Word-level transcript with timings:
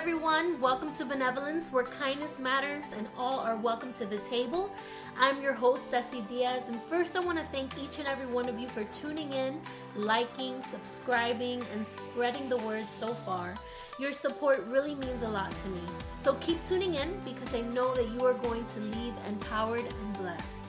everyone. 0.00 0.58
Welcome 0.62 0.94
to 0.94 1.04
Benevolence, 1.04 1.70
where 1.70 1.84
kindness 1.84 2.38
matters 2.38 2.84
and 2.96 3.06
all 3.18 3.38
are 3.40 3.56
welcome 3.56 3.92
to 3.92 4.06
the 4.06 4.16
table. 4.20 4.74
I'm 5.18 5.42
your 5.42 5.52
host, 5.52 5.90
Ceci 5.90 6.22
Diaz, 6.22 6.70
and 6.70 6.82
first 6.84 7.16
I 7.16 7.20
want 7.20 7.38
to 7.38 7.44
thank 7.52 7.76
each 7.76 7.98
and 7.98 8.08
every 8.08 8.24
one 8.24 8.48
of 8.48 8.58
you 8.58 8.66
for 8.66 8.84
tuning 8.84 9.34
in, 9.34 9.60
liking, 9.94 10.62
subscribing, 10.62 11.62
and 11.74 11.86
spreading 11.86 12.48
the 12.48 12.56
word 12.56 12.88
so 12.88 13.12
far. 13.12 13.52
Your 13.98 14.14
support 14.14 14.64
really 14.68 14.94
means 14.94 15.22
a 15.22 15.28
lot 15.28 15.50
to 15.50 15.68
me. 15.68 15.82
So 16.16 16.32
keep 16.36 16.64
tuning 16.64 16.94
in 16.94 17.20
because 17.22 17.54
I 17.54 17.60
know 17.60 17.94
that 17.94 18.08
you 18.08 18.24
are 18.24 18.32
going 18.32 18.64
to 18.64 18.80
leave 18.80 19.12
empowered 19.28 19.84
and 19.84 20.12
blessed. 20.14 20.64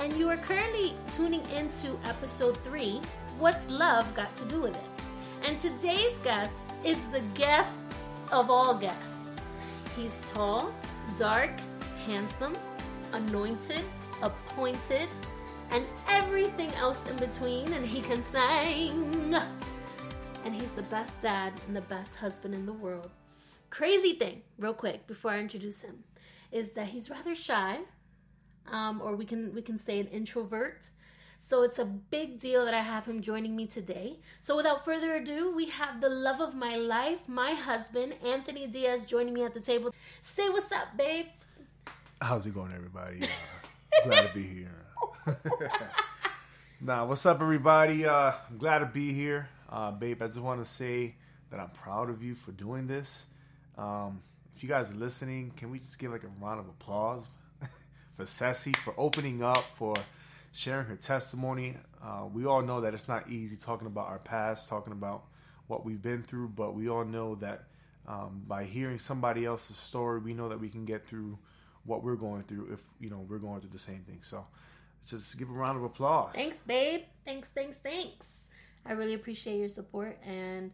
And 0.00 0.12
you 0.16 0.28
are 0.30 0.36
currently 0.36 0.94
tuning 1.14 1.48
into 1.50 1.96
episode 2.06 2.58
three 2.64 3.00
What's 3.38 3.70
Love 3.70 4.12
Got 4.16 4.36
to 4.38 4.44
Do 4.46 4.62
with 4.62 4.74
It? 4.74 4.90
And 5.44 5.60
today's 5.60 6.18
guest 6.24 6.56
is 6.82 6.98
the 7.12 7.20
guest 7.34 7.78
of 8.32 8.50
all 8.50 8.74
guests. 8.76 9.18
He's 9.96 10.20
tall, 10.32 10.72
dark, 11.18 11.50
handsome, 12.06 12.54
anointed, 13.12 13.84
appointed, 14.22 15.08
and 15.70 15.84
everything 16.08 16.70
else 16.74 16.98
in 17.10 17.16
between, 17.16 17.72
and 17.72 17.86
he 17.86 18.00
can 18.00 18.22
sing. 18.22 19.34
And 20.44 20.54
he's 20.54 20.70
the 20.72 20.82
best 20.84 21.20
dad 21.22 21.52
and 21.66 21.76
the 21.76 21.80
best 21.82 22.16
husband 22.16 22.54
in 22.54 22.66
the 22.66 22.72
world. 22.72 23.10
Crazy 23.70 24.14
thing, 24.14 24.42
real 24.58 24.74
quick, 24.74 25.06
before 25.06 25.32
I 25.32 25.38
introduce 25.38 25.80
him, 25.80 26.04
is 26.52 26.70
that 26.72 26.88
he's 26.88 27.10
rather 27.10 27.34
shy, 27.34 27.78
um, 28.70 29.00
or 29.02 29.16
we 29.16 29.24
can 29.24 29.52
we 29.54 29.62
can 29.62 29.78
say 29.78 29.98
an 30.00 30.06
introvert. 30.08 30.84
So 31.46 31.62
it's 31.62 31.78
a 31.78 31.84
big 31.84 32.40
deal 32.40 32.64
that 32.64 32.72
I 32.72 32.80
have 32.80 33.04
him 33.04 33.20
joining 33.20 33.54
me 33.54 33.66
today. 33.66 34.16
So 34.40 34.56
without 34.56 34.82
further 34.82 35.16
ado, 35.16 35.54
we 35.54 35.66
have 35.66 36.00
the 36.00 36.08
love 36.08 36.40
of 36.40 36.54
my 36.54 36.76
life, 36.76 37.28
my 37.28 37.52
husband, 37.52 38.14
Anthony 38.24 38.66
Diaz, 38.66 39.04
joining 39.04 39.34
me 39.34 39.44
at 39.44 39.52
the 39.52 39.60
table. 39.60 39.94
Say 40.22 40.48
what's 40.48 40.72
up, 40.72 40.96
babe. 40.96 41.26
How's 42.22 42.46
it 42.46 42.54
going, 42.54 42.72
everybody? 42.74 43.20
Uh, 43.22 44.06
glad 44.08 44.28
to 44.28 44.34
be 44.34 44.42
here. 44.42 44.86
nah, 46.80 47.04
what's 47.04 47.26
up, 47.26 47.42
everybody? 47.42 48.06
Uh, 48.06 48.32
I'm 48.48 48.56
glad 48.56 48.78
to 48.78 48.86
be 48.86 49.12
here. 49.12 49.50
Uh, 49.68 49.90
babe, 49.90 50.22
I 50.22 50.28
just 50.28 50.40
want 50.40 50.64
to 50.64 50.70
say 50.70 51.14
that 51.50 51.60
I'm 51.60 51.68
proud 51.72 52.08
of 52.08 52.22
you 52.22 52.34
for 52.34 52.52
doing 52.52 52.86
this. 52.86 53.26
Um, 53.76 54.22
if 54.56 54.62
you 54.62 54.68
guys 54.70 54.90
are 54.90 54.94
listening, 54.94 55.52
can 55.58 55.70
we 55.70 55.78
just 55.78 55.98
give 55.98 56.10
like 56.10 56.24
a 56.24 56.42
round 56.42 56.60
of 56.60 56.68
applause 56.68 57.22
for 58.16 58.24
Ceci 58.24 58.72
for 58.72 58.94
opening 58.96 59.42
up, 59.42 59.58
for 59.58 59.94
sharing 60.54 60.86
her 60.86 60.96
testimony. 60.96 61.76
Uh, 62.02 62.26
we 62.32 62.46
all 62.46 62.62
know 62.62 62.80
that 62.80 62.94
it's 62.94 63.08
not 63.08 63.28
easy 63.28 63.56
talking 63.56 63.86
about 63.86 64.06
our 64.06 64.18
past, 64.18 64.68
talking 64.68 64.92
about 64.92 65.24
what 65.66 65.84
we've 65.84 66.02
been 66.02 66.22
through, 66.22 66.48
but 66.48 66.74
we 66.74 66.88
all 66.88 67.04
know 67.04 67.34
that 67.36 67.64
um, 68.06 68.42
by 68.46 68.64
hearing 68.64 68.98
somebody 68.98 69.44
else's 69.44 69.76
story, 69.76 70.20
we 70.20 70.34
know 70.34 70.48
that 70.48 70.60
we 70.60 70.68
can 70.68 70.84
get 70.84 71.06
through 71.06 71.38
what 71.84 72.02
we're 72.02 72.16
going 72.16 72.42
through 72.44 72.72
if 72.72 72.86
you 73.00 73.10
know 73.10 73.24
we're 73.28 73.38
going 73.38 73.60
through 73.60 73.70
the 73.70 73.78
same 73.78 74.02
thing. 74.06 74.20
So 74.22 74.46
just 75.06 75.36
give 75.38 75.50
a 75.50 75.52
round 75.52 75.76
of 75.76 75.84
applause. 75.84 76.32
Thanks, 76.34 76.58
babe. 76.62 77.02
Thanks, 77.24 77.48
thanks, 77.48 77.78
thanks. 77.78 78.48
I 78.86 78.92
really 78.92 79.14
appreciate 79.14 79.58
your 79.58 79.68
support. 79.68 80.18
And 80.24 80.70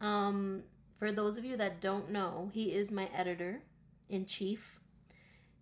um, 0.00 0.62
for 0.98 1.12
those 1.12 1.38
of 1.38 1.44
you 1.44 1.56
that 1.56 1.80
don't 1.80 2.10
know, 2.10 2.50
he 2.52 2.72
is 2.72 2.90
my 2.90 3.08
editor 3.14 3.62
in 4.08 4.26
chief. 4.26 4.80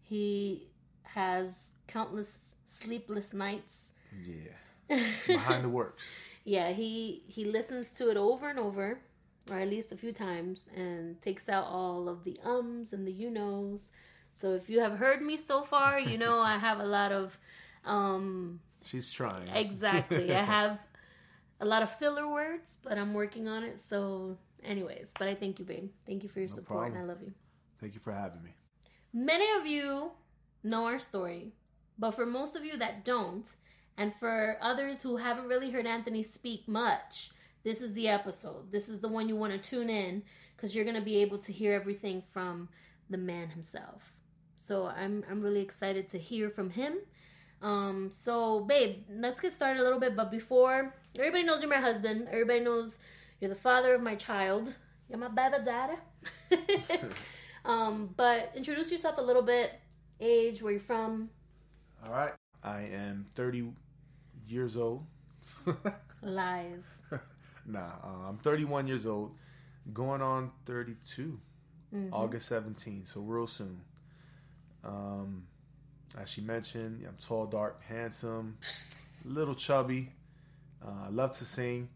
He 0.02 0.68
has 1.02 1.68
countless 1.86 2.56
sleepless 2.66 3.32
nights. 3.32 3.92
Yeah. 4.24 4.98
Behind 5.26 5.64
the 5.64 5.68
works. 5.68 6.04
Yeah, 6.44 6.70
he 6.72 7.22
he 7.26 7.44
listens 7.44 7.92
to 7.92 8.10
it 8.10 8.16
over 8.16 8.48
and 8.48 8.58
over, 8.58 9.00
or 9.50 9.58
at 9.58 9.68
least 9.68 9.90
a 9.92 9.96
few 9.96 10.12
times, 10.12 10.68
and 10.76 11.20
takes 11.20 11.48
out 11.48 11.66
all 11.66 12.08
of 12.08 12.24
the 12.24 12.38
ums 12.44 12.92
and 12.92 13.06
the 13.06 13.12
you 13.12 13.30
knows. 13.30 13.80
So 14.32 14.54
if 14.54 14.68
you 14.68 14.80
have 14.80 14.98
heard 14.98 15.22
me 15.22 15.36
so 15.36 15.62
far, 15.64 15.98
you 15.98 16.18
know 16.24 16.38
I 16.40 16.58
have 16.58 16.78
a 16.80 16.86
lot 16.86 17.10
of 17.12 17.38
um 17.84 18.60
She's 18.84 19.10
trying. 19.10 19.48
Exactly. 19.48 20.32
I 20.42 20.42
have 20.44 20.78
a 21.60 21.64
lot 21.64 21.82
of 21.82 21.90
filler 21.90 22.28
words, 22.28 22.74
but 22.84 22.96
I'm 22.98 23.12
working 23.14 23.48
on 23.48 23.64
it. 23.64 23.80
So 23.80 24.36
anyways, 24.62 25.10
but 25.18 25.26
I 25.26 25.34
thank 25.34 25.58
you, 25.58 25.64
babe. 25.64 25.90
Thank 26.06 26.22
you 26.22 26.28
for 26.28 26.38
your 26.38 26.48
No 26.48 26.54
support 26.54 26.78
problem. 26.80 27.00
and 27.00 27.10
I 27.10 27.12
love 27.12 27.22
you. 27.22 27.32
Thank 27.80 27.94
you 27.94 28.00
for 28.00 28.12
having 28.12 28.42
me. 28.44 28.50
Many 29.12 29.46
of 29.58 29.66
you 29.66 30.12
know 30.62 30.84
our 30.84 30.98
story, 30.98 31.52
but 31.98 32.12
for 32.12 32.26
most 32.26 32.56
of 32.56 32.64
you 32.64 32.76
that 32.78 33.04
don't, 33.04 33.48
and 33.98 34.14
for 34.14 34.58
others 34.60 35.02
who 35.02 35.16
haven't 35.16 35.48
really 35.48 35.70
heard 35.70 35.86
Anthony 35.86 36.22
speak 36.22 36.68
much, 36.68 37.30
this 37.64 37.80
is 37.80 37.92
the 37.94 38.08
episode. 38.08 38.70
This 38.70 38.88
is 38.88 39.00
the 39.00 39.08
one 39.08 39.28
you 39.28 39.36
want 39.36 39.52
to 39.52 39.58
tune 39.58 39.90
in 39.90 40.22
because 40.54 40.74
you're 40.74 40.84
going 40.84 40.96
to 40.96 41.02
be 41.02 41.16
able 41.16 41.38
to 41.38 41.52
hear 41.52 41.72
everything 41.74 42.22
from 42.32 42.68
the 43.10 43.16
man 43.16 43.48
himself. 43.48 44.12
So 44.56 44.86
I'm 44.86 45.24
I'm 45.30 45.42
really 45.42 45.60
excited 45.60 46.08
to 46.10 46.18
hear 46.18 46.50
from 46.50 46.70
him. 46.70 46.98
Um, 47.62 48.10
so 48.10 48.60
babe, 48.60 49.04
let's 49.10 49.40
get 49.40 49.52
started 49.52 49.80
a 49.80 49.84
little 49.84 50.00
bit. 50.00 50.16
But 50.16 50.30
before, 50.30 50.94
everybody 51.16 51.44
knows 51.44 51.60
you're 51.60 51.70
my 51.70 51.76
husband. 51.76 52.28
Everybody 52.30 52.60
knows 52.60 52.98
you're 53.40 53.50
the 53.50 53.56
father 53.56 53.94
of 53.94 54.02
my 54.02 54.14
child. 54.14 54.74
You're 55.08 55.18
my 55.18 55.28
baby 55.28 55.64
daddy. 55.64 55.94
um, 57.64 58.14
but 58.16 58.52
introduce 58.54 58.90
yourself 58.90 59.18
a 59.18 59.22
little 59.22 59.42
bit. 59.42 59.72
Age, 60.20 60.62
where 60.62 60.72
you're 60.72 60.80
from. 60.80 61.30
All 62.04 62.12
right. 62.12 62.32
I 62.62 62.80
am 62.82 63.26
30 63.34 63.72
years 64.48 64.76
old. 64.76 65.04
Lies. 66.22 67.02
nah, 67.66 67.80
uh, 68.02 68.28
I'm 68.28 68.38
31 68.38 68.86
years 68.88 69.06
old, 69.06 69.32
going 69.92 70.22
on 70.22 70.50
32, 70.66 71.38
Mhm. 71.94 72.08
August 72.12 72.48
17, 72.48 73.04
so 73.06 73.20
real 73.20 73.46
soon. 73.46 73.80
Um, 74.84 75.46
as 76.18 76.28
she 76.28 76.40
mentioned, 76.40 77.04
I'm 77.06 77.16
tall, 77.24 77.46
dark, 77.46 77.82
handsome, 77.84 78.58
little 79.24 79.54
chubby. 79.54 80.12
Uh, 80.84 81.06
I 81.06 81.08
love 81.10 81.36
to 81.38 81.44
sing. 81.44 81.88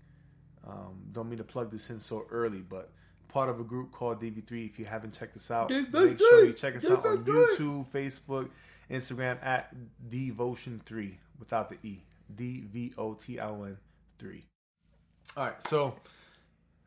Um, 0.67 1.03
don't 1.13 1.29
mean 1.29 1.39
to 1.39 1.45
plug 1.45 1.71
this 1.71 1.91
in 1.91 1.99
so 2.01 2.27
early, 2.31 2.59
but 2.61 2.91
part 3.29 3.49
of 3.49 3.59
a 3.61 3.65
group 3.65 3.93
called 3.93 4.21
DV3. 4.21 4.67
If 4.67 4.79
you 4.79 4.85
haven't 4.85 5.15
checked 5.15 5.37
us 5.37 5.51
out, 5.51 5.71
make 5.71 6.19
sure 6.19 6.45
you 6.45 6.53
check 6.53 6.77
us 6.77 6.85
out 6.89 7.05
on 7.07 7.25
YouTube, 7.25 7.87
Facebook, 7.91 8.51
Instagram 8.91 9.43
at 9.45 9.75
Devotion3 10.11 11.15
without 11.39 11.71
the 11.71 11.77
E. 11.87 12.03
D 12.37 12.65
V 12.73 12.93
O 12.99 13.15
T 13.15 13.39
L 13.39 13.65
N 13.65 13.77
3. 14.19 14.45
All 15.37 15.45
right, 15.45 15.69
so 15.69 15.95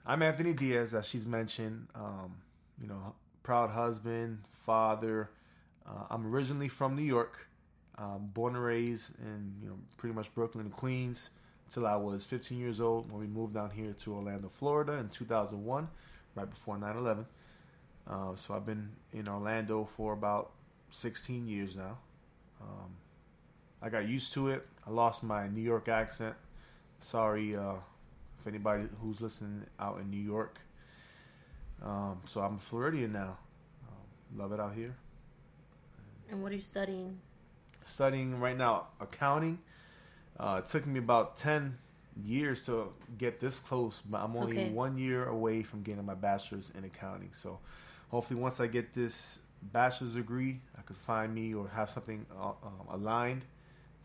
I'm 0.06 0.22
Anthony 0.22 0.54
Diaz, 0.54 0.94
as 0.94 1.08
she's 1.08 1.26
mentioned. 1.26 1.88
Um, 1.96 2.36
you 2.82 2.88
know, 2.88 3.16
proud 3.42 3.70
husband, 3.70 4.40
father. 4.52 5.30
Uh, 5.86 6.06
I'm 6.10 6.26
originally 6.26 6.70
from 6.70 6.96
New 6.96 7.04
York, 7.04 7.48
um, 7.98 8.30
born 8.34 8.56
and 8.56 8.64
raised 8.64 9.14
in 9.20 9.56
you 9.62 9.70
know 9.70 9.78
pretty 9.98 10.16
much 10.16 10.34
Brooklyn 10.34 10.66
and 10.66 10.74
Queens 10.74 11.30
until 11.68 11.88
I 11.88 11.96
was 11.96 12.26
15 12.26 12.60
years 12.60 12.80
old 12.80 13.12
when 13.12 13.22
we 13.22 13.28
moved 13.28 13.54
down 13.54 13.72
here 13.72 13.94
to 13.94 14.14
Orlando, 14.14 14.50
Florida 14.50 14.94
in 14.94 15.10
2001, 15.10 15.90
right 16.36 16.50
before 16.50 16.78
9/11. 16.78 17.26
Uh, 18.06 18.36
so 18.36 18.54
I've 18.54 18.66
been 18.66 18.92
in 19.14 19.28
Orlando 19.28 19.86
for 19.86 20.14
about 20.14 20.52
16 20.94 21.48
years 21.48 21.76
now. 21.76 21.98
Um, 22.62 22.92
I 23.82 23.90
got 23.90 24.08
used 24.08 24.32
to 24.34 24.50
it. 24.50 24.66
I 24.88 24.92
lost 24.92 25.24
my 25.24 25.48
New 25.48 25.62
York 25.62 25.90
accent. 25.90 26.36
Sorry 27.00 27.56
uh, 27.56 27.74
if 28.40 28.48
anybody 28.48 28.86
who's 29.02 29.20
listening 29.20 29.64
out 29.80 30.00
in 30.00 30.10
New 30.10 30.22
York. 30.22 30.60
Um, 31.84 32.22
so 32.26 32.42
I'm 32.42 32.56
a 32.56 32.60
Floridian 32.60 33.12
now. 33.12 33.38
Um, 33.90 34.40
love 34.40 34.54
it 34.54 34.60
out 34.60 34.74
here. 34.76 34.96
And 36.30 36.42
what 36.42 36.52
are 36.52 36.56
you 36.56 36.62
studying? 36.62 37.20
Studying 37.86 38.40
right 38.40 38.58
now 38.58 38.88
accounting. 39.02 39.60
Uh, 40.40 40.62
it 40.64 40.70
took 40.70 40.86
me 40.86 41.00
about 41.00 41.38
10 41.38 41.78
years 42.24 42.66
to 42.68 42.94
get 43.18 43.40
this 43.40 43.60
close, 43.60 44.02
but 44.10 44.20
I'm 44.22 44.36
only 44.38 44.58
Okay. 44.58 44.70
one 44.70 44.98
year 44.98 45.26
away 45.28 45.64
from 45.64 45.82
getting 45.82 46.06
my 46.06 46.14
bachelor's 46.14 46.72
in 46.78 46.84
accounting. 46.86 47.30
So 47.34 47.60
hopefully, 48.10 48.40
once 48.40 48.60
I 48.60 48.68
get 48.68 48.94
this 48.94 49.40
bachelor's 49.72 50.16
degree, 50.16 50.60
I 50.78 50.82
could 50.82 50.98
find 50.98 51.34
me 51.34 51.54
or 51.54 51.68
have 51.70 51.90
something 51.90 52.26
uh, 52.40 52.50
um, 52.50 52.88
aligned 52.92 53.46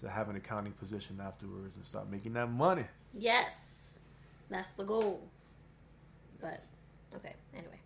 to 0.00 0.08
have 0.08 0.28
an 0.28 0.36
accounting 0.36 0.72
position 0.72 1.20
afterwards 1.24 1.76
and 1.76 1.84
start 1.84 2.10
making 2.10 2.32
that 2.34 2.50
money. 2.50 2.84
Yes, 3.14 4.00
that's 4.48 4.72
the 4.72 4.84
goal. 4.84 5.20
But 6.40 6.62
okay, 7.16 7.34
anyway. 7.54 7.80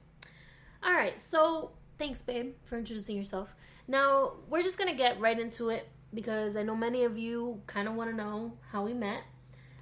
All 0.85 0.93
right, 0.93 1.21
so 1.21 1.71
thanks, 1.99 2.21
babe, 2.21 2.53
for 2.65 2.77
introducing 2.77 3.17
yourself. 3.17 3.55
Now 3.89 4.33
we're 4.49 4.63
just 4.63 4.79
gonna 4.79 4.95
get 4.95 5.19
right 5.21 5.39
into 5.39 5.71
it 5.71 5.89
because 6.15 6.57
I 6.57 6.63
know 6.63 6.77
many 6.77 7.05
of 7.05 7.17
you 7.17 7.61
kind 7.67 7.89
of 7.89 7.95
want 7.95 8.11
to 8.11 8.17
know 8.17 8.53
how 8.71 8.85
we 8.85 8.93
met. 8.93 9.23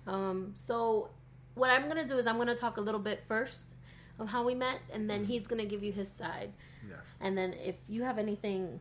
Um, 0.07 0.53
so 0.55 1.11
what 1.55 1.71
I'm 1.71 1.89
gonna 1.89 2.07
do 2.07 2.17
is 2.19 2.27
I'm 2.27 2.39
gonna 2.39 2.57
talk 2.57 2.77
a 2.77 2.81
little 2.81 3.01
bit 3.01 3.25
first 3.27 3.77
of 4.19 4.29
how 4.29 4.45
we 4.45 4.55
met, 4.55 4.81
and 4.93 5.09
then 5.09 5.25
he's 5.25 5.47
gonna 5.47 5.65
give 5.65 5.83
you 5.83 5.93
his 5.93 6.11
side. 6.11 6.53
Yeah. 6.89 6.97
And 7.21 7.37
then 7.37 7.55
if 7.55 7.77
you 7.89 8.03
have 8.05 8.19
anything, 8.19 8.81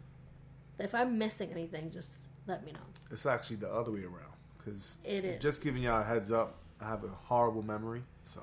if 0.80 0.94
I'm 0.96 1.18
missing 1.18 1.52
anything, 1.52 1.92
just 1.92 2.30
let 2.48 2.66
me 2.66 2.72
know. 2.72 2.80
It's 3.12 3.26
actually 3.26 3.58
the 3.58 3.72
other 3.72 3.92
way 3.92 4.04
around 4.04 4.34
because 4.58 4.98
It 5.04 5.26
is. 5.26 5.42
just 5.42 5.62
giving 5.62 5.84
y'all 5.84 6.02
a 6.02 6.04
heads 6.04 6.32
up. 6.32 6.56
I 6.82 6.88
have 6.88 7.04
a 7.04 7.10
horrible 7.10 7.62
memory, 7.64 8.04
so 8.24 8.42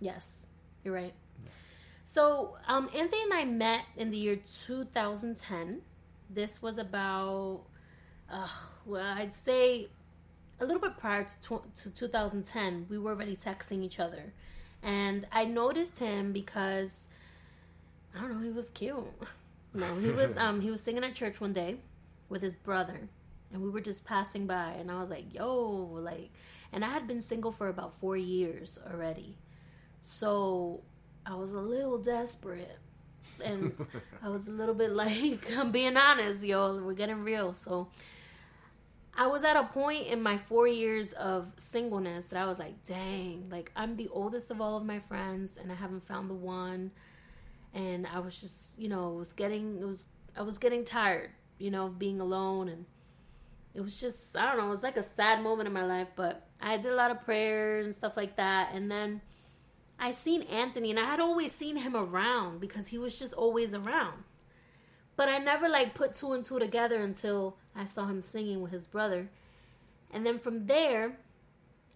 Yes, 0.00 0.46
you're 0.84 0.92
right. 0.94 1.14
So, 2.04 2.56
um, 2.68 2.88
Anthony 2.94 3.22
and 3.24 3.32
I 3.34 3.44
met 3.44 3.80
in 3.96 4.10
the 4.12 4.16
year 4.18 4.38
2010. 4.66 5.80
This 6.30 6.62
was 6.62 6.78
about, 6.78 7.62
uh, 8.30 8.46
well, 8.84 9.04
I'd 9.16 9.34
say 9.34 9.88
a 10.60 10.64
little 10.64 10.80
bit 10.80 10.96
prior 10.98 11.24
to, 11.24 11.40
tw- 11.40 11.74
to 11.82 11.90
2010. 11.90 12.86
We 12.88 12.98
were 12.98 13.10
already 13.12 13.36
texting 13.36 13.82
each 13.82 13.98
other. 13.98 14.32
And 14.82 15.26
I 15.32 15.46
noticed 15.46 15.98
him 15.98 16.32
because, 16.32 17.08
I 18.16 18.22
don't 18.22 18.38
know, 18.40 18.46
he 18.46 18.52
was 18.52 18.70
cute. 18.70 18.96
No, 19.74 19.94
he 19.96 20.08
was 20.08 20.34
um 20.38 20.62
he 20.62 20.70
was 20.70 20.80
singing 20.80 21.04
at 21.04 21.14
church 21.14 21.38
one 21.38 21.52
day 21.52 21.76
with 22.30 22.40
his 22.40 22.56
brother, 22.56 23.10
and 23.52 23.62
we 23.62 23.68
were 23.68 23.82
just 23.82 24.06
passing 24.06 24.46
by, 24.46 24.70
and 24.70 24.90
I 24.90 24.98
was 24.98 25.10
like, 25.10 25.34
"Yo!" 25.34 25.90
Like, 26.00 26.30
and 26.72 26.82
I 26.82 26.88
had 26.88 27.06
been 27.06 27.20
single 27.20 27.52
for 27.52 27.68
about 27.68 27.92
four 28.00 28.16
years 28.16 28.78
already, 28.90 29.36
so 30.00 30.80
I 31.26 31.34
was 31.34 31.52
a 31.52 31.60
little 31.60 31.98
desperate, 31.98 32.78
and 33.44 33.74
I 34.22 34.30
was 34.30 34.48
a 34.48 34.50
little 34.50 34.74
bit 34.74 34.92
like, 34.92 35.44
"I'm 35.58 35.72
being 35.72 35.98
honest, 35.98 36.42
yo, 36.42 36.82
we're 36.82 36.94
getting 36.94 37.22
real." 37.22 37.52
So 37.52 37.88
I 39.14 39.26
was 39.26 39.44
at 39.44 39.56
a 39.56 39.64
point 39.64 40.06
in 40.06 40.22
my 40.22 40.38
four 40.38 40.66
years 40.66 41.12
of 41.12 41.52
singleness 41.58 42.26
that 42.26 42.40
I 42.40 42.46
was 42.46 42.58
like, 42.58 42.82
"Dang!" 42.86 43.48
Like 43.50 43.72
I'm 43.76 43.96
the 43.96 44.08
oldest 44.08 44.50
of 44.50 44.62
all 44.62 44.78
of 44.78 44.86
my 44.86 45.00
friends, 45.00 45.50
and 45.60 45.70
I 45.70 45.74
haven't 45.74 46.06
found 46.06 46.30
the 46.30 46.34
one 46.34 46.92
and 47.74 48.06
I 48.06 48.20
was 48.20 48.38
just, 48.40 48.78
you 48.78 48.88
know, 48.88 49.10
was 49.10 49.32
getting, 49.32 49.78
it 49.80 49.84
was, 49.84 50.06
I 50.36 50.42
was 50.42 50.58
getting 50.58 50.84
tired, 50.84 51.30
you 51.58 51.70
know, 51.70 51.88
being 51.88 52.20
alone, 52.20 52.68
and 52.68 52.86
it 53.74 53.80
was 53.80 53.98
just, 53.98 54.36
I 54.36 54.46
don't 54.46 54.58
know, 54.58 54.68
it 54.68 54.70
was 54.70 54.82
like 54.82 54.96
a 54.96 55.02
sad 55.02 55.42
moment 55.42 55.66
in 55.66 55.72
my 55.72 55.84
life, 55.84 56.08
but 56.16 56.46
I 56.60 56.76
did 56.78 56.92
a 56.92 56.94
lot 56.94 57.10
of 57.10 57.22
prayers 57.24 57.84
and 57.84 57.94
stuff 57.94 58.16
like 58.16 58.36
that, 58.36 58.70
and 58.72 58.90
then 58.90 59.20
I 59.98 60.10
seen 60.10 60.42
Anthony, 60.42 60.90
and 60.90 60.98
I 60.98 61.04
had 61.04 61.20
always 61.20 61.52
seen 61.52 61.76
him 61.76 61.96
around 61.96 62.60
because 62.60 62.88
he 62.88 62.98
was 62.98 63.18
just 63.18 63.34
always 63.34 63.74
around, 63.74 64.24
but 65.16 65.28
I 65.28 65.38
never 65.38 65.68
like 65.68 65.94
put 65.94 66.14
two 66.14 66.32
and 66.32 66.44
two 66.44 66.58
together 66.58 67.02
until 67.02 67.56
I 67.74 67.84
saw 67.84 68.06
him 68.06 68.22
singing 68.22 68.62
with 68.62 68.72
his 68.72 68.86
brother, 68.86 69.28
and 70.10 70.24
then 70.24 70.38
from 70.38 70.66
there, 70.66 71.18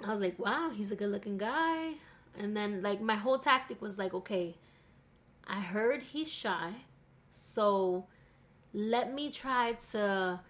I 0.04 0.10
was 0.10 0.20
like, 0.20 0.38
wow, 0.38 0.70
he's 0.74 0.90
a 0.90 0.96
good 0.96 1.10
looking 1.10 1.38
guy, 1.38 1.94
and 2.38 2.56
then 2.56 2.82
like 2.82 3.00
my 3.00 3.16
whole 3.16 3.38
tactic 3.38 3.80
was 3.80 3.96
like, 3.96 4.12
okay 4.12 4.56
I 5.46 5.60
heard 5.60 6.02
he's 6.02 6.30
shy, 6.30 6.72
so 7.32 8.06
let 8.72 9.12
me 9.12 9.30
try 9.30 9.72
to 9.92 10.40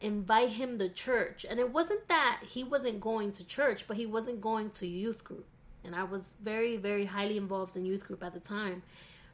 invite 0.00 0.50
him 0.50 0.78
to 0.78 0.88
church. 0.88 1.46
And 1.48 1.58
it 1.58 1.72
wasn't 1.72 2.06
that 2.08 2.40
he 2.46 2.64
wasn't 2.64 3.00
going 3.00 3.32
to 3.32 3.44
church, 3.44 3.86
but 3.86 3.96
he 3.96 4.06
wasn't 4.06 4.40
going 4.40 4.70
to 4.70 4.86
youth 4.86 5.24
group. 5.24 5.46
And 5.84 5.94
I 5.94 6.04
was 6.04 6.34
very, 6.42 6.76
very 6.76 7.04
highly 7.04 7.36
involved 7.36 7.76
in 7.76 7.84
youth 7.84 8.04
group 8.06 8.22
at 8.22 8.34
the 8.34 8.40
time. 8.40 8.82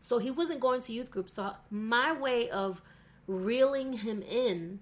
So 0.09 0.19
he 0.19 0.31
wasn't 0.31 0.61
going 0.61 0.81
to 0.83 0.93
youth 0.93 1.11
group. 1.11 1.29
So 1.31 1.53
my 1.71 2.13
way 2.13 2.51
of 2.51 2.83
reeling 3.27 3.93
him 3.93 4.23
in 4.23 4.81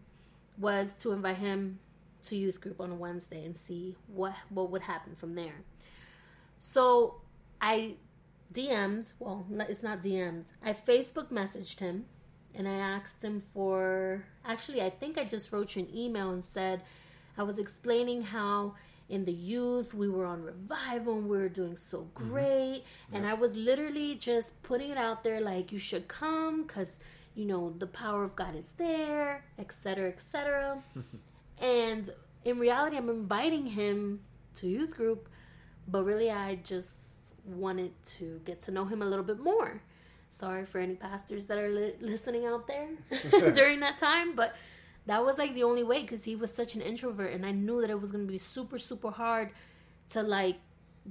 was 0.59 0.95
to 0.97 1.13
invite 1.13 1.37
him 1.37 1.79
to 2.25 2.37
youth 2.37 2.61
group 2.61 2.81
on 2.81 2.91
a 2.91 2.95
Wednesday 2.95 3.45
and 3.45 3.57
see 3.57 3.95
what 4.09 4.35
what 4.49 4.71
would 4.71 4.83
happen 4.83 5.15
from 5.15 5.35
there. 5.35 5.63
So 6.59 7.21
I 7.61 7.95
DM'd, 8.53 9.13
well, 9.19 9.47
it's 9.69 9.83
not 9.83 10.03
DM'd. 10.03 10.47
I 10.63 10.73
Facebook 10.73 11.31
messaged 11.31 11.81
him 11.81 12.07
and 12.55 12.69
I 12.69 12.75
asked 12.75 13.23
him 13.23 13.43
for, 13.55 14.25
actually, 14.45 14.83
I 14.83 14.91
think 14.91 15.19
I 15.19 15.25
just 15.25 15.53
wrote 15.53 15.77
you 15.77 15.83
an 15.83 15.97
email 15.97 16.31
and 16.31 16.43
said, 16.43 16.83
I 17.37 17.43
was 17.43 17.59
explaining 17.59 18.23
how 18.23 18.75
in 19.09 19.25
the 19.25 19.33
youth 19.33 19.95
we 19.95 20.09
were 20.09 20.27
on 20.27 20.43
revival 20.43 21.19
and 21.19 21.29
we 21.29 21.39
were 21.39 21.49
doing 21.49 21.77
so 21.77 21.99
mm-hmm. 21.99 22.31
great. 22.31 22.83
Mm-hmm. 22.83 23.17
And 23.17 23.27
I 23.27 23.35
was 23.35 23.55
literally 23.55 24.17
just 24.17 24.61
putting 24.63 24.91
it 24.91 24.99
out 24.99 25.25
there 25.25 25.41
like, 25.41 25.73
you 25.73 25.79
should 25.79 26.09
come 26.09 26.65
because, 26.65 27.01
you 27.35 27.45
know, 27.45 27.75
the 27.79 27.87
power 27.87 28.25
of 28.25 28.35
God 28.35 28.57
is 28.57 28.71
there, 28.77 29.45
etc., 29.59 30.09
etc. 30.09 30.83
and 31.59 32.11
in 32.45 32.59
reality, 32.59 32.97
I'm 32.97 33.09
inviting 33.09 33.67
him 33.67 34.21
to 34.57 34.67
youth 34.67 34.91
group, 34.91 35.29
but 35.87 36.05
really, 36.05 36.31
I 36.31 36.57
just 36.57 37.08
wanted 37.49 37.93
to 38.19 38.41
get 38.45 38.61
to 38.63 38.71
know 38.71 38.85
him 38.85 39.03
a 39.03 39.07
little 39.07 39.25
bit 39.25 39.39
more. 39.41 39.81
Sorry 40.31 40.67
for 40.67 40.79
any 40.79 40.95
pastors 40.95 41.47
that 41.47 41.59
are 41.59 41.69
li- 41.71 41.95
listening 42.01 42.45
out 42.47 42.67
there 42.67 42.89
during 43.53 43.81
that 43.81 43.99
time, 43.99 44.35
but 44.37 44.55
that 45.07 45.25
was 45.25 45.39
like 45.39 45.55
the 45.55 45.63
only 45.63 45.83
way 45.83 46.03
because 46.03 46.25
he 46.25 46.37
was 46.37 46.53
such 46.53 46.75
an 46.75 46.83
introvert, 46.83 47.33
and 47.33 47.47
I 47.47 47.53
knew 47.53 47.81
that 47.81 47.91
it 47.91 48.01
was 48.01 48.11
going 48.13 48.27
to 48.27 48.31
be 48.31 48.39
super, 48.39 48.79
super 48.79 49.11
hard 49.11 49.51
to 50.11 50.23
like 50.23 50.57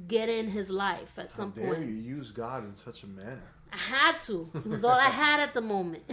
get 0.08 0.30
in 0.30 0.50
his 0.52 0.70
life 0.70 1.18
at 1.18 1.32
some 1.32 1.52
How 1.52 1.62
dare 1.62 1.74
point. 1.76 1.88
you 1.90 1.96
use 1.96 2.30
God 2.32 2.64
in 2.64 2.76
such 2.76 3.02
a 3.04 3.08
manner? 3.08 3.42
I 3.74 3.78
had 3.78 4.18
to. 4.28 4.50
It 4.54 4.68
was 4.68 4.84
all 4.84 4.92
I 5.00 5.10
had 5.26 5.40
at 5.40 5.54
the 5.56 5.62
moment. 5.62 6.04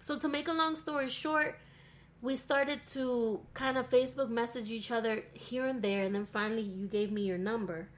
so 0.00 0.18
to 0.18 0.28
make 0.28 0.48
a 0.48 0.52
long 0.52 0.76
story 0.76 1.08
short, 1.08 1.58
we 2.22 2.34
started 2.36 2.82
to 2.92 3.40
kind 3.54 3.78
of 3.78 3.88
Facebook 3.88 4.28
message 4.28 4.70
each 4.70 4.90
other 4.90 5.22
here 5.34 5.66
and 5.66 5.82
there, 5.82 6.02
and 6.02 6.14
then 6.14 6.26
finally 6.26 6.62
you 6.62 6.86
gave 6.86 7.12
me 7.12 7.22
your 7.22 7.38
number 7.38 7.88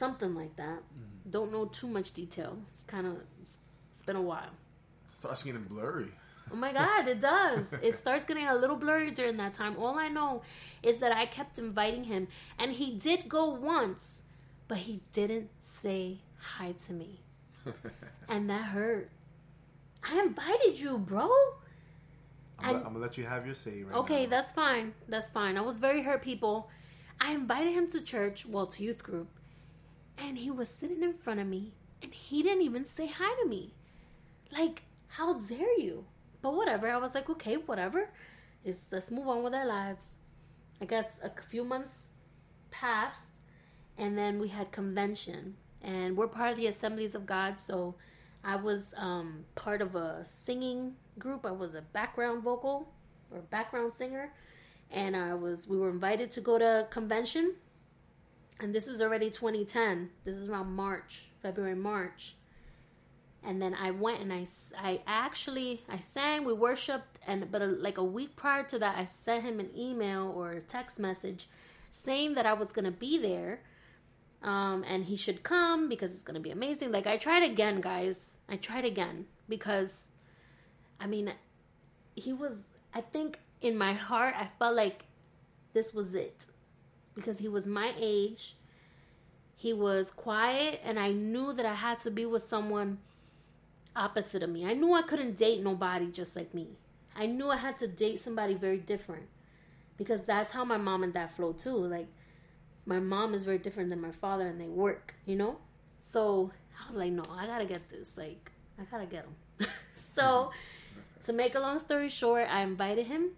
something 0.00 0.34
like 0.34 0.54
that. 0.56 0.80
Mm-hmm. 0.80 1.30
Don't 1.36 1.50
know 1.52 1.66
too 1.66 1.86
much 1.96 2.08
detail. 2.12 2.52
It's 2.72 2.82
kind 2.94 3.06
of 3.06 3.14
it's, 3.40 3.58
it's 3.90 4.02
been 4.02 4.16
a 4.16 4.26
while. 4.32 4.54
It 5.10 5.16
starts 5.22 5.42
getting 5.44 5.62
blurry. 5.74 6.10
Oh 6.52 6.56
my 6.56 6.72
god, 6.72 7.06
it 7.06 7.20
does. 7.20 7.72
it 7.88 7.94
starts 7.94 8.24
getting 8.24 8.48
a 8.48 8.56
little 8.62 8.76
blurry 8.84 9.10
during 9.12 9.36
that 9.36 9.52
time. 9.52 9.76
All 9.78 9.96
I 10.06 10.08
know 10.08 10.42
is 10.82 10.96
that 11.02 11.12
I 11.22 11.26
kept 11.26 11.58
inviting 11.58 12.04
him, 12.12 12.26
and 12.58 12.72
he 12.72 12.88
did 13.08 13.28
go 13.28 13.44
once, 13.50 14.22
but 14.66 14.78
he 14.78 14.94
didn't 15.12 15.50
say 15.60 16.18
hi 16.56 16.68
to 16.86 16.92
me, 16.92 17.20
and 18.28 18.50
that 18.50 18.64
hurt. 18.76 19.10
I 20.02 20.18
invited 20.28 20.80
you, 20.80 20.98
bro. 20.98 21.30
I'm, 22.58 22.76
I'm, 22.76 22.82
gonna 22.82 22.98
let 22.98 23.16
you 23.18 23.24
have 23.24 23.46
your 23.46 23.54
say 23.54 23.82
right 23.82 23.96
Okay, 24.02 24.24
now. 24.24 24.30
that's 24.30 24.52
fine. 24.52 24.92
That's 25.08 25.28
fine. 25.28 25.56
I 25.56 25.60
was 25.60 25.78
very 25.78 26.02
hurt, 26.02 26.22
people. 26.22 26.68
I 27.20 27.32
invited 27.32 27.72
him 27.74 27.86
to 27.94 28.00
church, 28.02 28.46
well, 28.46 28.66
to 28.66 28.82
youth 28.82 29.02
group, 29.02 29.28
and 30.20 30.38
he 30.38 30.50
was 30.50 30.68
sitting 30.68 31.02
in 31.02 31.14
front 31.14 31.40
of 31.40 31.46
me 31.46 31.72
and 32.02 32.12
he 32.12 32.42
didn't 32.42 32.62
even 32.62 32.84
say 32.84 33.06
hi 33.06 33.34
to 33.42 33.48
me. 33.48 33.74
Like, 34.52 34.82
how 35.08 35.34
dare 35.34 35.78
you? 35.78 36.04
But 36.42 36.54
whatever. 36.54 36.90
I 36.90 36.96
was 36.96 37.14
like, 37.14 37.28
okay, 37.30 37.54
whatever. 37.54 38.10
It's, 38.64 38.90
let's 38.92 39.10
move 39.10 39.28
on 39.28 39.42
with 39.42 39.54
our 39.54 39.66
lives. 39.66 40.16
I 40.80 40.86
guess 40.86 41.20
a 41.22 41.30
few 41.50 41.64
months 41.64 42.10
passed 42.70 43.40
and 43.98 44.16
then 44.16 44.38
we 44.38 44.48
had 44.48 44.72
convention 44.72 45.54
and 45.82 46.16
we're 46.16 46.28
part 46.28 46.52
of 46.52 46.56
the 46.56 46.66
assemblies 46.66 47.14
of 47.14 47.26
god 47.26 47.58
so 47.58 47.94
i 48.44 48.56
was 48.56 48.94
um, 48.96 49.44
part 49.54 49.82
of 49.82 49.94
a 49.94 50.24
singing 50.24 50.94
group 51.18 51.44
i 51.44 51.50
was 51.50 51.74
a 51.74 51.82
background 51.82 52.42
vocal 52.42 52.92
or 53.30 53.40
background 53.50 53.92
singer 53.92 54.32
and 54.90 55.16
i 55.16 55.34
was 55.34 55.68
we 55.68 55.76
were 55.76 55.90
invited 55.90 56.30
to 56.30 56.40
go 56.40 56.58
to 56.58 56.86
convention 56.90 57.54
and 58.60 58.74
this 58.74 58.86
is 58.86 59.00
already 59.00 59.30
2010 59.30 60.10
this 60.24 60.36
is 60.36 60.48
around 60.48 60.72
march 60.74 61.24
february 61.42 61.74
march. 61.74 62.36
And 63.42 63.60
then 63.60 63.74
i 63.74 63.90
went 63.90 64.20
and 64.20 64.32
i, 64.32 64.44
I 64.78 65.00
actually 65.06 65.82
i 65.88 65.98
sang 65.98 66.44
we 66.44 66.52
worshiped 66.52 67.18
and 67.26 67.50
but 67.50 67.62
a, 67.62 67.66
like 67.66 67.96
a 67.96 68.04
week 68.04 68.36
prior 68.36 68.62
to 68.64 68.78
that 68.78 68.98
i 68.98 69.06
sent 69.06 69.44
him 69.44 69.60
an 69.60 69.70
email 69.76 70.32
or 70.36 70.52
a 70.52 70.60
text 70.60 70.98
message 70.98 71.48
saying 71.90 72.34
that 72.34 72.44
i 72.44 72.52
was 72.52 72.70
going 72.72 72.84
to 72.84 72.90
be 72.90 73.18
there 73.18 73.60
um, 74.42 74.84
and 74.88 75.04
he 75.04 75.16
should 75.16 75.42
come 75.42 75.88
because 75.88 76.12
it's 76.12 76.22
going 76.22 76.34
to 76.34 76.40
be 76.40 76.50
amazing. 76.50 76.92
Like 76.92 77.06
i 77.06 77.16
tried 77.16 77.42
again 77.42 77.80
guys. 77.80 78.38
I 78.48 78.56
tried 78.56 78.84
again 78.84 79.26
because 79.48 80.04
i 80.98 81.06
mean 81.06 81.32
he 82.14 82.32
was 82.32 82.54
i 82.94 83.00
think 83.00 83.38
in 83.60 83.76
my 83.76 83.92
heart 83.92 84.34
i 84.36 84.48
felt 84.58 84.74
like 84.74 85.04
this 85.72 85.92
was 85.92 86.14
it 86.14 86.46
because 87.14 87.38
he 87.38 87.48
was 87.48 87.66
my 87.66 87.92
age. 87.98 88.54
He 89.56 89.72
was 89.72 90.10
quiet, 90.10 90.80
and 90.82 90.98
I 90.98 91.12
knew 91.12 91.52
that 91.52 91.66
I 91.66 91.74
had 91.74 91.98
to 92.00 92.10
be 92.10 92.24
with 92.24 92.42
someone 92.42 92.98
opposite 93.94 94.42
of 94.42 94.50
me. 94.50 94.64
I 94.64 94.74
knew 94.74 94.94
I 94.94 95.02
couldn't 95.02 95.36
date 95.36 95.62
nobody 95.62 96.06
just 96.06 96.34
like 96.34 96.54
me. 96.54 96.78
I 97.14 97.26
knew 97.26 97.50
I 97.50 97.56
had 97.56 97.78
to 97.80 97.86
date 97.86 98.20
somebody 98.20 98.54
very 98.54 98.78
different 98.78 99.24
because 99.96 100.22
that's 100.22 100.50
how 100.50 100.64
my 100.64 100.78
mom 100.78 101.02
and 101.02 101.12
dad 101.12 101.30
flow 101.30 101.52
too. 101.52 101.76
Like, 101.76 102.06
my 102.86 103.00
mom 103.00 103.34
is 103.34 103.44
very 103.44 103.58
different 103.58 103.90
than 103.90 104.00
my 104.00 104.12
father, 104.12 104.46
and 104.46 104.60
they 104.60 104.68
work, 104.68 105.14
you 105.26 105.36
know? 105.36 105.58
So 106.02 106.50
I 106.82 106.88
was 106.88 106.96
like, 106.96 107.12
no, 107.12 107.22
I 107.30 107.46
gotta 107.46 107.66
get 107.66 107.90
this. 107.90 108.16
Like, 108.16 108.50
I 108.78 108.84
gotta 108.90 109.06
get 109.06 109.26
him. 109.26 109.68
so, 110.14 110.22
mm-hmm. 110.22 111.24
to 111.26 111.32
make 111.34 111.54
a 111.54 111.60
long 111.60 111.78
story 111.78 112.08
short, 112.08 112.48
I 112.50 112.62
invited 112.62 113.08
him. 113.08 113.32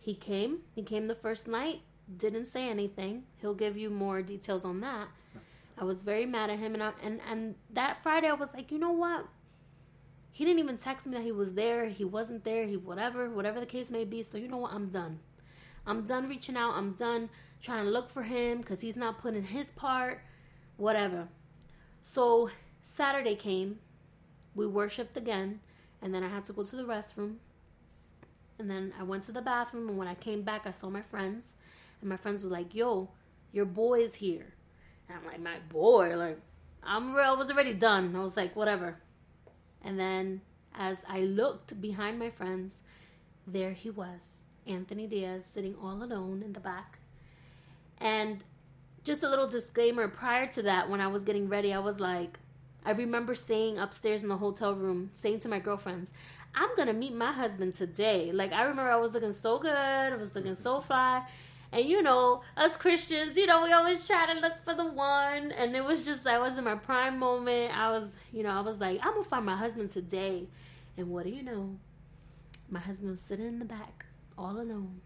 He 0.00 0.14
came. 0.14 0.58
He 0.74 0.82
came 0.82 1.06
the 1.06 1.14
first 1.14 1.46
night 1.46 1.82
didn't 2.16 2.46
say 2.46 2.68
anything. 2.68 3.24
He'll 3.40 3.54
give 3.54 3.76
you 3.76 3.90
more 3.90 4.22
details 4.22 4.64
on 4.64 4.80
that. 4.80 5.08
I 5.76 5.84
was 5.84 6.02
very 6.02 6.26
mad 6.26 6.50
at 6.50 6.58
him, 6.58 6.74
and 6.74 6.82
I, 6.82 6.92
and 7.02 7.20
and 7.28 7.54
that 7.72 8.02
Friday 8.02 8.28
I 8.28 8.34
was 8.34 8.50
like, 8.54 8.70
you 8.70 8.78
know 8.78 8.92
what? 8.92 9.26
He 10.32 10.44
didn't 10.44 10.60
even 10.60 10.78
text 10.78 11.06
me 11.06 11.14
that 11.14 11.22
he 11.22 11.32
was 11.32 11.54
there. 11.54 11.88
He 11.88 12.04
wasn't 12.04 12.44
there. 12.44 12.66
He 12.66 12.76
whatever, 12.76 13.30
whatever 13.30 13.60
the 13.60 13.66
case 13.66 13.90
may 13.90 14.04
be. 14.04 14.22
So 14.22 14.38
you 14.38 14.48
know 14.48 14.58
what? 14.58 14.72
I'm 14.72 14.88
done. 14.88 15.20
I'm 15.86 16.06
done 16.06 16.28
reaching 16.28 16.56
out. 16.56 16.74
I'm 16.74 16.92
done 16.92 17.28
trying 17.60 17.84
to 17.84 17.90
look 17.90 18.10
for 18.10 18.22
him 18.22 18.58
because 18.58 18.80
he's 18.80 18.96
not 18.96 19.20
putting 19.20 19.44
his 19.44 19.70
part. 19.72 20.20
Whatever. 20.76 21.28
So 22.02 22.50
Saturday 22.82 23.34
came, 23.34 23.78
we 24.54 24.66
worshipped 24.66 25.16
again, 25.16 25.60
and 26.02 26.14
then 26.14 26.22
I 26.22 26.28
had 26.28 26.44
to 26.46 26.52
go 26.52 26.62
to 26.64 26.76
the 26.76 26.84
restroom. 26.84 27.36
And 28.58 28.70
then 28.70 28.92
I 28.98 29.02
went 29.02 29.24
to 29.24 29.32
the 29.32 29.42
bathroom, 29.42 29.88
and 29.88 29.98
when 29.98 30.06
I 30.06 30.14
came 30.14 30.42
back, 30.42 30.66
I 30.66 30.70
saw 30.70 30.88
my 30.90 31.02
friends, 31.02 31.56
and 32.00 32.10
my 32.10 32.16
friends 32.16 32.42
were 32.42 32.50
like, 32.50 32.74
"Yo, 32.74 33.10
your 33.52 33.64
boy 33.64 34.00
is 34.00 34.16
here," 34.16 34.54
and 35.08 35.18
I'm 35.18 35.24
like, 35.24 35.40
"My 35.40 35.58
boy?" 35.68 36.16
Like, 36.16 36.40
I'm 36.82 37.16
I 37.16 37.32
was 37.32 37.50
already 37.50 37.74
done. 37.74 38.14
I 38.16 38.22
was 38.22 38.36
like, 38.36 38.54
"Whatever." 38.56 38.98
And 39.82 39.98
then 39.98 40.40
as 40.74 41.04
I 41.08 41.20
looked 41.20 41.80
behind 41.80 42.18
my 42.18 42.30
friends, 42.30 42.82
there 43.46 43.72
he 43.72 43.90
was, 43.90 44.44
Anthony 44.66 45.06
Diaz, 45.06 45.44
sitting 45.44 45.76
all 45.80 46.02
alone 46.02 46.42
in 46.42 46.52
the 46.52 46.60
back. 46.60 46.98
And 47.98 48.42
just 49.04 49.22
a 49.22 49.28
little 49.28 49.46
disclaimer 49.46 50.08
prior 50.08 50.46
to 50.52 50.62
that, 50.62 50.88
when 50.88 51.00
I 51.00 51.06
was 51.06 51.24
getting 51.24 51.48
ready, 51.48 51.72
I 51.72 51.78
was 51.78 52.00
like, 52.00 52.38
I 52.84 52.90
remember 52.90 53.34
saying 53.34 53.78
upstairs 53.78 54.22
in 54.22 54.28
the 54.28 54.36
hotel 54.36 54.74
room, 54.74 55.10
saying 55.14 55.40
to 55.40 55.48
my 55.48 55.58
girlfriends, 55.58 56.10
I'm 56.54 56.74
gonna 56.76 56.92
meet 56.92 57.14
my 57.14 57.32
husband 57.32 57.74
today. 57.74 58.32
Like, 58.32 58.52
I 58.52 58.62
remember 58.62 58.90
I 58.90 58.96
was 58.96 59.12
looking 59.12 59.32
so 59.32 59.58
good, 59.58 59.72
I 59.72 60.16
was 60.16 60.34
looking 60.34 60.54
so 60.54 60.80
fly. 60.80 61.26
And 61.74 61.84
you 61.88 62.02
know, 62.02 62.42
us 62.56 62.76
Christians, 62.76 63.36
you 63.36 63.46
know, 63.46 63.64
we 63.64 63.72
always 63.72 64.06
try 64.06 64.32
to 64.32 64.40
look 64.40 64.52
for 64.64 64.74
the 64.74 64.86
one. 64.92 65.50
And 65.50 65.74
it 65.74 65.84
was 65.84 66.04
just, 66.04 66.24
I 66.24 66.38
was 66.38 66.56
in 66.56 66.62
my 66.62 66.76
prime 66.76 67.18
moment. 67.18 67.76
I 67.76 67.90
was, 67.90 68.14
you 68.32 68.44
know, 68.44 68.50
I 68.50 68.60
was 68.60 68.80
like, 68.80 69.00
I'm 69.02 69.14
gonna 69.14 69.24
find 69.24 69.44
my 69.44 69.56
husband 69.56 69.90
today. 69.90 70.46
And 70.96 71.10
what 71.10 71.24
do 71.24 71.30
you 71.30 71.42
know? 71.42 71.76
My 72.70 72.78
husband 72.78 73.10
was 73.10 73.20
sitting 73.20 73.46
in 73.46 73.58
the 73.58 73.64
back, 73.64 74.06
all 74.38 74.52
alone. 74.52 75.00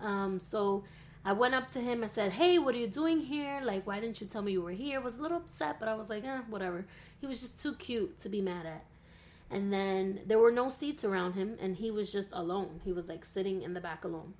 Um, 0.00 0.40
so 0.40 0.84
I 1.26 1.32
went 1.32 1.54
up 1.54 1.70
to 1.72 1.80
him. 1.80 2.02
I 2.02 2.06
said, 2.06 2.32
"Hey, 2.32 2.58
what 2.58 2.74
are 2.74 2.78
you 2.78 2.86
doing 2.86 3.20
here? 3.20 3.60
Like, 3.62 3.86
why 3.86 4.00
didn't 4.00 4.20
you 4.20 4.26
tell 4.26 4.40
me 4.40 4.52
you 4.52 4.62
were 4.62 4.70
here?" 4.70 4.98
I 4.98 5.02
was 5.02 5.18
a 5.18 5.22
little 5.22 5.36
upset, 5.36 5.78
but 5.78 5.88
I 5.88 5.94
was 5.94 6.08
like, 6.08 6.24
"Eh, 6.24 6.40
whatever." 6.48 6.86
He 7.20 7.26
was 7.26 7.40
just 7.40 7.60
too 7.60 7.74
cute 7.74 8.18
to 8.20 8.28
be 8.28 8.40
mad 8.40 8.64
at. 8.64 8.84
And 9.50 9.72
then 9.72 10.20
there 10.26 10.38
were 10.38 10.52
no 10.52 10.70
seats 10.70 11.04
around 11.04 11.34
him, 11.34 11.56
and 11.60 11.76
he 11.76 11.90
was 11.90 12.10
just 12.10 12.30
alone. 12.32 12.80
He 12.84 12.92
was 12.92 13.08
like 13.08 13.24
sitting 13.24 13.62
in 13.62 13.74
the 13.74 13.80
back 13.80 14.04
alone. 14.04 14.34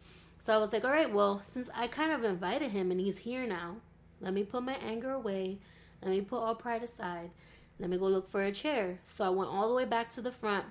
So 0.49 0.55
I 0.55 0.57
was 0.57 0.73
like, 0.73 0.83
"All 0.83 0.91
right, 0.91 1.13
well, 1.13 1.43
since 1.45 1.69
I 1.75 1.89
kind 1.89 2.11
of 2.11 2.25
invited 2.25 2.71
him 2.71 2.91
and 2.91 2.99
he's 2.99 3.19
here 3.19 3.47
now, 3.47 3.83
let 4.19 4.33
me 4.33 4.45
put 4.45 4.63
my 4.63 4.77
anger 4.77 5.11
away. 5.11 5.59
Let 6.01 6.11
me 6.11 6.23
put 6.23 6.39
all 6.39 6.55
pride 6.55 6.83
aside. 6.83 7.33
Let 7.79 7.91
me 7.91 7.99
go 7.99 8.07
look 8.07 8.27
for 8.27 8.43
a 8.43 8.51
chair." 8.51 8.99
So 9.05 9.27
I 9.27 9.29
went 9.29 9.51
all 9.51 9.69
the 9.69 9.75
way 9.75 9.85
back 9.85 10.09
to 10.13 10.23
the 10.23 10.33
front, 10.33 10.65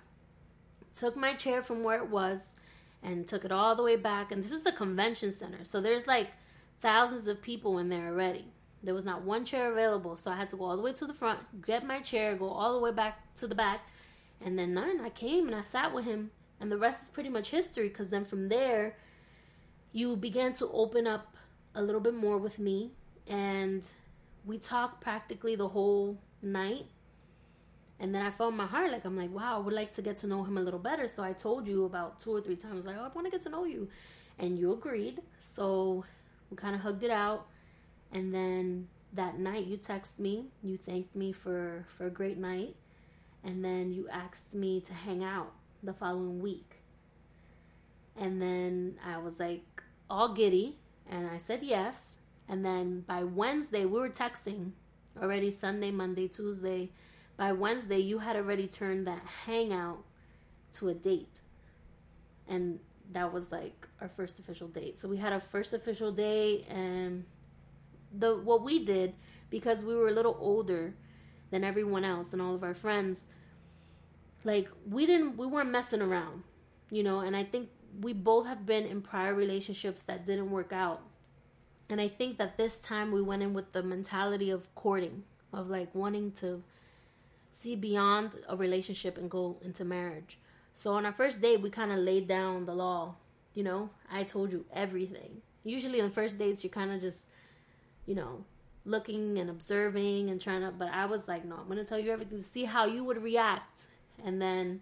took 0.96 1.15
my 1.15 1.36
chair 1.36 1.62
from 1.62 1.84
where 1.84 2.00
it 2.00 2.10
was 2.10 2.55
and 3.03 3.27
took 3.27 3.46
it 3.46 3.51
all 3.51 3.75
the 3.75 3.84
way 3.84 3.98
back. 3.98 4.31
And 4.31 4.43
this 4.43 4.51
is 4.51 4.65
a 4.65 4.72
convention 4.72 5.29
center, 5.31 5.63
so 5.63 5.79
there's 5.79 6.07
like 6.07 6.31
thousands 6.81 7.27
of 7.27 7.43
people 7.43 7.77
in 7.77 7.89
there 7.89 8.07
already. 8.07 8.46
There 8.81 8.96
was 8.96 9.05
not 9.05 9.22
one 9.22 9.46
chair 9.46 9.72
available, 9.72 10.15
so 10.15 10.31
I 10.31 10.38
had 10.38 10.50
to 10.50 10.55
go 10.55 10.65
all 10.65 10.75
the 10.75 10.81
way 10.81 10.93
to 10.93 11.05
the 11.05 11.13
front, 11.13 11.62
get 11.62 11.86
my 11.86 12.00
chair, 12.00 12.36
go 12.36 12.50
all 12.50 12.74
the 12.74 12.79
way 12.79 12.91
back 12.91 13.36
to 13.36 13.46
the 13.46 13.53
back, 13.53 13.81
and 14.41 14.57
then 14.57 14.74
none. 14.74 15.00
I 15.01 15.12
came 15.12 15.46
and 15.46 15.55
I 15.55 15.62
sat 15.62 15.93
with 15.93 16.05
him, 16.05 16.31
and 16.60 16.72
the 16.72 16.79
rest 16.79 17.03
is 17.03 17.10
pretty 17.10 17.29
much 17.29 17.51
history. 17.51 17.89
Because 17.89 18.10
then 18.10 18.25
from 18.25 18.50
there, 18.50 18.98
you 19.97 20.15
began 20.15 20.53
to 20.53 20.69
open 20.71 21.07
up 21.07 21.35
a 21.73 21.81
little 21.81 22.01
bit 22.01 22.13
more 22.13 22.37
with 22.37 22.59
me, 22.59 22.91
and 23.27 23.85
we 24.45 24.57
talked 24.57 25.01
practically 25.01 25.55
the 25.55 25.69
whole 25.69 26.19
night 26.41 26.85
and 27.99 28.13
then 28.13 28.21
I 28.21 28.31
felt 28.31 28.53
my 28.53 28.65
heart 28.65 28.91
like 28.91 29.05
I'm 29.05 29.17
like, 29.17 29.33
wow, 29.33 29.55
I 29.55 29.59
would 29.59 29.73
like 29.73 29.91
to 29.93 30.01
get 30.01 30.17
to 30.17 30.27
know 30.27 30.43
him 30.43 30.57
a 30.57 30.61
little 30.61 30.79
better. 30.79 31.07
So 31.07 31.23
I 31.23 31.33
told 31.33 31.67
you 31.67 31.85
about 31.85 32.19
two 32.19 32.31
or 32.31 32.41
three 32.41 32.55
times, 32.55 32.85
like, 32.85 32.95
oh, 32.97 33.05
I 33.05 33.07
want 33.07 33.25
to 33.25 33.31
get 33.31 33.41
to 33.43 33.49
know 33.49 33.65
you, 33.65 33.89
and 34.37 34.57
you 34.57 34.71
agreed. 34.71 35.21
So 35.39 36.05
we 36.51 36.57
kind 36.57 36.75
of 36.75 36.81
hugged 36.81 37.03
it 37.03 37.09
out, 37.09 37.47
and 38.11 38.33
then 38.33 38.87
that 39.13 39.39
night 39.39 39.65
you 39.65 39.77
texted 39.77 40.19
me, 40.19 40.45
you 40.61 40.77
thanked 40.77 41.15
me 41.15 41.31
for 41.31 41.85
for 41.87 42.05
a 42.05 42.11
great 42.11 42.37
night, 42.37 42.75
and 43.43 43.65
then 43.65 43.91
you 43.91 44.07
asked 44.09 44.53
me 44.53 44.79
to 44.81 44.93
hang 44.93 45.23
out 45.23 45.53
the 45.81 45.93
following 45.93 46.39
week. 46.39 46.83
And 48.15 48.41
then 48.41 48.95
I 49.03 49.17
was 49.17 49.39
like 49.39 49.81
all 50.09 50.33
giddy, 50.33 50.77
and 51.09 51.27
I 51.27 51.37
said 51.37 51.63
yes. 51.63 52.17
And 52.49 52.63
then 52.63 53.01
by 53.01 53.23
Wednesday, 53.23 53.85
we 53.85 53.99
were 53.99 54.09
texting 54.09 54.71
already 55.21 55.51
Sunday, 55.51 55.91
Monday, 55.91 56.27
Tuesday 56.27 56.91
by 57.37 57.51
Wednesday, 57.51 57.99
you 57.99 58.17
had 58.17 58.35
already 58.35 58.67
turned 58.67 59.05
that 59.05 59.21
hangout 59.45 60.03
to 60.73 60.89
a 60.89 60.93
date. 60.93 61.39
And 62.49 62.79
that 63.13 63.31
was 63.31 63.51
like 63.51 63.87
our 64.01 64.09
first 64.09 64.39
official 64.39 64.67
date. 64.67 64.97
So 64.97 65.07
we 65.07 65.17
had 65.17 65.31
our 65.31 65.39
first 65.39 65.71
official 65.71 66.11
date 66.11 66.65
and 66.67 67.23
the 68.17 68.37
what 68.37 68.63
we 68.63 68.83
did 68.83 69.13
because 69.49 69.83
we 69.83 69.95
were 69.95 70.07
a 70.07 70.11
little 70.11 70.35
older 70.39 70.95
than 71.51 71.63
everyone 71.63 72.03
else 72.03 72.33
and 72.33 72.41
all 72.41 72.55
of 72.55 72.63
our 72.63 72.73
friends 72.73 73.27
like 74.43 74.69
we 74.89 75.05
didn't 75.05 75.37
we 75.37 75.45
weren't 75.45 75.69
messing 75.69 76.01
around, 76.01 76.43
you 76.89 77.03
know, 77.03 77.19
and 77.19 77.35
I 77.35 77.43
think 77.43 77.69
we 78.01 78.13
both 78.13 78.48
have 78.48 78.65
been 78.65 78.86
in 78.86 79.01
prior 79.01 79.34
relationships 79.34 80.03
that 80.03 80.25
didn't 80.25 80.51
work 80.51 80.72
out. 80.72 81.01
And 81.89 82.01
I 82.01 82.08
think 82.08 82.38
that 82.38 82.58
this 82.58 82.79
time 82.79 83.12
we 83.12 83.22
went 83.22 83.41
in 83.41 83.53
with 83.53 83.72
the 83.72 83.82
mentality 83.82 84.50
of 84.50 84.74
courting, 84.75 85.24
of 85.53 85.70
like 85.70 85.94
wanting 85.96 86.32
to 86.34 86.62
see 87.50 87.75
beyond 87.75 88.36
a 88.48 88.56
relationship 88.56 89.17
and 89.17 89.29
go 89.29 89.58
into 89.62 89.86
marriage. 89.86 90.38
So 90.75 90.94
on 90.94 91.06
our 91.06 91.13
first 91.13 91.41
date, 91.41 91.62
we 91.62 91.70
kind 91.70 91.91
of 91.91 92.00
laid 92.00 92.27
down 92.27 92.65
the 92.65 92.75
law. 92.75 93.15
You 93.53 93.63
know, 93.63 93.89
I 94.12 94.24
told 94.24 94.51
you 94.51 94.65
everything. 94.74 95.41
Usually 95.63 96.01
on 96.01 96.12
first 96.12 96.38
dates, 96.38 96.63
you're 96.63 96.72
kind 96.72 96.91
of 96.91 97.01
just, 97.01 97.22
you 98.06 98.15
know, 98.15 98.44
looking 98.86 99.38
and 99.39 99.50
observing 99.50 100.29
and 100.29 100.39
trying 100.39 100.62
to. 100.62 100.72
But 100.72 100.89
I 100.89 101.06
was 101.06 101.27
like, 101.27 101.46
no, 101.46 101.56
I'm 101.56 101.67
gonna 101.67 101.84
tell 101.84 102.00
you 102.00 102.12
everything 102.12 102.38
to 102.38 102.44
see 102.44 102.65
how 102.65 102.86
you 102.86 103.03
would 103.03 103.22
react. 103.22 103.88
And 104.24 104.41
then 104.41 104.82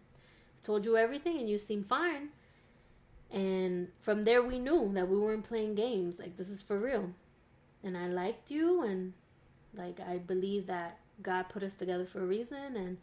told 0.63 0.85
you 0.85 0.97
everything, 0.97 1.37
and 1.37 1.49
you 1.49 1.57
seemed 1.57 1.85
fine. 1.85 2.29
And 3.31 3.89
from 3.99 4.23
there, 4.23 4.41
we 4.41 4.59
knew 4.59 4.91
that 4.93 5.07
we 5.07 5.17
weren't 5.17 5.47
playing 5.47 5.75
games. 5.75 6.19
Like 6.19 6.37
this 6.37 6.49
is 6.49 6.61
for 6.61 6.79
real. 6.79 7.11
And 7.83 7.97
I 7.97 8.07
liked 8.07 8.49
you, 8.49 8.83
and 8.83 9.13
like 9.75 9.99
I 9.99 10.17
believe 10.17 10.67
that 10.67 10.99
God 11.21 11.49
put 11.49 11.63
us 11.63 11.73
together 11.73 12.05
for 12.05 12.21
a 12.21 12.25
reason. 12.25 12.75
And 12.75 12.97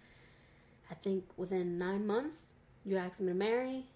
I 0.90 0.94
think 0.94 1.24
within 1.36 1.78
nine 1.78 2.06
months, 2.06 2.54
you 2.84 2.96
asked 2.96 3.20
me 3.20 3.28
to 3.28 3.34
marry. 3.34 3.86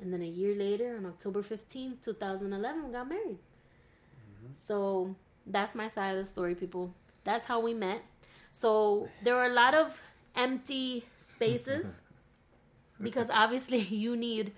And 0.00 0.12
then 0.12 0.22
a 0.22 0.26
year 0.26 0.54
later, 0.54 0.96
on 0.96 1.06
October 1.06 1.42
15th, 1.42 2.02
2011, 2.02 2.86
we 2.86 2.92
got 2.92 3.08
married. 3.08 3.38
Mm-hmm. 3.38 4.52
So 4.66 5.14
that's 5.46 5.74
my 5.74 5.88
side 5.88 6.16
of 6.16 6.24
the 6.24 6.30
story, 6.30 6.54
people. 6.54 6.94
That's 7.24 7.44
how 7.44 7.60
we 7.60 7.74
met. 7.74 8.02
So 8.50 9.08
there 9.22 9.36
are 9.36 9.46
a 9.46 9.52
lot 9.52 9.74
of 9.74 10.00
empty 10.34 11.04
spaces 11.18 12.02
because 13.02 13.28
obviously 13.30 13.78
you 14.04 14.16
need 14.16 14.52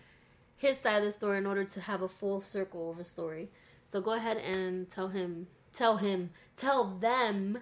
his 0.63 0.79
side 0.79 0.99
of 0.99 1.05
the 1.05 1.11
story 1.11 1.39
in 1.39 1.45
order 1.45 1.65
to 1.65 1.81
have 1.81 2.03
a 2.03 2.09
full 2.09 2.41
circle 2.41 2.93
of 2.93 3.01
a 3.01 3.05
story. 3.05 3.49
So 3.85 4.01
go 4.01 4.13
ahead 4.13 4.37
and 4.37 4.89
tell 4.89 5.09
him, 5.09 5.49
tell 5.73 5.97
him, 5.97 6.31
tell 6.57 6.85
them 7.01 7.59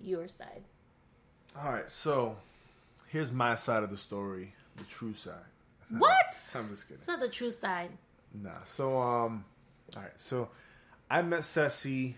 your 0.00 0.28
side. 0.28 0.62
All 1.58 1.72
right, 1.72 1.90
so 1.90 2.36
here's 3.08 3.32
my 3.32 3.56
side 3.56 3.82
of 3.82 3.90
the 3.90 3.96
story, 3.96 4.54
the 4.76 4.84
true 4.84 5.12
side. 5.12 5.34
What? 5.90 6.34
I'm 6.54 6.68
just 6.68 6.84
kidding. 6.84 6.98
It's 6.98 7.08
not 7.08 7.18
the 7.18 7.28
true 7.28 7.50
side. 7.50 7.90
Nah. 8.32 8.62
So 8.64 8.96
um, 8.96 9.44
all 9.96 10.02
right. 10.02 10.12
So 10.16 10.48
I 11.10 11.22
met 11.22 11.44
Ceci. 11.44 12.16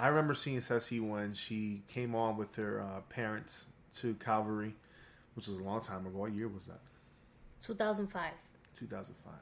I 0.00 0.08
remember 0.08 0.32
seeing 0.32 0.60
Ceci 0.62 1.00
when 1.00 1.34
she 1.34 1.82
came 1.88 2.14
on 2.14 2.38
with 2.38 2.56
her 2.56 2.80
uh, 2.80 3.00
parents 3.10 3.66
to 3.96 4.14
Calvary, 4.14 4.74
which 5.34 5.48
was 5.48 5.58
a 5.58 5.62
long 5.62 5.82
time 5.82 6.06
ago. 6.06 6.18
What 6.18 6.32
year 6.32 6.48
was 6.48 6.64
that? 6.64 6.80
2005. 7.62 8.32
2005. 8.78 9.34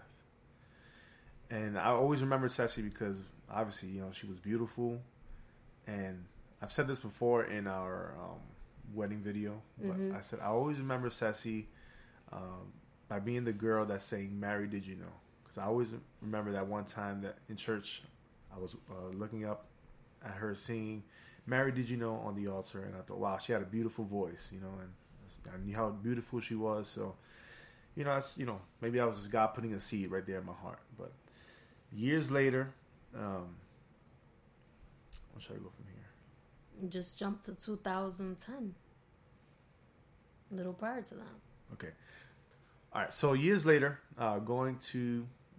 And 1.50 1.78
I 1.78 1.90
always 1.90 2.22
remember 2.22 2.48
Ceci 2.48 2.82
because 2.82 3.20
obviously, 3.50 3.90
you 3.90 4.00
know, 4.00 4.10
she 4.12 4.26
was 4.26 4.38
beautiful 4.38 5.00
and 5.86 6.24
I've 6.60 6.72
said 6.72 6.88
this 6.88 6.98
before 6.98 7.44
in 7.44 7.66
our 7.66 8.14
um, 8.18 8.40
wedding 8.94 9.20
video, 9.20 9.60
but 9.78 9.98
mm-hmm. 9.98 10.16
I 10.16 10.20
said 10.20 10.40
I 10.40 10.46
always 10.46 10.78
remember 10.78 11.10
Ceci 11.10 11.68
um, 12.32 12.72
by 13.08 13.18
being 13.18 13.44
the 13.44 13.52
girl 13.52 13.84
that's 13.84 14.04
saying 14.04 14.38
"Mary, 14.38 14.66
did 14.66 14.86
you 14.86 14.96
know?" 14.96 15.12
Because 15.44 15.58
I 15.58 15.64
always 15.64 15.92
remember 16.22 16.52
that 16.52 16.66
one 16.66 16.84
time 16.84 17.20
that 17.22 17.38
in 17.48 17.56
church 17.56 18.02
I 18.54 18.58
was 18.58 18.74
uh, 18.90 19.14
looking 19.14 19.44
up 19.44 19.66
at 20.24 20.32
her 20.32 20.54
singing 20.54 21.02
"Mary, 21.46 21.72
did 21.72 21.88
you 21.88 21.96
know?" 21.96 22.14
on 22.24 22.34
the 22.34 22.48
altar, 22.48 22.82
and 22.82 22.96
I 22.96 23.00
thought, 23.00 23.18
wow, 23.18 23.38
she 23.38 23.52
had 23.52 23.62
a 23.62 23.66
beautiful 23.66 24.04
voice, 24.04 24.50
you 24.52 24.60
know, 24.60 24.72
and 24.80 24.90
I 25.52 25.64
knew 25.64 25.74
how 25.74 25.90
beautiful 25.90 26.40
she 26.40 26.54
was. 26.54 26.88
So, 26.88 27.14
you 27.96 28.04
know, 28.04 28.14
that's 28.14 28.38
you 28.38 28.46
know 28.46 28.60
maybe 28.80 29.00
I 29.00 29.04
was 29.04 29.16
just 29.16 29.30
God 29.30 29.48
putting 29.48 29.72
a 29.74 29.80
seed 29.80 30.10
right 30.10 30.24
there 30.24 30.38
in 30.38 30.46
my 30.46 30.52
heart. 30.52 30.80
But 30.98 31.12
years 31.92 32.30
later. 32.30 32.72
Um, 33.14 33.56
where 35.36 35.42
should 35.42 35.56
I 35.56 35.58
go 35.58 35.70
from 35.76 35.84
here? 35.84 36.88
just 36.88 37.18
jump 37.18 37.42
to 37.44 37.52
2010. 37.54 38.74
A 40.50 40.54
little 40.54 40.72
prior 40.72 41.02
to 41.02 41.14
that. 41.14 41.74
Okay. 41.74 41.92
All 42.92 43.02
right. 43.02 43.12
So 43.12 43.34
years 43.34 43.66
later, 43.66 44.00
uh, 44.18 44.38
going 44.38 44.76
to 44.92 44.98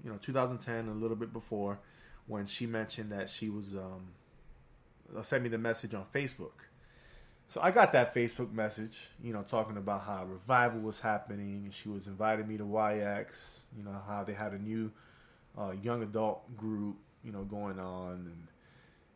you 0.04 0.10
know 0.10 0.18
2010, 0.20 0.88
a 0.88 0.94
little 0.94 1.18
bit 1.18 1.32
before, 1.32 1.80
when 2.26 2.46
she 2.46 2.66
mentioned 2.66 3.12
that 3.12 3.30
she 3.30 3.50
was 3.50 3.76
um, 3.76 4.08
uh, 5.16 5.22
sent 5.22 5.44
me 5.44 5.50
the 5.50 5.58
message 5.58 5.94
on 5.94 6.06
Facebook, 6.06 6.67
So 7.50 7.62
I 7.62 7.72
got 7.72 7.94
that 7.94 8.14
Facebook 8.14 8.52
message, 8.52 8.98
you 9.24 9.32
know, 9.32 9.42
talking 9.42 9.78
about 9.78 10.04
how 10.04 10.26
revival 10.26 10.82
was 10.82 11.00
happening, 11.00 11.62
and 11.66 11.74
she 11.74 11.88
was 11.88 12.08
inviting 12.08 12.48
me 12.48 12.58
to 12.58 12.64
YX. 12.66 13.60
You 13.78 13.84
know 13.86 13.96
how 14.06 14.24
they 14.26 14.34
had 14.34 14.52
a 14.54 14.60
new 14.60 14.92
uh, 15.58 15.72
young 15.82 16.04
adult 16.04 16.56
group, 16.58 16.98
you 17.24 17.32
know, 17.32 17.44
going 17.44 17.80
on, 17.80 18.12
and 18.14 18.48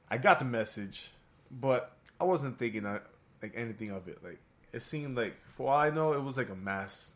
I 0.09 0.17
got 0.17 0.39
the 0.39 0.45
message, 0.45 1.11
but 1.51 1.91
I 2.21 2.23
wasn't 2.23 2.57
thinking 2.57 2.83
that, 2.83 3.05
like 3.41 3.51
anything 3.55 3.91
of 3.91 4.07
it. 4.07 4.19
Like 4.23 4.39
it 4.71 4.81
seemed 4.81 5.17
like, 5.17 5.35
for 5.49 5.69
all 5.69 5.77
I 5.79 5.89
know, 5.89 6.13
it 6.13 6.23
was 6.23 6.37
like 6.37 6.49
a 6.49 6.55
mass, 6.55 7.11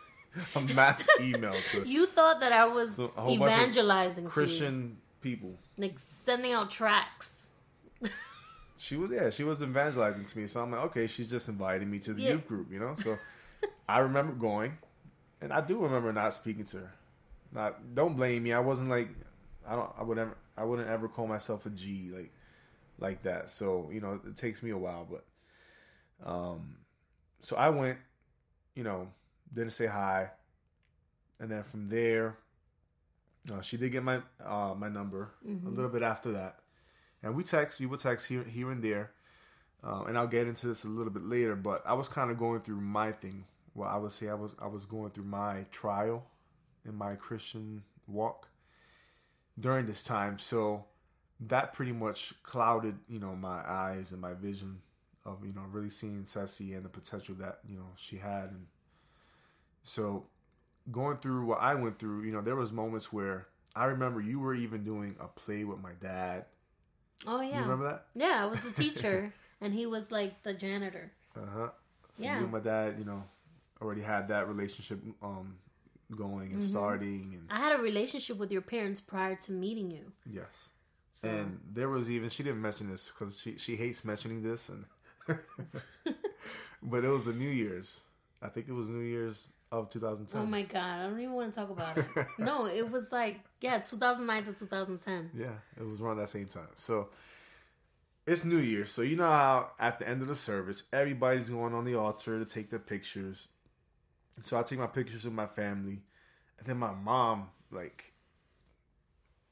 a 0.56 0.60
mass 0.74 1.06
email 1.20 1.54
to 1.72 1.86
You 1.86 2.06
thought 2.06 2.40
that 2.40 2.52
I 2.52 2.64
was 2.64 2.96
So, 2.96 3.12
a 3.16 3.20
whole 3.20 3.38
bunch 3.38 3.52
of 3.52 3.58
evangelizing. 3.58 4.24
Christian 4.24 4.96
people. 5.20 5.58
like 5.76 5.98
sending 5.98 6.52
out 6.54 6.70
tracks. 6.70 7.48
She 8.84 8.96
was 8.96 9.10
yeah, 9.10 9.30
she 9.30 9.44
was 9.44 9.62
evangelizing 9.62 10.26
to 10.26 10.38
me. 10.38 10.46
So 10.46 10.60
I'm 10.60 10.70
like, 10.70 10.82
okay, 10.86 11.06
she's 11.06 11.30
just 11.30 11.48
inviting 11.48 11.90
me 11.90 11.98
to 12.00 12.12
the 12.12 12.20
Yeah. 12.20 12.32
youth 12.32 12.46
group, 12.46 12.70
you 12.70 12.78
know. 12.78 12.94
So 12.94 13.18
I 13.88 14.00
remember 14.00 14.34
going, 14.34 14.76
and 15.40 15.54
I 15.54 15.62
do 15.62 15.78
remember 15.82 16.12
not 16.12 16.34
speaking 16.34 16.64
to 16.66 16.78
her. 16.78 16.92
Not 17.50 17.94
don't 17.94 18.14
blame 18.14 18.42
me. 18.42 18.52
I 18.52 18.60
wasn't 18.60 18.90
like 18.90 19.08
I 19.66 19.74
don't 19.74 19.90
I 19.98 20.02
would 20.02 20.18
ever 20.18 20.36
I 20.58 20.64
wouldn't 20.64 20.88
ever 20.90 21.08
call 21.08 21.26
myself 21.26 21.64
a 21.64 21.70
G 21.70 22.10
like 22.14 22.30
like 22.98 23.22
that. 23.22 23.48
So 23.48 23.88
you 23.90 24.02
know 24.02 24.20
it 24.26 24.36
takes 24.36 24.62
me 24.62 24.68
a 24.70 24.76
while, 24.76 25.08
but 25.10 25.24
um, 26.28 26.76
so 27.40 27.56
I 27.56 27.70
went, 27.70 27.98
you 28.74 28.84
know, 28.84 29.08
didn't 29.54 29.72
say 29.72 29.86
hi, 29.86 30.28
and 31.40 31.50
then 31.50 31.62
from 31.62 31.88
there, 31.88 32.36
uh, 33.50 33.62
she 33.62 33.78
did 33.78 33.92
get 33.92 34.02
my 34.02 34.20
uh, 34.44 34.74
my 34.76 34.90
number 34.90 35.30
a 35.66 35.70
little 35.70 35.90
bit 35.90 36.02
after 36.02 36.32
that, 36.32 36.58
and 37.24 37.34
we 37.34 37.42
text. 37.42 37.80
We 37.80 37.86
would 37.86 37.98
text 37.98 38.28
here 38.28 38.44
here 38.44 38.70
and 38.70 38.82
there, 38.82 39.10
um, 39.82 40.06
and 40.06 40.16
I'll 40.16 40.28
get 40.28 40.46
into 40.46 40.68
this 40.68 40.84
a 40.84 40.88
little 40.88 41.12
bit 41.12 41.24
later. 41.24 41.56
But 41.56 41.82
I 41.84 41.94
was 41.94 42.08
kind 42.08 42.30
of 42.30 42.38
going 42.38 42.60
through 42.60 42.80
my 42.80 43.10
thing. 43.10 43.44
Well, 43.74 43.88
I 43.88 43.96
would 43.96 44.12
say 44.12 44.28
I 44.28 44.34
was 44.34 44.52
I 44.60 44.68
was 44.68 44.84
going 44.84 45.10
through 45.10 45.24
my 45.24 45.64
trial 45.72 46.24
in 46.86 46.94
my 46.94 47.16
Christian 47.16 47.82
walk 48.06 48.46
during 49.58 49.86
this 49.86 50.02
time. 50.02 50.38
So 50.38 50.84
that 51.40 51.72
pretty 51.72 51.92
much 51.92 52.34
clouded, 52.42 52.96
you 53.08 53.18
know, 53.18 53.34
my 53.34 53.60
eyes 53.68 54.12
and 54.12 54.20
my 54.20 54.34
vision 54.34 54.80
of, 55.24 55.44
you 55.44 55.52
know, 55.52 55.62
really 55.70 55.90
seeing 55.90 56.24
Ceci 56.24 56.74
and 56.74 56.84
the 56.84 56.88
potential 56.88 57.34
that, 57.36 57.58
you 57.68 57.76
know, 57.76 57.88
she 57.96 58.16
had. 58.16 58.50
And 58.50 58.66
so 59.82 60.26
going 60.90 61.16
through 61.18 61.46
what 61.46 61.60
I 61.60 61.74
went 61.74 61.98
through, 61.98 62.24
you 62.24 62.32
know, 62.32 62.40
there 62.40 62.56
was 62.56 62.72
moments 62.72 63.12
where 63.12 63.46
I 63.74 63.86
remember 63.86 64.20
you 64.20 64.38
were 64.38 64.54
even 64.54 64.84
doing 64.84 65.16
a 65.18 65.26
play 65.26 65.64
with 65.64 65.80
my 65.80 65.92
dad. 66.00 66.44
Oh 67.26 67.40
yeah. 67.40 67.56
You 67.56 67.62
remember 67.62 67.84
that? 67.86 68.06
Yeah, 68.14 68.42
I 68.42 68.46
was 68.46 68.60
the 68.60 68.70
teacher 68.72 69.32
and 69.60 69.72
he 69.74 69.86
was 69.86 70.10
like 70.10 70.42
the 70.42 70.54
janitor. 70.54 71.10
Uh-huh. 71.36 71.68
So 72.14 72.22
Yeah. 72.24 72.38
you 72.38 72.42
and 72.44 72.52
my 72.52 72.60
dad, 72.60 72.94
you 72.98 73.04
know, 73.04 73.22
already 73.82 74.02
had 74.02 74.28
that 74.28 74.48
relationship 74.48 75.00
um 75.22 75.56
going 76.16 76.52
and 76.52 76.62
Mhm. 76.62 76.68
starting 76.68 77.34
and 77.34 77.48
I 77.50 77.58
had 77.58 77.72
a 77.78 77.82
relationship 77.82 78.36
with 78.38 78.52
your 78.52 78.62
parents 78.62 79.00
prior 79.00 79.34
to 79.36 79.52
meeting 79.52 79.90
you. 79.90 80.12
yes. 80.30 80.70
So 81.12 81.28
And 81.28 81.60
there 81.72 81.88
was 81.88 82.10
even 82.10 82.28
she 82.30 82.42
didn't 82.42 82.60
mention 82.62 82.90
this 82.90 83.10
because 83.10 83.38
she 83.40 83.56
she 83.58 83.76
hates 83.76 84.04
mentioning 84.04 84.42
this, 84.42 84.68
and 84.68 84.84
but 86.82 87.04
it 87.04 87.08
was 87.08 87.24
the 87.24 87.32
New 87.32 87.48
Year's. 87.50 88.00
I 88.42 88.48
think 88.48 88.68
it 88.68 88.72
was 88.72 88.88
New 88.88 89.00
Year's 89.04 89.48
of 89.80 89.90
2010. 89.90 90.40
Oh 90.40 90.46
my 90.46 90.62
god, 90.62 91.00
I 91.00 91.02
don't 91.04 91.20
even 91.20 91.34
want 91.34 91.52
to 91.52 91.60
talk 91.60 91.70
about 91.70 91.98
it. 91.98 92.06
no, 92.38 92.66
it 92.66 92.90
was 92.90 93.12
like 93.12 93.40
yeah, 93.60 93.78
2009 93.78 94.44
to 94.44 94.52
2010. 94.52 95.30
Yeah, 95.34 95.46
it 95.78 95.86
was 95.86 96.00
around 96.00 96.18
that 96.18 96.28
same 96.28 96.46
time. 96.46 96.68
So 96.76 97.08
it's 98.26 98.44
New 98.44 98.58
Year's. 98.58 98.90
So 98.90 99.02
you 99.02 99.16
know 99.16 99.24
how 99.24 99.70
at 99.78 99.98
the 99.98 100.08
end 100.08 100.22
of 100.22 100.28
the 100.28 100.34
service, 100.34 100.84
everybody's 100.92 101.50
going 101.50 101.74
on 101.74 101.84
the 101.84 101.94
altar 101.94 102.38
to 102.38 102.44
take 102.44 102.70
their 102.70 102.78
pictures. 102.78 103.48
So 104.42 104.58
I 104.58 104.62
take 104.62 104.78
my 104.78 104.86
pictures 104.86 105.24
with 105.24 105.34
my 105.34 105.46
family, 105.46 106.02
and 106.58 106.66
then 106.66 106.78
my 106.78 106.92
mom, 106.92 107.50
like, 107.70 108.12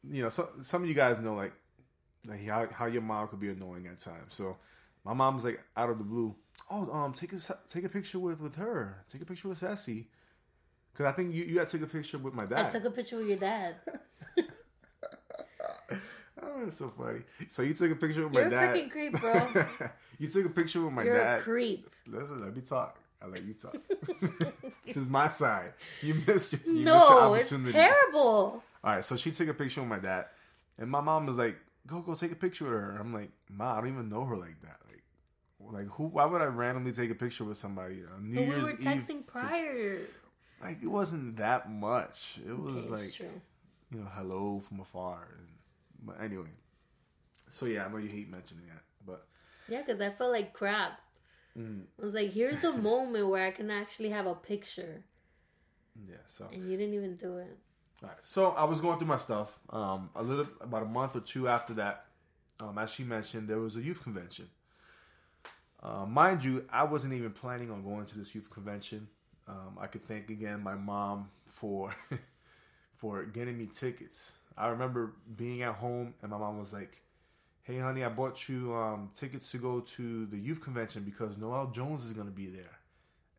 you 0.03 0.23
know, 0.23 0.29
so, 0.29 0.49
some 0.61 0.83
of 0.83 0.88
you 0.88 0.94
guys 0.94 1.18
know 1.18 1.35
like, 1.35 1.53
like 2.27 2.44
how 2.46 2.66
how 2.73 2.87
your 2.87 3.03
mom 3.03 3.29
could 3.29 3.40
be 3.40 3.49
annoying 3.49 3.87
at 3.87 3.99
times. 3.99 4.35
So 4.35 4.57
my 5.05 5.12
mom's 5.12 5.44
like 5.44 5.61
out 5.77 5.90
of 5.90 5.99
the 5.99 6.05
blue. 6.05 6.35
Oh, 6.70 6.90
um, 6.90 7.12
take 7.12 7.33
a 7.33 7.38
take 7.68 7.85
a 7.85 7.88
picture 7.88 8.18
with 8.18 8.40
with 8.40 8.57
her. 8.57 9.05
Take 9.12 9.23
a 9.23 9.27
picture 9.27 9.49
with 9.49 9.59
Sassy. 9.59 10.09
Cause 10.96 11.07
I 11.07 11.12
think 11.12 11.33
you 11.35 11.44
you 11.44 11.59
had 11.59 11.68
to 11.68 11.78
take 11.78 11.87
a 11.88 11.90
picture 11.90 12.18
with 12.18 12.35
my 12.35 12.44
dad. 12.46 12.66
I 12.66 12.68
took 12.68 12.85
a 12.85 12.90
picture 12.90 13.16
with 13.16 13.28
your 13.28 13.38
dad. 13.38 13.76
Oh, 16.44 16.64
that's 16.64 16.76
so 16.76 16.92
funny. 16.98 17.20
So 17.48 17.62
you 17.62 17.72
took 17.72 17.92
a 17.92 17.94
picture 17.94 18.24
with 18.26 18.35
You're 18.35 18.48
my 18.50 18.57
a 18.57 18.74
dad. 18.74 18.76
freaking 18.76 18.90
creep, 18.90 19.20
bro. 19.20 19.64
you 20.18 20.28
took 20.28 20.46
a 20.46 20.48
picture 20.48 20.83
with 20.83 20.92
my 20.92 21.05
You're 21.05 21.14
dad. 21.16 21.40
a 21.40 21.42
creep. 21.42 21.88
Listen, 22.07 22.42
let 22.42 22.57
me 22.57 22.62
talk. 22.62 22.98
I 23.22 23.26
let 23.26 23.44
you 23.44 23.55
talk. 23.55 23.76
this 24.85 24.96
is 24.96 25.09
my 25.09 25.28
side. 25.28 25.74
You 26.00 26.14
missed 26.26 26.52
your, 26.52 26.61
you 26.66 26.72
missed 26.72 26.87
your 26.87 27.20
No, 27.20 27.35
it's 27.35 27.48
terrible. 27.48 28.64
All 28.83 28.94
right, 28.94 29.05
so 29.05 29.16
she 29.16 29.31
took 29.31 29.48
a 29.48 29.55
picture 29.55 29.81
with 29.83 29.90
my 29.90 30.00
dad, 30.00 30.24
and 30.78 30.90
my 30.90 31.00
mom 31.00 31.26
was 31.26 31.38
like, 31.38 31.57
"Go, 31.87 32.00
go, 32.00 32.16
take 32.16 32.33
a 32.33 32.37
picture 32.37 32.64
with 32.64 32.72
her." 32.72 32.90
And 32.90 32.98
I'm 32.98 33.14
like, 33.14 33.31
"Ma, 33.48 33.74
I 33.74 33.81
don't 33.81 33.92
even 33.92 34.09
know 34.09 34.24
her 34.24 34.37
like 34.37 34.61
that. 34.62 34.78
Like, 34.88 35.02
like 35.72 35.87
who? 35.90 36.07
Why 36.09 36.24
would 36.24 36.42
I 36.42 36.46
randomly 36.46 36.90
take 36.90 37.12
a 37.12 37.14
picture 37.14 37.44
with 37.44 37.59
somebody 37.59 38.02
on 38.12 38.28
New 38.28 38.35
But 38.35 38.40
we 38.42 38.46
Year's 38.48 38.64
were 38.64 38.70
Eve? 38.72 38.78
texting 38.78 39.24
prior. 39.24 40.00
Like, 40.62 40.83
it 40.83 40.87
wasn't 40.88 41.37
that 41.37 41.70
much. 41.70 42.38
It 42.46 42.57
was 42.59 42.88
Okay, 42.88 42.90
like, 42.90 43.14
true. 43.14 43.40
you 43.90 44.01
know, 44.01 44.09
hello 44.14 44.61
from 44.61 44.81
afar. 44.81 45.29
And, 45.38 45.48
but 46.05 46.20
anyway, 46.22 46.51
so 47.51 47.66
yeah, 47.66 47.87
I 47.87 47.88
know 47.90 47.98
you 47.98 48.09
hate 48.09 48.31
mentioning 48.31 48.64
that, 48.68 48.83
but 49.07 49.27
Yeah, 49.66 49.81
because 49.83 50.01
I 50.01 50.11
felt 50.11 50.31
like 50.33 50.53
crap. 50.53 51.01
mm, 51.57 51.85
I 51.98 52.05
was 52.05 52.14
like, 52.14 52.33
here's 52.33 52.61
the 52.61 52.72
moment 52.72 53.29
where 53.29 53.46
I 53.46 53.51
can 53.51 53.70
actually 53.70 54.11
have 54.11 54.27
a 54.27 54.35
picture. 54.35 55.05
yeah. 56.09 56.16
So 56.27 56.46
And 56.53 56.70
you 56.70 56.77
didn't 56.77 56.94
even 56.94 57.16
do 57.16 57.38
it. 57.38 57.59
All 58.03 58.09
right. 58.09 58.18
So 58.22 58.51
I 58.51 58.64
was 58.64 58.81
going 58.81 58.98
through 58.98 59.09
my 59.09 59.16
stuff. 59.18 59.59
Um, 59.70 60.11
a 60.14 60.22
little 60.22 60.46
about 60.61 60.83
a 60.83 60.87
month 60.87 61.16
or 61.16 61.20
two 61.20 61.48
after 61.48 61.75
that, 61.75 62.07
um, 62.61 62.79
as 62.79 62.90
she 62.90 63.05
mentioned, 63.05 63.48
there 63.48 63.59
was 63.61 63.77
a 63.77 63.83
youth 63.83 64.03
convention. 64.03 64.48
Uh, 65.83 66.07
mind 66.07 66.44
you, 66.44 66.64
I 66.70 66.85
wasn't 66.85 67.14
even 67.14 67.33
planning 67.33 67.70
on 67.70 67.83
going 67.83 68.07
to 68.07 68.18
this 68.18 68.35
youth 68.35 68.51
convention. 68.51 69.09
Um, 69.48 69.78
I 69.81 69.87
could 69.87 70.07
thank 70.07 70.31
again 70.31 70.62
my 70.62 70.74
mom 70.74 71.31
for 71.46 71.94
for 72.96 73.24
getting 73.24 73.59
me 73.59 73.66
tickets. 73.66 74.33
I 74.57 74.68
remember 74.68 75.14
being 75.37 75.62
at 75.62 75.74
home 75.74 76.14
and 76.22 76.31
my 76.31 76.38
mom 76.38 76.59
was 76.59 76.72
like, 76.72 77.00
"Hey, 77.62 77.78
honey, 77.78 78.05
I 78.05 78.09
bought 78.09 78.48
you 78.48 78.74
um, 78.74 79.11
tickets 79.14 79.50
to 79.52 79.59
go 79.59 79.81
to 79.96 80.26
the 80.26 80.38
youth 80.38 80.61
convention 80.61 81.02
because 81.02 81.38
Noel 81.38 81.70
Jones 81.70 82.05
is 82.05 82.12
going 82.12 82.28
to 82.28 82.33
be 82.33 82.46
there." 82.46 82.78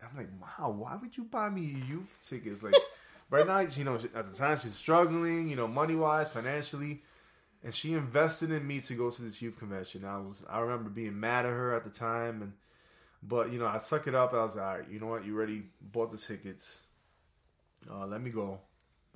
And 0.01 0.09
I'm 0.11 0.17
like, 0.17 0.29
"Wow, 0.41 0.71
why 0.71 0.97
would 1.01 1.15
you 1.15 1.23
buy 1.23 1.49
me 1.49 1.61
youth 1.87 2.19
tickets?" 2.27 2.63
Like 2.63 2.75
right 3.29 3.47
now, 3.47 3.59
you 3.59 3.83
know, 3.83 3.95
at 3.95 4.31
the 4.31 4.37
time 4.37 4.59
she's 4.59 4.75
struggling, 4.75 5.49
you 5.49 5.55
know, 5.55 5.67
money 5.67 5.95
wise, 5.95 6.29
financially, 6.29 7.01
and 7.63 7.73
she 7.73 7.93
invested 7.93 8.51
in 8.51 8.65
me 8.65 8.81
to 8.81 8.93
go 8.93 9.09
to 9.09 9.21
this 9.21 9.41
youth 9.41 9.57
convention. 9.57 10.03
I 10.05 10.17
was, 10.17 10.43
I 10.49 10.59
remember 10.59 10.89
being 10.89 11.19
mad 11.19 11.45
at 11.45 11.51
her 11.51 11.75
at 11.75 11.83
the 11.83 11.89
time, 11.89 12.41
and 12.41 12.53
but 13.25 13.51
you 13.51 13.59
know, 13.59 13.67
I 13.67 13.77
suck 13.77 14.07
it 14.07 14.15
up. 14.15 14.33
I 14.33 14.43
was 14.43 14.55
like, 14.55 14.65
all 14.65 14.77
right, 14.77 14.89
you 14.89 14.99
know 14.99 15.07
what, 15.07 15.25
you 15.25 15.36
already 15.36 15.63
bought 15.81 16.12
the 16.12 16.17
tickets. 16.17 16.83
Uh, 17.89 18.05
let 18.05 18.21
me 18.21 18.29
go. 18.29 18.59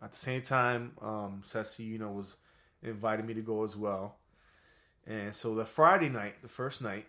At 0.01 0.11
the 0.11 0.17
same 0.17 0.41
time, 0.41 0.91
um, 1.01 1.41
Ceci, 1.45 1.83
you 1.83 1.97
know, 1.97 2.11
was 2.11 2.37
inviting 2.83 3.25
me 3.25 3.33
to 3.33 3.41
go 3.41 3.63
as 3.63 3.75
well. 3.75 4.17
And 5.05 5.33
so 5.33 5.55
the 5.55 5.65
Friday 5.65 6.09
night, 6.09 6.41
the 6.41 6.47
first 6.47 6.81
night, 6.81 7.07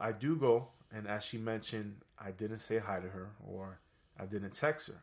I 0.00 0.12
do 0.12 0.36
go, 0.36 0.68
and 0.92 1.06
as 1.06 1.24
she 1.24 1.38
mentioned, 1.38 1.96
I 2.18 2.30
didn't 2.30 2.58
say 2.58 2.78
hi 2.78 3.00
to 3.00 3.08
her 3.08 3.30
or 3.46 3.80
I 4.18 4.24
didn't 4.26 4.54
text 4.54 4.88
her. 4.88 5.02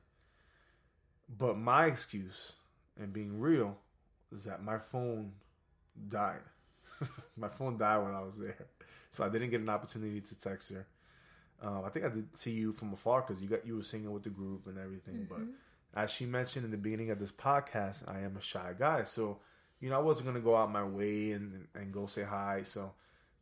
But 1.37 1.57
my 1.57 1.85
excuse, 1.85 2.53
and 2.99 3.13
being 3.13 3.39
real, 3.39 3.77
is 4.31 4.43
that 4.43 4.63
my 4.63 4.77
phone 4.77 5.31
died. 6.09 6.41
my 7.37 7.47
phone 7.47 7.77
died 7.77 8.03
when 8.03 8.13
I 8.13 8.21
was 8.21 8.37
there, 8.37 8.67
so 9.11 9.23
I 9.23 9.29
didn't 9.29 9.49
get 9.49 9.61
an 9.61 9.69
opportunity 9.69 10.19
to 10.19 10.35
text 10.35 10.71
her. 10.73 10.85
Um, 11.61 11.83
I 11.85 11.89
think 11.89 12.05
I 12.05 12.09
did 12.09 12.35
see 12.37 12.51
you 12.51 12.71
from 12.71 12.93
afar 12.93 13.21
because 13.21 13.41
you 13.41 13.47
got 13.47 13.65
you 13.65 13.77
were 13.77 13.83
singing 13.83 14.11
with 14.11 14.23
the 14.23 14.29
group 14.29 14.67
and 14.67 14.77
everything. 14.77 15.27
But 15.29 15.39
as 15.93 16.09
she 16.09 16.25
mentioned 16.25 16.65
in 16.65 16.71
the 16.71 16.77
beginning 16.77 17.11
of 17.11 17.19
this 17.19 17.31
podcast, 17.31 18.07
I 18.07 18.21
am 18.21 18.35
a 18.37 18.41
shy 18.41 18.73
guy, 18.77 19.03
so 19.03 19.39
you 19.79 19.89
know 19.89 19.97
I 19.97 20.01
wasn't 20.01 20.27
gonna 20.27 20.39
go 20.39 20.55
out 20.55 20.71
my 20.71 20.83
way 20.83 21.31
and 21.31 21.67
and 21.75 21.93
go 21.93 22.07
say 22.07 22.23
hi. 22.23 22.63
So 22.63 22.91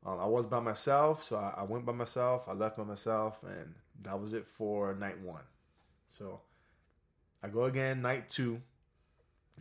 um, 0.05 0.19
I 0.19 0.25
was 0.25 0.45
by 0.45 0.59
myself, 0.59 1.23
so 1.23 1.37
I, 1.37 1.61
I 1.61 1.63
went 1.63 1.85
by 1.85 1.93
myself. 1.93 2.47
I 2.47 2.53
left 2.53 2.77
by 2.77 2.83
myself, 2.83 3.43
and 3.43 3.73
that 4.01 4.19
was 4.19 4.33
it 4.33 4.47
for 4.47 4.93
night 4.95 5.19
one. 5.21 5.43
So 6.07 6.41
I 7.43 7.47
go 7.47 7.65
again 7.65 8.01
night 8.01 8.29
two. 8.29 8.61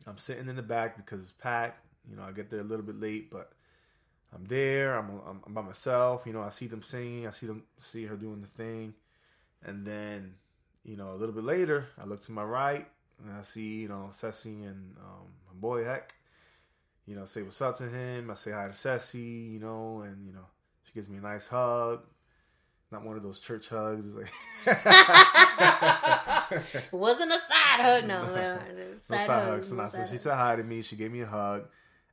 I'm 0.06 0.18
sitting 0.18 0.48
in 0.48 0.56
the 0.56 0.62
back 0.62 0.96
because 0.96 1.20
it's 1.20 1.32
packed. 1.32 1.84
You 2.08 2.16
know, 2.16 2.22
I 2.22 2.32
get 2.32 2.50
there 2.50 2.60
a 2.60 2.64
little 2.64 2.84
bit 2.84 2.98
late, 2.98 3.30
but 3.30 3.52
I'm 4.34 4.44
there. 4.44 4.98
I'm, 4.98 5.10
I'm 5.26 5.40
I'm 5.46 5.54
by 5.54 5.62
myself. 5.62 6.24
You 6.26 6.32
know, 6.32 6.42
I 6.42 6.50
see 6.50 6.66
them 6.66 6.82
singing. 6.82 7.26
I 7.26 7.30
see 7.30 7.46
them 7.46 7.62
see 7.78 8.04
her 8.04 8.16
doing 8.16 8.40
the 8.40 8.48
thing, 8.48 8.94
and 9.64 9.86
then 9.86 10.34
you 10.84 10.96
know 10.96 11.12
a 11.12 11.16
little 11.16 11.34
bit 11.34 11.44
later, 11.44 11.86
I 12.00 12.04
look 12.04 12.20
to 12.22 12.32
my 12.32 12.44
right 12.44 12.86
and 13.24 13.36
I 13.36 13.42
see 13.42 13.80
you 13.80 13.88
know 13.88 14.08
Ceci 14.12 14.64
and 14.64 14.96
um, 14.98 15.26
my 15.46 15.54
boy 15.54 15.84
Heck. 15.84 16.14
You 17.06 17.16
know, 17.16 17.24
say 17.24 17.42
what's 17.42 17.62
up 17.62 17.78
to 17.78 17.88
him. 17.88 18.30
I 18.30 18.34
say 18.34 18.52
hi 18.52 18.68
to 18.68 18.74
Ceci. 18.74 19.18
You 19.18 19.58
know, 19.60 20.02
and 20.02 20.26
you 20.26 20.32
know 20.32 20.44
she 20.84 20.92
gives 20.92 21.08
me 21.08 21.18
a 21.18 21.22
nice 21.22 21.46
hug. 21.46 22.00
not 22.92 23.04
one 23.04 23.16
of 23.16 23.22
those 23.22 23.40
church 23.40 23.68
hugs. 23.68 24.06
It's 24.06 24.14
like 24.14 24.30
it 26.50 26.92
wasn't 26.92 27.32
a 27.32 27.38
side 27.38 27.80
hug, 27.80 28.04
no. 28.04 28.22
no, 28.26 28.34
no 28.34 28.58
side, 28.98 29.26
side 29.26 29.48
hug. 29.48 29.64
So, 29.64 29.74
no 29.74 29.88
so 29.88 30.06
she 30.10 30.18
said 30.18 30.34
hi 30.34 30.56
to 30.56 30.62
me. 30.62 30.82
She 30.82 30.96
gave 30.96 31.10
me 31.10 31.22
a 31.22 31.26
hug, 31.26 31.64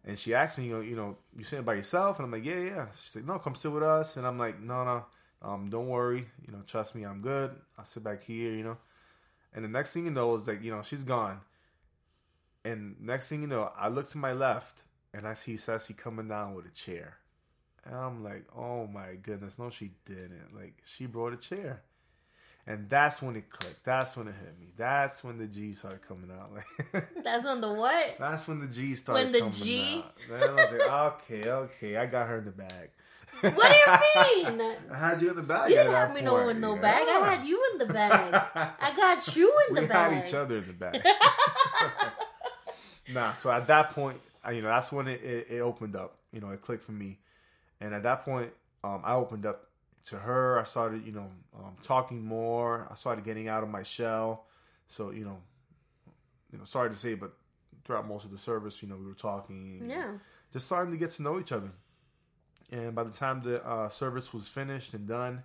and 0.05 0.17
she 0.17 0.33
asked 0.35 0.57
me, 0.57 0.65
you 0.65 0.73
know, 0.73 0.81
you 0.81 0.95
know, 0.95 1.17
you 1.35 1.43
sitting 1.43 1.65
by 1.65 1.73
yourself? 1.73 2.19
And 2.19 2.25
I'm 2.25 2.31
like, 2.31 2.45
yeah, 2.45 2.59
yeah. 2.59 2.85
She's 2.91 3.15
like, 3.15 3.25
no, 3.25 3.39
come 3.39 3.55
sit 3.55 3.71
with 3.71 3.83
us. 3.83 4.17
And 4.17 4.27
I'm 4.27 4.37
like, 4.37 4.61
no, 4.61 4.83
no, 4.83 5.05
um, 5.41 5.69
don't 5.69 5.87
worry. 5.87 6.27
You 6.45 6.53
know, 6.53 6.61
trust 6.67 6.95
me, 6.95 7.03
I'm 7.03 7.21
good. 7.21 7.51
I'll 7.77 7.85
sit 7.85 8.03
back 8.03 8.23
here. 8.23 8.51
You 8.51 8.63
know. 8.63 8.77
And 9.53 9.65
the 9.65 9.69
next 9.69 9.93
thing 9.93 10.05
you 10.05 10.11
know 10.11 10.35
is 10.35 10.47
like, 10.47 10.61
you 10.61 10.71
know, 10.71 10.83
she's 10.83 11.03
gone. 11.03 11.41
And 12.63 12.95
next 12.99 13.29
thing 13.29 13.41
you 13.41 13.47
know, 13.47 13.71
I 13.77 13.87
look 13.87 14.07
to 14.09 14.17
my 14.17 14.33
left 14.33 14.83
and 15.13 15.27
I 15.27 15.33
see 15.33 15.55
Sassy 15.57 15.93
coming 15.93 16.27
down 16.27 16.55
with 16.55 16.65
a 16.65 16.71
chair. 16.71 17.17
And 17.85 17.95
I'm 17.95 18.23
like, 18.23 18.45
oh 18.55 18.87
my 18.87 19.15
goodness, 19.21 19.57
no, 19.57 19.69
she 19.69 19.91
didn't. 20.05 20.55
Like, 20.55 20.81
she 20.83 21.05
brought 21.05 21.33
a 21.33 21.37
chair. 21.37 21.83
And 22.67 22.89
that's 22.89 23.21
when 23.21 23.35
it 23.35 23.47
clicked. 23.49 23.83
That's 23.85 24.17
when 24.17 24.27
it 24.27 24.33
hit 24.41 24.59
me. 24.59 24.67
That's 24.75 25.23
when 25.23 25.37
the 25.37 25.45
G 25.45 25.73
started 25.73 26.01
coming 26.07 26.31
out. 26.31 26.51
Like, 26.51 27.07
That's 27.23 27.45
when 27.45 27.61
the 27.61 27.71
what? 27.71 28.15
that's 28.17 28.47
when 28.47 28.59
the 28.59 28.67
G 28.67 28.95
started 28.95 29.23
When 29.25 29.31
the 29.31 29.39
coming 29.39 29.53
G? 29.53 30.01
out. 30.03 30.15
Then 30.27 30.49
I 30.49 30.53
was 30.53 30.71
like, 30.71 30.81
okay, 30.81 31.49
okay, 31.49 31.97
I 31.97 32.05
got 32.07 32.27
her 32.27 32.39
in 32.39 32.45
the 32.45 32.51
bag. 32.51 32.89
What 33.41 33.71
do 33.71 33.91
you 33.91 34.47
mean? 34.57 34.75
I 34.91 34.97
had 34.97 35.21
you 35.21 35.29
in 35.29 35.35
the 35.35 35.43
bag. 35.43 35.69
You 35.69 35.75
didn't 35.75 35.91
have 35.91 36.13
me 36.13 36.21
no 36.21 36.49
in 36.49 36.59
no 36.59 36.75
Yeah. 36.75 36.81
bag. 36.81 37.07
I 37.07 37.35
had 37.35 37.47
you 37.47 37.63
in 37.73 37.77
the 37.79 37.93
bag. 37.93 38.33
I 38.79 38.95
got 38.95 39.35
you 39.35 39.53
in 39.69 39.75
the 39.75 39.81
bag. 39.83 40.09
we 40.11 40.15
had 40.17 40.27
each 40.27 40.33
other 40.33 40.57
in 40.57 40.67
the 40.67 40.73
bag. 40.73 41.05
nah, 43.13 43.33
so 43.33 43.51
at 43.51 43.67
that 43.67 43.91
point, 43.91 44.19
you 44.51 44.61
know, 44.61 44.69
that's 44.69 44.91
when 44.91 45.07
it, 45.07 45.21
it, 45.21 45.47
it 45.51 45.59
opened 45.59 45.95
up. 45.95 46.17
You 46.31 46.41
know, 46.41 46.49
it 46.49 46.61
clicked 46.61 46.83
for 46.83 46.91
me, 46.91 47.19
and 47.79 47.93
at 47.93 48.03
that 48.03 48.25
point, 48.25 48.51
um, 48.83 49.01
I 49.03 49.13
opened 49.15 49.45
up 49.45 49.67
to 50.05 50.17
her. 50.17 50.59
I 50.59 50.63
started, 50.63 51.05
you 51.05 51.11
know, 51.11 51.27
um, 51.57 51.75
talking 51.83 52.23
more. 52.23 52.87
I 52.89 52.95
started 52.95 53.25
getting 53.25 53.47
out 53.47 53.63
of 53.63 53.69
my 53.69 53.83
shell. 53.83 54.45
So, 54.87 55.11
you 55.11 55.25
know, 55.25 55.37
you 56.51 56.59
know, 56.59 56.65
sorry 56.65 56.89
to 56.89 56.95
say, 56.95 57.15
but 57.15 57.33
throughout 57.83 58.07
most 58.07 58.25
of 58.25 58.31
the 58.31 58.37
service, 58.37 58.81
you 58.81 58.89
know, 58.89 58.95
we 58.95 59.05
were 59.05 59.13
talking. 59.13 59.81
yeah. 59.85 60.13
just 60.53 60.67
starting 60.67 60.91
to 60.91 60.97
get 60.97 61.11
to 61.11 61.23
know 61.23 61.39
each 61.39 61.51
other. 61.51 61.71
And 62.71 62.95
by 62.95 63.03
the 63.03 63.11
time 63.11 63.41
the 63.41 63.65
uh, 63.65 63.89
service 63.89 64.33
was 64.33 64.47
finished 64.47 64.93
and 64.93 65.07
done, 65.07 65.43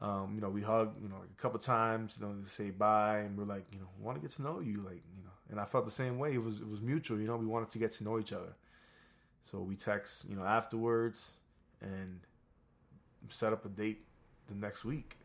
um, 0.00 0.32
you 0.34 0.40
know, 0.40 0.48
we 0.48 0.62
hugged, 0.62 1.02
you 1.02 1.08
know, 1.08 1.16
like 1.16 1.30
a 1.30 1.42
couple 1.42 1.58
times, 1.58 2.16
you 2.18 2.26
know, 2.26 2.32
to 2.32 2.48
say 2.48 2.70
bye, 2.70 3.18
and 3.18 3.36
we're 3.36 3.44
like, 3.44 3.66
you 3.72 3.78
know, 3.78 3.86
we 3.98 4.04
want 4.04 4.16
to 4.16 4.22
get 4.22 4.34
to 4.36 4.42
know 4.42 4.60
you, 4.60 4.82
like, 4.82 5.02
you 5.16 5.24
know, 5.24 5.30
and 5.50 5.58
I 5.58 5.64
felt 5.64 5.84
the 5.84 5.90
same 5.90 6.18
way. 6.18 6.34
It 6.34 6.42
was 6.42 6.60
it 6.60 6.68
was 6.68 6.80
mutual, 6.80 7.18
you 7.18 7.26
know. 7.26 7.36
We 7.36 7.46
wanted 7.46 7.70
to 7.72 7.78
get 7.78 7.90
to 7.92 8.04
know 8.04 8.18
each 8.18 8.32
other, 8.32 8.54
so 9.42 9.58
we 9.58 9.74
text, 9.74 10.26
you 10.28 10.36
know, 10.36 10.44
afterwards, 10.44 11.32
and 11.80 12.20
set 13.30 13.52
up 13.52 13.64
a 13.64 13.68
date 13.68 14.04
the 14.48 14.54
next 14.54 14.84
week. 14.84 15.16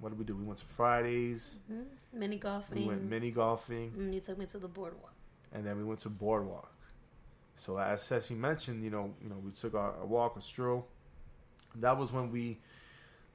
What 0.00 0.10
did 0.10 0.18
we 0.18 0.24
do? 0.24 0.34
We 0.36 0.44
went 0.44 0.58
to 0.58 0.64
Fridays. 0.66 1.58
Mhm. 1.70 1.84
Mini 2.12 2.38
golfing. 2.38 2.78
We 2.82 2.86
went 2.88 3.02
mini 3.04 3.30
golfing. 3.30 3.92
and 3.96 4.12
you 4.14 4.20
took 4.20 4.38
me 4.38 4.46
to 4.46 4.58
the 4.58 4.68
boardwalk. 4.68 5.12
and 5.54 5.66
then 5.66 5.76
we 5.76 5.84
went 5.84 6.00
to 6.00 6.08
boardwalk. 6.08 6.72
So 7.56 7.76
as 7.78 8.02
Ceci 8.02 8.34
mentioned, 8.34 8.82
you 8.82 8.88
know, 8.90 9.14
you 9.22 9.28
know, 9.28 9.36
we 9.36 9.50
took 9.50 9.74
our, 9.74 9.94
a 10.00 10.06
walk, 10.06 10.36
a 10.36 10.40
stroll. 10.40 10.88
That 11.76 11.96
was 11.98 12.10
when 12.10 12.30
we 12.32 12.58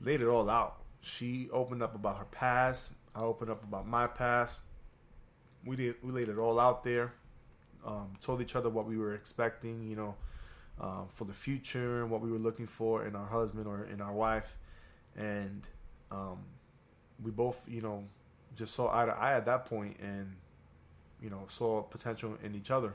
laid 0.02 0.22
it 0.22 0.28
all 0.28 0.50
out. 0.50 0.82
She 1.02 1.48
opened 1.52 1.84
up 1.84 1.94
about 1.94 2.18
her 2.18 2.26
past. 2.26 2.94
I 3.16 3.22
opened 3.22 3.52
up 3.52 3.64
about 3.64 3.88
my 3.88 4.08
past. 4.08 4.64
We 5.64 5.76
did. 5.76 5.96
We 6.04 6.12
laid 6.12 6.30
it 6.30 6.38
all 6.40 6.60
out 6.60 6.84
there. 6.84 7.14
Um, 7.86 8.14
told 8.20 8.42
each 8.42 8.56
other 8.56 8.70
what 8.70 8.86
we 8.88 8.98
were 8.98 9.14
expecting, 9.14 9.84
you 9.88 9.96
know, 9.96 10.16
um, 10.80 11.06
for 11.10 11.26
the 11.26 11.34
future 11.34 12.02
and 12.02 12.12
what 12.12 12.22
we 12.22 12.32
were 12.32 12.38
looking 12.40 12.68
for 12.68 13.06
in 13.06 13.16
our 13.16 13.26
husband 13.28 13.68
or 13.68 13.86
in 13.86 14.02
our 14.02 14.14
wife, 14.14 14.58
and 15.16 15.68
um, 16.12 16.38
we 17.24 17.32
both, 17.32 17.68
you 17.68 17.82
know, 17.82 18.04
just 18.56 18.74
saw 18.76 18.96
eye 18.96 19.06
to 19.06 19.12
eye 19.12 19.34
at 19.34 19.46
that 19.46 19.66
point, 19.66 19.98
and 20.00 20.36
you 21.22 21.30
know, 21.30 21.46
saw 21.48 21.82
potential 21.82 22.38
in 22.44 22.56
each 22.56 22.70
other 22.72 22.94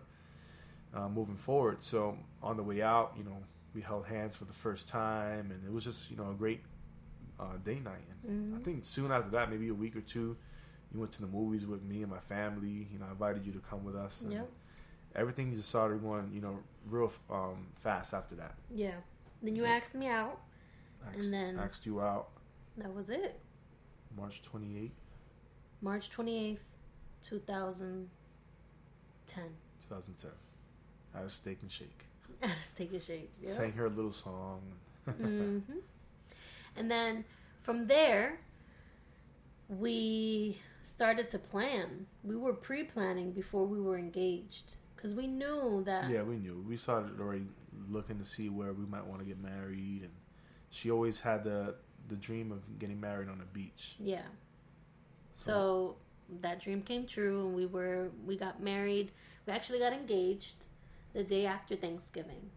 uh, 0.94 1.08
moving 1.08 1.36
forward. 1.36 1.82
So 1.82 2.16
on 2.42 2.56
the 2.56 2.62
way 2.62 2.82
out, 2.82 3.14
you 3.16 3.24
know, 3.24 3.36
we 3.74 3.80
held 3.80 4.06
hands 4.06 4.36
for 4.36 4.44
the 4.44 4.52
first 4.52 4.86
time, 4.86 5.50
and 5.50 5.64
it 5.66 5.72
was 5.72 5.84
just 5.84 6.10
you 6.10 6.16
know 6.16 6.30
a 6.30 6.34
great 6.34 6.60
uh, 7.40 7.56
date 7.64 7.82
night. 7.84 8.04
And 8.10 8.54
I 8.54 8.58
Mhm. 8.58 8.64
think 8.64 8.84
soon 8.86 9.10
after 9.10 9.30
that, 9.30 9.50
maybe 9.50 9.68
a 9.68 9.74
week 9.74 9.96
or 9.96 10.02
two, 10.02 10.36
you 10.92 11.00
went 11.00 11.10
to 11.12 11.20
the 11.22 11.26
movies 11.26 11.66
with 11.66 11.82
me 11.82 12.02
and 12.02 12.10
my 12.10 12.20
family. 12.20 12.86
You 12.92 12.98
know, 12.98 13.06
I 13.06 13.10
invited 13.12 13.44
you 13.46 13.52
to 13.52 13.60
come 13.60 13.82
with 13.84 13.96
us. 13.96 14.22
And 14.22 14.32
Yep. 14.32 14.50
Everything 15.14 15.54
just 15.54 15.68
started 15.68 16.02
going, 16.02 16.30
you 16.32 16.40
know, 16.40 16.58
real 16.88 17.12
um, 17.30 17.66
fast 17.76 18.14
after 18.14 18.34
that. 18.36 18.54
Yeah. 18.74 18.94
Then 19.42 19.54
you 19.56 19.64
asked 19.64 19.94
me 19.94 20.06
out. 20.08 20.40
Asked, 21.06 21.18
And 21.18 21.32
then- 21.34 21.58
asked 21.58 21.84
you 21.86 22.00
out 22.00 22.28
That 22.78 22.94
was 22.94 23.10
it. 23.10 23.38
March 24.16 24.42
28th. 24.42 24.90
March 25.80 26.10
28th, 26.10 26.58
2010. 27.22 29.44
2010. 29.88 30.30
Had 31.14 31.24
a 31.24 31.30
steak 31.30 31.58
and 31.62 31.70
shake. 31.70 32.04
Take 32.76 32.92
a 32.92 33.00
shake. 33.00 33.30
Yeah. 33.42 33.50
Sang 33.50 33.72
her 33.72 33.86
a 33.86 33.90
little 33.90 34.12
song. 34.12 34.60
hmm 35.06 35.58
And 36.76 36.90
then 36.90 37.24
from 37.60 37.86
there, 37.88 38.38
we 39.68 40.58
started 40.82 41.30
to 41.30 41.38
plan. 41.38 42.06
We 42.22 42.36
were 42.36 42.52
pre 42.52 42.84
planning 42.84 43.32
before 43.32 43.66
we 43.66 43.80
were 43.80 43.98
engaged 43.98 44.74
because 45.02 45.16
we 45.16 45.26
knew 45.26 45.82
that. 45.84 46.08
Yeah, 46.08 46.22
we 46.22 46.36
knew. 46.36 46.64
We 46.68 46.76
started 46.76 47.18
already 47.20 47.46
looking 47.90 48.18
to 48.20 48.24
see 48.24 48.48
where 48.48 48.72
we 48.72 48.86
might 48.86 49.04
want 49.04 49.18
to 49.20 49.26
get 49.26 49.40
married, 49.42 50.02
and 50.02 50.12
she 50.70 50.90
always 50.92 51.18
had 51.20 51.42
the 51.44 51.74
the 52.08 52.14
dream 52.16 52.52
of 52.52 52.78
getting 52.78 53.00
married 53.00 53.28
on 53.28 53.40
a 53.40 53.54
beach. 53.54 53.96
Yeah. 53.98 54.22
So 55.36 55.96
that 56.40 56.60
dream 56.60 56.82
came 56.82 57.06
true, 57.06 57.46
and 57.46 57.54
we 57.56 57.66
were 57.66 58.10
we 58.24 58.36
got 58.36 58.62
married. 58.62 59.10
We 59.46 59.52
actually 59.52 59.80
got 59.80 59.92
engaged 59.92 60.66
the 61.14 61.24
day 61.24 61.46
after 61.46 61.74
Thanksgiving, 61.74 62.50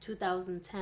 2010. 0.00 0.80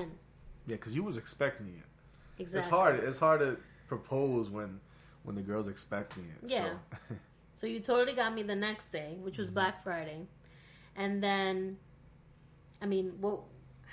yeah, 0.66 0.76
because 0.76 0.94
you 0.94 1.02
was 1.02 1.16
expecting 1.16 1.66
it. 1.68 2.40
Exactly. 2.42 2.58
It's 2.60 2.68
hard. 2.70 2.96
It's 3.00 3.18
hard 3.18 3.40
to 3.40 3.56
propose 3.88 4.48
when 4.48 4.78
when 5.24 5.34
the 5.34 5.42
girl's 5.42 5.66
expecting 5.68 6.24
it. 6.24 6.48
Yeah. 6.48 6.70
So. 7.08 7.14
So 7.54 7.66
you 7.66 7.80
totally 7.80 8.14
got 8.14 8.32
me 8.36 8.44
the 8.44 8.54
next 8.54 8.92
day, 8.92 9.16
which 9.20 9.32
Mm-hmm. 9.34 9.42
was 9.42 9.50
Black 9.50 9.82
Friday, 9.82 10.28
and 10.98 11.22
then, 11.22 11.78
I 12.82 12.87
mean, 12.87 13.14
what? 13.20 13.40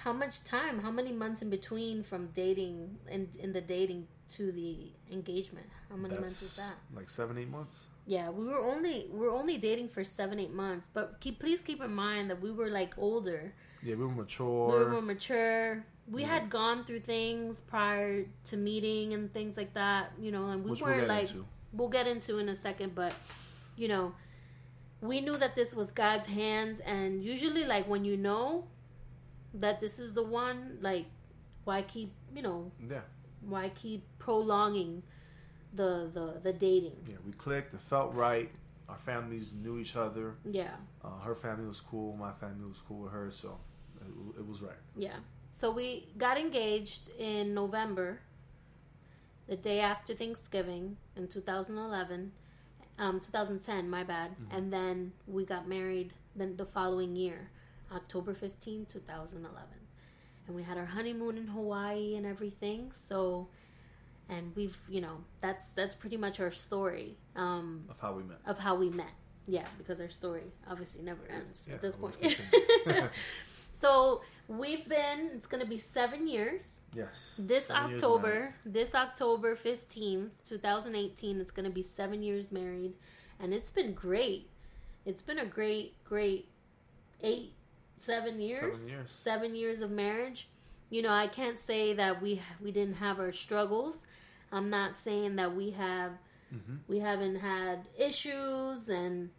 How 0.03 0.11
much 0.13 0.43
time? 0.43 0.79
How 0.81 0.91
many 0.91 1.11
months 1.13 1.41
in 1.41 1.49
between 1.49 2.03
from 2.03 2.27
dating 2.33 2.97
in 3.09 3.29
in 3.39 3.53
the 3.53 3.61
dating 3.61 4.07
to 4.35 4.51
the 4.51 4.91
engagement? 5.11 5.67
How 5.89 5.95
many 5.95 6.15
months 6.15 6.41
is 6.41 6.55
that? 6.57 6.75
like 6.93 7.09
seven, 7.09 7.37
eight 7.37 7.49
months. 7.49 7.87
Yeah, 8.05 8.29
we 8.29 8.43
were 8.45 8.59
only 8.59 9.07
we 9.11 9.19
were 9.19 9.31
only 9.31 9.57
dating 9.57 9.89
for 9.89 10.03
seven 10.03 10.39
eight 10.39 10.53
months, 10.53 10.89
but 10.93 11.19
keep 11.21 11.39
please 11.39 11.61
keep 11.61 11.81
in 11.81 11.93
mind 11.93 12.29
that 12.29 12.39
we 12.41 12.51
were 12.51 12.69
like 12.69 12.93
older. 12.97 13.53
Yeah, 13.81 13.95
we 13.95 14.03
were 14.05 14.11
mature 14.23 14.67
We 14.67 14.83
were 14.83 14.89
more 14.91 15.01
mature. 15.01 15.85
We 16.07 16.21
Yeah. 16.21 16.27
had 16.35 16.49
gone 16.51 16.83
through 16.85 17.01
things 17.01 17.61
prior 17.61 18.25
to 18.49 18.57
meeting 18.57 19.13
and 19.15 19.33
things 19.33 19.57
like 19.57 19.73
that, 19.73 20.11
you 20.19 20.31
know, 20.31 20.49
and 20.49 20.63
we 20.63 20.71
which 20.71 20.81
we'll 20.81 20.91
weren't 20.91 21.07
get 21.07 21.15
like 21.17 21.29
into. 21.29 21.45
we'll 21.73 21.89
get 21.99 22.05
into 22.05 22.37
in 22.37 22.49
a 22.49 22.55
second, 22.55 22.93
but 22.93 23.13
you 23.75 23.87
know, 23.87 24.13
we 25.07 25.21
knew 25.21 25.37
that 25.37 25.55
this 25.55 25.73
was 25.73 25.91
God's 25.91 26.27
hands, 26.27 26.79
and 26.81 27.23
usually, 27.23 27.63
like 27.65 27.87
when 27.87 28.05
you 28.05 28.17
know 28.17 28.65
that 29.53 29.79
this 29.81 29.99
is 29.99 30.13
the 30.13 30.23
one, 30.23 30.77
like 30.81 31.05
why 31.63 31.81
keep 31.83 32.11
you 32.35 32.41
know 32.41 32.71
Yeah, 32.89 33.01
why 33.41 33.69
keep 33.75 34.03
prolonging 34.19 35.01
the 35.73 36.09
the 36.13 36.39
the 36.43 36.53
dating? 36.53 36.97
yeah, 37.07 37.15
we 37.25 37.31
clicked. 37.33 37.73
It 37.73 37.81
felt 37.81 38.13
right. 38.13 38.49
Our 38.87 38.97
families 38.97 39.51
knew 39.53 39.79
each 39.79 39.95
other. 39.95 40.35
Yeah, 40.49 40.75
Uh, 41.03 41.17
her 41.23 41.33
family 41.35 41.67
was 41.67 41.81
cool. 41.81 42.15
My 42.15 42.31
family 42.33 42.67
was 42.67 42.81
cool 42.87 42.99
with 43.03 43.11
her, 43.13 43.31
so 43.31 43.57
it, 44.01 44.39
it 44.39 44.47
was 44.47 44.61
right. 44.61 44.81
yeah. 44.95 45.17
So 45.53 45.71
we 45.71 46.09
got 46.17 46.37
engaged 46.37 47.09
in 47.17 47.53
November, 47.53 48.19
the 49.47 49.55
day 49.55 49.79
after 49.79 50.13
Thanksgiving 50.13 50.97
in 51.15 51.27
2011, 51.27 52.31
um, 52.99 53.19
2010. 53.19 53.89
My 53.89 54.03
bad. 54.03 54.31
Mm-hmm. 54.31 54.55
And 54.57 54.73
then 54.73 55.11
we 55.27 55.45
got 55.45 55.67
married 55.67 56.13
then 56.35 56.55
the 56.57 56.65
following 56.65 57.15
year, 57.15 57.49
October 57.93 58.33
15, 58.33 58.85
2011. 58.85 59.67
And 60.47 60.55
we 60.55 60.63
had 60.63 60.77
our 60.77 60.85
honeymoon 60.85 61.37
in 61.37 61.47
Hawaii 61.47 62.15
and 62.15 62.25
everything. 62.25 62.91
So, 62.93 63.47
and 64.29 64.51
we've, 64.55 64.77
you 64.89 65.01
know, 65.01 65.17
that's 65.39 65.65
that's 65.75 65.95
pretty 65.95 66.17
much 66.17 66.39
our 66.39 66.51
story 66.51 67.17
um, 67.35 67.85
Of 67.89 67.99
how 67.99 68.13
we 68.13 68.23
met. 68.23 68.37
of 68.45 68.59
how 68.59 68.75
we 68.75 68.89
met. 68.89 69.13
Yeah, 69.47 69.65
because 69.77 70.01
our 70.01 70.09
story 70.09 70.43
obviously 70.69 71.03
never 71.03 71.21
ends 71.29 71.67
Yeah, 71.67 71.75
at 71.75 71.81
this 71.81 71.95
point. 71.95 72.15
continues. 73.79 73.81
so 73.81 74.21
we've 74.47 74.87
been. 74.87 75.31
It's 75.33 75.47
gonna 75.47 75.65
be 75.65 75.77
seven 75.77 76.27
years. 76.27 76.81
yes. 76.93 77.35
This 77.37 77.65
Seven 77.67 77.93
October, 77.93 78.55
this 78.65 78.95
October 78.95 79.55
15th, 79.55 80.29
2018, 80.47 81.39
it's 81.41 81.51
going 81.51 81.65
to 81.67 81.71
be 81.73 81.81
seven 81.83 82.21
years 82.23 82.51
married. 82.51 82.93
And 83.39 83.53
it's 83.53 83.71
been 83.71 83.93
great. 83.93 84.49
It's 85.05 85.21
been 85.21 85.39
a 85.39 85.45
great, 85.45 86.03
great 86.03 86.47
eight, 87.21 87.53
seven 87.97 88.39
years. 88.39 88.79
Seven 88.79 88.89
years. 88.97 89.11
Seven 89.11 89.55
years 89.55 89.81
of 89.81 89.91
marriage. 89.91 90.47
you 90.89 91.01
know, 91.01 91.09
I 91.11 91.27
can't 91.27 91.57
say 91.59 91.93
that 91.95 92.21
we 92.21 92.41
we 92.61 92.71
didn't 92.71 92.95
have 92.95 93.19
our 93.19 93.31
struggles. 93.31 94.05
I'm 94.51 94.69
not 94.69 94.95
saying 94.95 95.35
that 95.37 95.55
we 95.55 95.71
have 95.71 96.11
Mm-hmm. 96.53 96.75
we 96.87 96.99
haven't 96.99 97.37
had 97.37 97.87
issues 97.97 98.87
and 98.87 99.31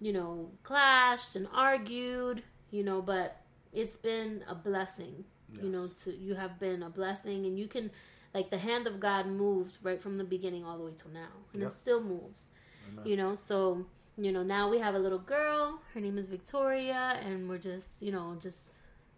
you 0.00 0.10
know 0.12 0.50
clashed 0.64 1.36
and 1.36 1.46
argued, 1.52 2.42
you 2.70 2.82
know, 2.82 3.02
but 3.02 3.39
it's 3.72 3.96
been 3.96 4.44
a 4.48 4.54
blessing. 4.54 5.24
You 5.60 5.68
know, 5.68 5.88
to 6.04 6.16
you 6.16 6.34
have 6.36 6.60
been 6.60 6.84
a 6.84 6.90
blessing 6.90 7.44
and 7.44 7.58
you 7.58 7.66
can 7.66 7.90
like 8.32 8.50
the 8.50 8.58
hand 8.58 8.86
of 8.86 9.00
God 9.00 9.26
moved 9.26 9.78
right 9.82 10.00
from 10.00 10.16
the 10.16 10.22
beginning 10.22 10.64
all 10.64 10.78
the 10.78 10.84
way 10.84 10.92
till 10.96 11.10
now. 11.10 11.26
And 11.52 11.62
Yep. 11.62 11.70
it 11.70 11.74
still 11.74 12.00
moves. 12.00 12.50
Amen. 12.88 13.04
You 13.04 13.16
know, 13.16 13.34
so 13.34 13.84
you 14.16 14.32
know, 14.32 14.42
now 14.42 14.68
we 14.68 14.78
have 14.78 14.94
a 14.94 14.98
little 14.98 15.18
girl, 15.18 15.80
her 15.94 16.00
name 16.00 16.18
is 16.18 16.26
Victoria, 16.26 17.18
and 17.24 17.48
we're 17.48 17.58
just, 17.58 18.02
you 18.02 18.12
know, 18.12 18.36
just 18.40 18.74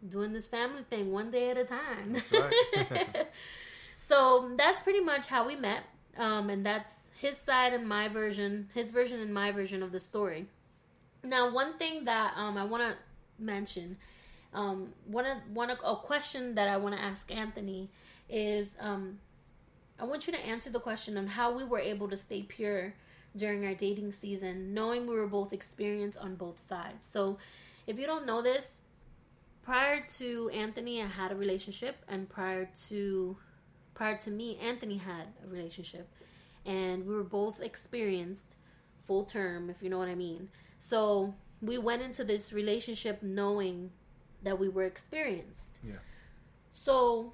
doing 0.08 0.32
this 0.32 0.46
family 0.46 0.84
thing 0.88 1.12
one 1.12 1.30
day 1.30 1.50
at 1.50 1.58
a 1.58 1.64
time. 1.64 2.12
That's 2.12 2.32
right. 2.32 3.26
so 3.96 4.52
that's 4.56 4.80
pretty 4.80 5.00
much 5.00 5.26
how 5.26 5.46
we 5.46 5.56
met. 5.56 5.82
Um, 6.16 6.50
and 6.50 6.64
that's 6.64 6.92
his 7.16 7.36
side 7.36 7.72
and 7.72 7.88
my 7.88 8.08
version, 8.08 8.68
his 8.74 8.90
version 8.90 9.20
and 9.20 9.32
my 9.32 9.50
version 9.50 9.82
of 9.82 9.92
the 9.92 10.00
story. 10.00 10.46
Now, 11.24 11.52
one 11.52 11.78
thing 11.78 12.04
that 12.04 12.34
um, 12.36 12.56
I 12.56 12.64
want 12.64 12.82
to 12.82 12.96
mention, 13.42 13.96
um, 14.54 14.92
one 15.06 15.26
of 15.26 15.38
one 15.52 15.70
of, 15.70 15.78
a 15.84 15.96
question 15.96 16.54
that 16.54 16.68
I 16.68 16.76
want 16.76 16.94
to 16.94 17.00
ask 17.00 17.30
Anthony 17.30 17.90
is, 18.28 18.76
um, 18.80 19.18
I 19.98 20.04
want 20.04 20.26
you 20.26 20.32
to 20.32 20.40
answer 20.40 20.70
the 20.70 20.80
question 20.80 21.16
on 21.16 21.26
how 21.26 21.52
we 21.52 21.64
were 21.64 21.78
able 21.78 22.08
to 22.08 22.16
stay 22.16 22.42
pure 22.42 22.94
during 23.36 23.64
our 23.64 23.74
dating 23.74 24.12
season, 24.12 24.74
knowing 24.74 25.06
we 25.06 25.14
were 25.14 25.26
both 25.26 25.52
experienced 25.52 26.18
on 26.18 26.34
both 26.34 26.60
sides. 26.60 27.06
So, 27.06 27.38
if 27.86 27.98
you 27.98 28.06
don't 28.06 28.26
know 28.26 28.42
this, 28.42 28.82
prior 29.62 30.04
to 30.18 30.50
Anthony, 30.50 31.02
I 31.02 31.06
had 31.06 31.32
a 31.32 31.36
relationship, 31.36 31.96
and 32.08 32.28
prior 32.28 32.68
to 32.88 33.36
prior 33.94 34.16
to 34.18 34.30
me, 34.30 34.58
Anthony 34.58 34.98
had 34.98 35.28
a 35.44 35.48
relationship, 35.48 36.08
and 36.66 37.06
we 37.06 37.14
were 37.14 37.24
both 37.24 37.62
experienced 37.62 38.56
full 39.04 39.24
term, 39.24 39.70
if 39.70 39.82
you 39.82 39.88
know 39.88 39.98
what 39.98 40.08
I 40.08 40.14
mean. 40.14 40.48
So 40.78 41.34
we 41.60 41.78
went 41.78 42.02
into 42.02 42.24
this 42.24 42.52
relationship 42.52 43.22
knowing 43.22 43.90
that 44.42 44.58
we 44.58 44.68
were 44.68 44.84
experienced. 44.84 45.78
Yeah. 45.86 45.96
So 46.72 47.32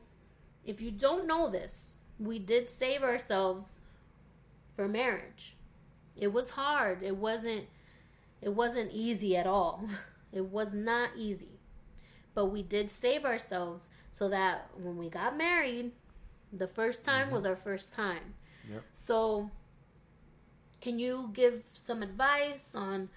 if 0.65 0.81
you 0.81 0.91
don't 0.91 1.27
know 1.27 1.49
this, 1.49 1.97
we 2.19 2.39
did 2.39 2.71
save 2.71 3.03
ourselves 3.03 3.81
for 4.75 4.89
marriage. 4.89 5.57
It 6.17 6.33
was 6.33 6.51
hard. 6.51 7.03
It 7.03 7.17
wasn't 7.17 7.67
it 8.41 8.51
wasn't 8.51 8.93
easy 8.93 9.37
at 9.37 9.47
all. 9.47 9.85
It 10.31 10.45
was 10.45 10.75
not 10.75 11.09
easy. 11.17 11.59
But 12.35 12.47
we 12.47 12.63
did 12.63 12.91
save 12.91 13.25
ourselves 13.25 13.89
so 14.11 14.29
that 14.29 14.71
when 14.77 14.99
we 14.99 15.09
got 15.09 15.39
married, 15.39 15.93
the 16.53 16.67
first 16.67 17.05
time 17.05 17.27
mm-hmm. 17.27 17.35
was 17.35 17.47
our 17.47 17.57
first 17.57 17.93
time. 17.95 18.35
Yep. 18.71 18.85
So, 18.93 19.51
can 20.83 20.99
you 20.99 21.31
give 21.33 21.65
some 21.73 22.03
advice 22.03 22.75
on 22.75 23.09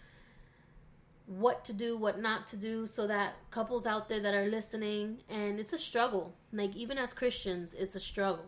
what 1.39 1.63
to 1.65 1.73
do, 1.73 1.95
what 1.97 2.19
not 2.19 2.45
to 2.47 2.57
do, 2.57 2.85
so 2.85 3.07
that 3.07 3.35
couples 3.51 3.85
out 3.85 4.09
there 4.09 4.19
that 4.19 4.33
are 4.33 4.47
listening, 4.47 5.19
and 5.29 5.59
it's 5.59 5.73
a 5.73 5.77
struggle. 5.77 6.33
Like, 6.51 6.75
even 6.75 6.97
as 6.97 7.13
Christians, 7.13 7.73
it's 7.73 7.95
a 7.95 7.99
struggle. 7.99 8.45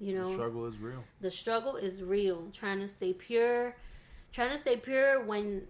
You 0.00 0.14
know, 0.18 0.28
The 0.28 0.34
struggle 0.34 0.66
is 0.66 0.76
real. 0.78 1.02
the 1.20 1.30
struggle 1.30 1.76
is 1.76 2.02
real 2.02 2.48
trying 2.52 2.80
to 2.80 2.88
stay 2.88 3.12
pure 3.14 3.76
trying 4.32 4.50
to 4.50 4.58
stay 4.58 4.76
pure 4.76 5.24
when 5.24 5.66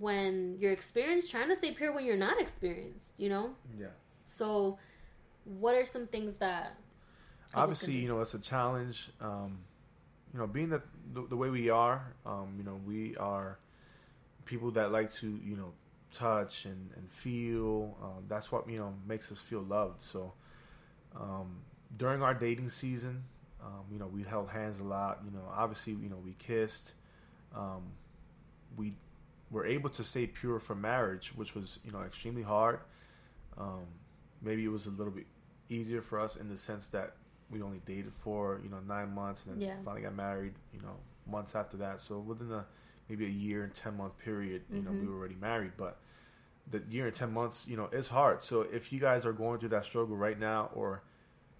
when 0.00 0.56
you're 0.60 0.72
experienced 0.72 1.30
trying 1.30 1.48
to 1.48 1.54
stay 1.56 1.70
pure 1.70 1.92
when 1.92 2.04
you're 2.04 2.16
not 2.28 2.40
experienced 2.40 3.12
you 3.16 3.28
know 3.28 3.54
Yeah. 3.78 3.94
so 4.26 4.78
what 5.44 5.74
are 5.76 5.86
some 5.86 6.06
things 6.08 6.34
that 6.36 6.74
Obviously, 7.54 7.94
you 7.94 8.08
know, 8.08 8.20
it's 8.20 8.34
a 8.34 8.38
challenge. 8.40 9.10
Um, 9.20 9.60
you 10.34 10.38
know, 10.40 10.46
being 10.46 10.68
that 10.70 10.82
the, 11.14 11.22
the 11.28 11.36
way 11.36 11.48
we 11.48 11.70
are, 11.70 12.12
um, 12.26 12.48
you 12.58 12.64
know, 12.64 12.78
we 12.86 13.16
are 13.16 13.58
people 14.48 14.70
that 14.72 14.90
like 14.90 15.12
to, 15.12 15.38
you 15.44 15.56
know, 15.56 15.72
touch 16.12 16.64
and, 16.64 16.90
and 16.96 17.10
feel. 17.12 17.96
Um, 18.02 18.24
that's 18.28 18.50
what, 18.50 18.68
you 18.68 18.78
know, 18.78 18.94
makes 19.06 19.30
us 19.30 19.38
feel 19.38 19.60
loved. 19.60 20.02
So, 20.02 20.32
um, 21.14 21.58
during 21.96 22.22
our 22.22 22.32
dating 22.34 22.70
season, 22.70 23.24
um, 23.62 23.84
you 23.92 23.98
know, 23.98 24.06
we 24.06 24.22
held 24.22 24.48
hands 24.48 24.78
a 24.80 24.84
lot. 24.84 25.20
You 25.24 25.30
know, 25.30 25.44
obviously, 25.54 25.92
you 25.92 26.08
know, 26.08 26.16
we 26.24 26.34
kissed. 26.38 26.92
Um, 27.54 27.92
we 28.76 28.94
were 29.50 29.66
able 29.66 29.90
to 29.90 30.02
stay 30.02 30.26
pure 30.26 30.58
for 30.58 30.74
marriage, 30.74 31.32
which 31.36 31.54
was, 31.54 31.78
you 31.84 31.92
know, 31.92 32.00
extremely 32.02 32.42
hard. 32.42 32.80
Um, 33.58 33.84
maybe 34.40 34.64
it 34.64 34.72
was 34.72 34.86
a 34.86 34.90
little 34.90 35.12
bit 35.12 35.26
easier 35.68 36.00
for 36.00 36.18
us 36.20 36.36
in 36.36 36.48
the 36.48 36.56
sense 36.56 36.88
that 36.88 37.14
we 37.50 37.60
only 37.62 37.80
dated 37.86 38.12
for 38.12 38.60
you 38.62 38.70
know 38.70 38.78
nine 38.86 39.14
months 39.14 39.44
and 39.44 39.54
then 39.54 39.68
Yeah. 39.68 39.80
finally 39.82 40.02
got 40.02 40.14
married 40.14 40.54
you 40.72 40.80
know 40.80 40.96
months 41.26 41.54
after 41.54 41.76
that 41.78 42.00
so 42.00 42.18
within 42.18 42.52
a 42.52 42.64
maybe 43.08 43.24
a 43.26 43.28
year 43.28 43.64
and 43.64 43.74
10 43.74 43.96
month 43.96 44.16
period 44.18 44.62
you 44.70 44.82
know 44.82 44.90
Mhm. 44.90 45.00
we 45.00 45.06
were 45.06 45.16
already 45.18 45.36
married 45.40 45.72
but 45.76 45.98
the 46.70 46.82
year 46.90 47.06
and 47.06 47.14
10 47.14 47.32
months 47.32 47.66
you 47.66 47.76
know 47.76 47.86
is 47.92 48.08
hard 48.08 48.42
so 48.42 48.62
if 48.62 48.92
you 48.92 49.00
guys 49.00 49.24
are 49.24 49.32
going 49.32 49.58
through 49.58 49.70
that 49.70 49.84
struggle 49.84 50.16
right 50.16 50.38
now 50.38 50.70
or 50.74 51.02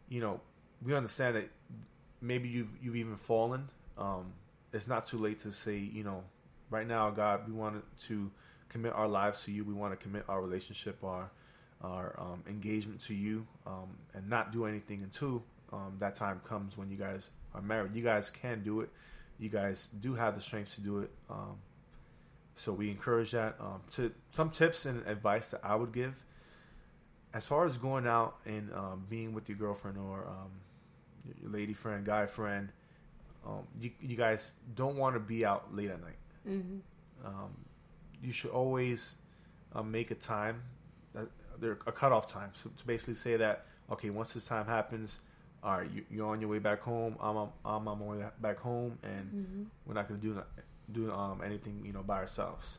you 0.09 0.21
know 0.21 0.41
we 0.83 0.95
understand 0.95 1.37
that 1.37 1.49
maybe 2.21 2.49
you've 2.49 2.69
you've 2.83 2.97
even 2.97 3.17
fallen 3.17 3.69
um 3.97 4.33
it's 4.73 4.87
not 4.89 5.07
too 5.07 5.19
late 5.19 5.39
to 5.39 5.51
say 5.53 5.77
you 5.79 6.05
know 6.05 6.23
right 6.71 6.87
now 6.87 7.11
god 7.11 7.47
we 7.47 7.53
want 7.55 7.83
to 7.99 8.31
commit 8.69 8.93
our 8.93 9.09
lives 9.09 9.43
to 9.45 9.53
you 9.53 9.65
we 9.65 9.73
want 9.73 9.93
to 9.93 9.97
commit 9.97 10.25
our 10.29 10.41
relationship 10.43 11.03
our 11.03 11.31
our 11.81 12.17
um, 12.19 12.43
engagement 12.49 13.01
to 13.01 13.15
you 13.15 13.47
um, 13.65 13.97
and 14.13 14.29
not 14.29 14.51
do 14.51 14.67
anything 14.67 15.01
until 15.05 15.45
um, 15.73 15.95
that 16.01 16.15
time 16.17 16.41
comes 16.45 16.77
when 16.77 16.91
you 16.91 16.97
guys 16.97 17.31
are 17.55 17.63
married. 17.63 17.95
You 17.95 18.03
guys 18.03 18.31
can 18.31 18.65
do 18.65 18.81
it. 18.81 18.91
You 19.39 19.49
guys 19.49 19.89
do 20.01 20.15
have 20.15 20.35
the 20.35 20.41
strength 20.41 20.75
to 20.77 20.81
do 20.81 20.99
it. 21.01 21.11
Um, 21.31 21.57
so 22.55 22.73
we 22.73 22.91
encourage 22.91 23.31
that. 23.33 23.57
Um, 23.61 23.81
to 23.93 24.13
some 24.31 24.51
tips 24.51 24.85
and 24.85 25.07
advice 25.07 25.51
that 25.51 25.61
I 25.63 25.77
would 25.77 25.93
give, 25.93 26.25
as 27.33 27.47
far 27.47 27.67
as 27.67 27.77
going 27.79 28.07
out 28.07 28.37
and 28.47 28.73
um, 28.75 29.07
being 29.09 29.33
with 29.33 29.49
your 29.49 29.59
girlfriend 29.59 29.99
or 29.99 30.27
um, 30.27 30.51
your 31.41 31.51
lady 31.51 31.75
friend, 31.75 32.05
guy 32.05 32.27
friend, 32.27 32.71
um, 33.47 33.67
you, 33.81 33.91
you 34.01 34.17
guys 34.17 34.53
don't 34.75 34.97
want 34.97 35.15
to 35.15 35.21
be 35.21 35.45
out 35.45 35.75
late 35.75 35.91
at 35.91 36.01
night 36.01 36.17
hmm 36.45 36.79
um, 37.25 37.51
you 38.23 38.33
should 38.33 38.51
always 38.51 39.15
um, 39.75 39.91
make 39.91 40.11
a 40.11 40.15
time, 40.15 40.63
uh, 41.17 41.23
there 41.61 41.73
a 41.87 41.93
cutoff 41.93 42.27
time. 42.27 42.51
So 42.55 42.71
to 42.77 42.87
basically 42.87 43.15
say 43.15 43.37
that 43.37 43.67
okay, 43.91 44.11
once 44.11 44.33
this 44.35 44.45
time 44.45 44.67
happens, 44.67 45.21
all 45.63 45.79
right, 45.79 45.91
you, 45.93 46.05
you're 46.11 46.27
on 46.29 46.41
your 46.41 46.51
way 46.51 46.59
back 46.59 46.81
home. 46.81 47.17
I'm 47.21 47.37
on, 47.37 47.51
I'm 47.65 47.89
on 47.89 47.99
my 47.99 48.05
way 48.05 48.25
back 48.41 48.59
home, 48.59 48.99
and 49.03 49.31
hmm 49.31 49.63
we're 49.87 49.95
not 49.95 50.09
going 50.09 50.21
to 50.21 50.27
do 50.27 50.43
do 50.93 51.13
um, 51.13 51.43
anything 51.45 51.83
you 51.85 51.93
know 51.93 52.03
by 52.03 52.17
ourselves, 52.19 52.79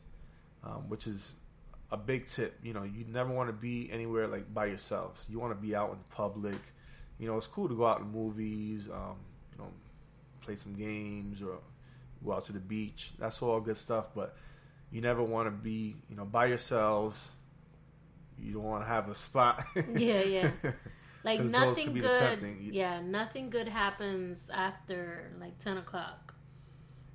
um, 0.63 0.87
which 0.89 1.07
is 1.07 1.35
a 1.91 1.97
big 1.97 2.27
tip. 2.27 2.57
You 2.63 2.73
know, 2.73 2.83
you 2.83 3.05
never 3.11 3.31
want 3.31 3.49
to 3.49 3.53
be 3.53 3.89
anywhere 3.91 4.27
like 4.27 4.53
by 4.53 4.67
yourselves. 4.67 5.25
You 5.29 5.39
want 5.39 5.51
to 5.53 5.61
be 5.61 5.75
out 5.75 5.91
in 5.91 5.97
public. 6.09 6.59
You 7.19 7.27
know, 7.27 7.37
it's 7.37 7.47
cool 7.47 7.67
to 7.67 7.75
go 7.75 7.85
out 7.85 7.99
to 7.99 8.05
movies. 8.05 8.87
Um, 8.87 9.17
you 9.51 9.57
know, 9.59 9.69
play 10.41 10.55
some 10.55 10.73
games 10.73 11.41
or 11.41 11.57
go 12.23 12.33
out 12.33 12.45
to 12.45 12.53
the 12.53 12.59
beach. 12.59 13.11
That's 13.19 13.41
all 13.41 13.59
good 13.59 13.77
stuff, 13.77 14.09
but 14.15 14.35
you 14.91 15.01
never 15.01 15.21
want 15.23 15.47
to 15.47 15.51
be 15.51 15.95
you 16.09 16.15
know 16.15 16.25
by 16.25 16.45
yourselves. 16.47 17.29
You 18.41 18.53
don't 18.53 18.63
want 18.63 18.83
to 18.83 18.87
have 18.87 19.09
a 19.09 19.15
spot. 19.15 19.65
Yeah, 19.93 20.21
yeah. 20.21 20.51
like 21.23 21.41
nothing 21.43 21.85
could 21.87 21.93
be 21.95 22.01
the 22.01 22.37
good 22.39 22.57
yeah 22.71 23.01
nothing 23.01 23.49
good 23.49 23.67
happens 23.67 24.49
after 24.53 25.31
like 25.39 25.57
10 25.59 25.77
o'clock. 25.77 26.33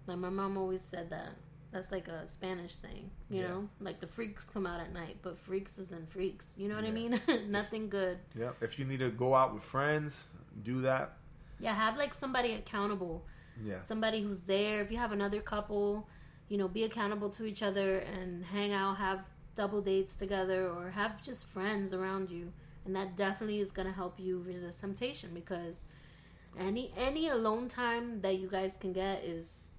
Like 0.07 0.19
my 0.19 0.29
mom 0.31 0.57
always 0.59 0.83
said 0.83 1.11
that. 1.11 1.31
That's 1.73 1.91
like 1.91 2.07
a 2.09 2.27
spanish 2.29 2.75
thing 2.77 3.11
you 3.31 3.41
Yeah. 3.43 3.49
know? 3.49 3.69
Like 3.81 4.01
the 4.01 4.07
freaks 4.07 4.45
come 4.45 4.67
out 4.67 4.81
at 4.81 4.93
night 4.93 5.17
but 5.23 5.39
freaks 5.39 5.79
isn't 5.79 6.09
freaks 6.11 6.55
you 6.57 6.69
know 6.69 6.77
what 6.77 6.85
i 6.85 6.91
mean? 6.91 7.21
Nothing 7.49 7.89
good. 7.89 8.19
Yeah, 8.39 8.51
if 8.61 8.79
you 8.79 8.85
need 8.85 9.01
to 9.01 9.11
go 9.11 9.35
out 9.35 9.53
with 9.55 9.63
friends, 9.63 10.29
do 10.63 10.81
that. 10.83 11.17
yeah 11.59 11.75
have 11.75 11.97
like 11.97 12.15
somebody 12.15 12.53
accountable. 12.55 13.25
Yeah, 13.65 13.81
somebody 13.81 14.21
who's 14.21 14.43
there. 14.43 14.83
If 14.83 14.91
you 14.91 14.99
have 14.99 15.13
another 15.13 15.41
couple 15.41 16.09
you 16.49 16.59
know 16.59 16.69
be 16.69 16.85
accountable 16.85 17.31
to 17.31 17.45
each 17.47 17.63
other 17.63 17.99
and 17.99 18.45
hang 18.45 18.73
out 18.73 18.97
have 18.99 19.21
double 19.55 19.81
dates 19.81 20.15
together 20.17 20.69
or 20.69 20.91
have 20.91 21.23
just 21.23 21.47
friends 21.47 21.95
around 21.95 22.31
you 22.31 22.53
and 22.85 22.95
that 22.95 23.17
definitely 23.17 23.61
is 23.61 23.71
going 23.71 23.87
to 23.89 23.95
help 23.95 24.19
you 24.21 24.41
resist 24.47 24.81
temptation 24.81 25.31
because 25.35 25.87
any 26.59 26.93
any 26.97 27.29
alone 27.29 27.69
time 27.69 28.21
that 28.21 28.39
you 28.39 28.49
guys 28.49 28.77
can 28.77 28.93
get 28.93 29.25
is 29.25 29.73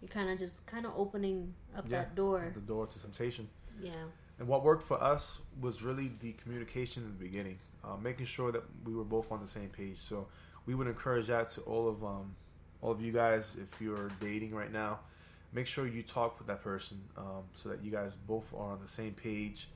you're 0.00 0.08
kind 0.08 0.28
of 0.30 0.38
just 0.38 0.64
kind 0.66 0.84
of 0.86 0.92
opening 0.96 1.54
up 1.76 1.84
Yeah. 1.88 1.98
that 2.02 2.14
door 2.14 2.50
the 2.54 2.60
door 2.60 2.86
to 2.86 2.98
temptation. 2.98 3.48
yeah 3.80 3.92
And 4.38 4.46
what 4.48 4.62
worked 4.64 4.82
for 4.82 5.02
us 5.02 5.38
was 5.60 5.82
really 5.82 6.10
the 6.20 6.32
communication 6.34 7.02
in 7.04 7.08
the 7.08 7.24
beginning, 7.28 7.58
uh, 7.84 7.96
making 7.96 8.26
sure 8.26 8.52
that 8.52 8.64
we 8.84 8.92
were 8.94 9.04
both 9.16 9.32
on 9.32 9.40
the 9.40 9.48
same 9.48 9.70
page. 9.70 9.98
So 9.98 10.26
we 10.66 10.74
would 10.74 10.86
encourage 10.88 11.26
that 11.28 11.48
to 11.54 11.60
all 11.62 11.88
of 11.88 12.04
um, 12.04 12.34
all 12.82 12.90
of 12.92 13.00
you 13.00 13.12
guys. 13.12 13.56
If 13.62 13.80
you're 13.80 14.10
dating 14.20 14.52
right 14.54 14.70
now, 14.72 14.98
make 15.52 15.66
sure 15.66 15.86
you 15.86 16.02
talk 16.02 16.38
with 16.38 16.48
that 16.48 16.60
person 16.62 16.98
um, 17.16 17.44
so 17.54 17.68
that 17.70 17.82
you 17.84 17.90
guys 17.90 18.12
both 18.26 18.52
are 18.52 18.72
on 18.72 18.80
the 18.82 18.88
same 19.00 19.14
page. 19.14 19.68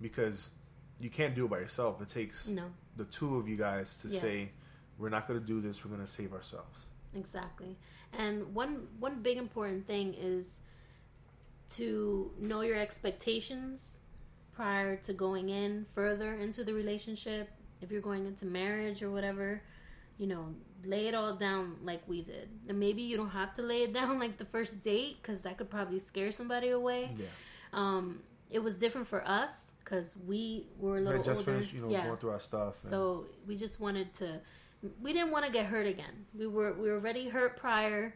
Because 0.00 0.50
you 1.00 1.10
can't 1.10 1.34
do 1.34 1.44
it 1.44 1.50
by 1.50 1.58
yourself. 1.58 2.00
It 2.02 2.08
takes 2.08 2.48
No, 2.48 2.64
the 2.96 3.04
two 3.04 3.36
of 3.36 3.48
you 3.48 3.56
guys 3.56 3.98
to 4.02 4.08
Yes. 4.08 4.20
say, 4.20 4.48
we're 4.98 5.10
not 5.10 5.28
going 5.28 5.38
to 5.40 5.46
do 5.46 5.60
this. 5.60 5.84
We're 5.84 5.90
going 5.94 6.04
to 6.06 6.12
save 6.12 6.32
ourselves. 6.32 6.86
exactly. 7.14 7.76
And 8.12 8.54
one 8.54 8.88
one 8.98 9.22
big 9.22 9.36
important 9.38 9.86
thing 9.86 10.14
is 10.14 10.60
to 11.76 12.30
know 12.38 12.62
your 12.62 12.76
expectations 12.76 13.98
prior 14.52 14.96
to 14.96 15.12
going 15.12 15.50
in 15.50 15.86
further 15.94 16.34
into 16.34 16.64
the 16.64 16.72
relationship. 16.72 17.50
If 17.80 17.90
you're 17.92 18.00
going 18.00 18.26
into 18.26 18.46
marriage 18.46 19.02
or 19.02 19.10
whatever, 19.10 19.62
you 20.16 20.26
know, 20.26 20.54
lay 20.84 21.06
it 21.06 21.14
all 21.14 21.34
down 21.34 21.76
like 21.84 22.02
we 22.08 22.22
did. 22.22 22.48
And 22.68 22.80
maybe 22.80 23.02
you 23.02 23.16
don't 23.16 23.30
have 23.30 23.54
to 23.54 23.62
lay 23.62 23.82
it 23.82 23.92
down 24.00 24.18
like 24.18 24.38
the 24.38 24.44
first 24.46 24.82
date 24.82 25.18
because 25.22 25.42
that 25.42 25.58
could 25.58 25.70
probably 25.70 25.98
scare 25.98 26.32
somebody 26.32 26.70
away. 26.70 27.10
Yeah. 27.16 27.26
Um, 27.72 28.20
it 28.50 28.60
was 28.60 28.74
different 28.74 29.06
for 29.06 29.22
us 29.28 29.74
because 29.88 30.14
we 30.26 30.66
were 30.78 30.98
a 30.98 31.00
little 31.00 31.22
just 31.22 31.40
older. 31.40 31.52
finished, 31.52 31.72
you 31.72 31.80
know, 31.80 31.88
yeah. 31.88 32.04
going 32.06 32.18
through 32.18 32.30
our 32.30 32.40
stuff. 32.40 32.82
and- 32.82 32.90
So 32.90 33.26
we 33.46 33.56
just 33.56 33.80
wanted 33.80 34.12
to. 34.14 34.40
We 35.02 35.12
didn't 35.12 35.32
want 35.32 35.44
to 35.44 35.50
get 35.50 35.66
hurt 35.66 35.86
again. 35.86 36.26
We 36.38 36.46
were 36.46 36.72
we 36.74 36.88
were 36.88 36.96
already 36.96 37.28
hurt 37.28 37.56
prior 37.56 38.14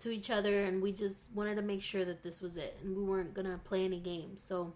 to 0.00 0.10
each 0.10 0.30
other, 0.30 0.64
and 0.64 0.82
we 0.82 0.92
just 0.92 1.32
wanted 1.32 1.56
to 1.56 1.62
make 1.62 1.82
sure 1.82 2.04
that 2.04 2.22
this 2.22 2.40
was 2.40 2.56
it, 2.56 2.76
and 2.82 2.96
we 2.96 3.02
weren't 3.02 3.34
gonna 3.34 3.58
play 3.64 3.84
any 3.84 4.00
games. 4.00 4.42
So, 4.42 4.72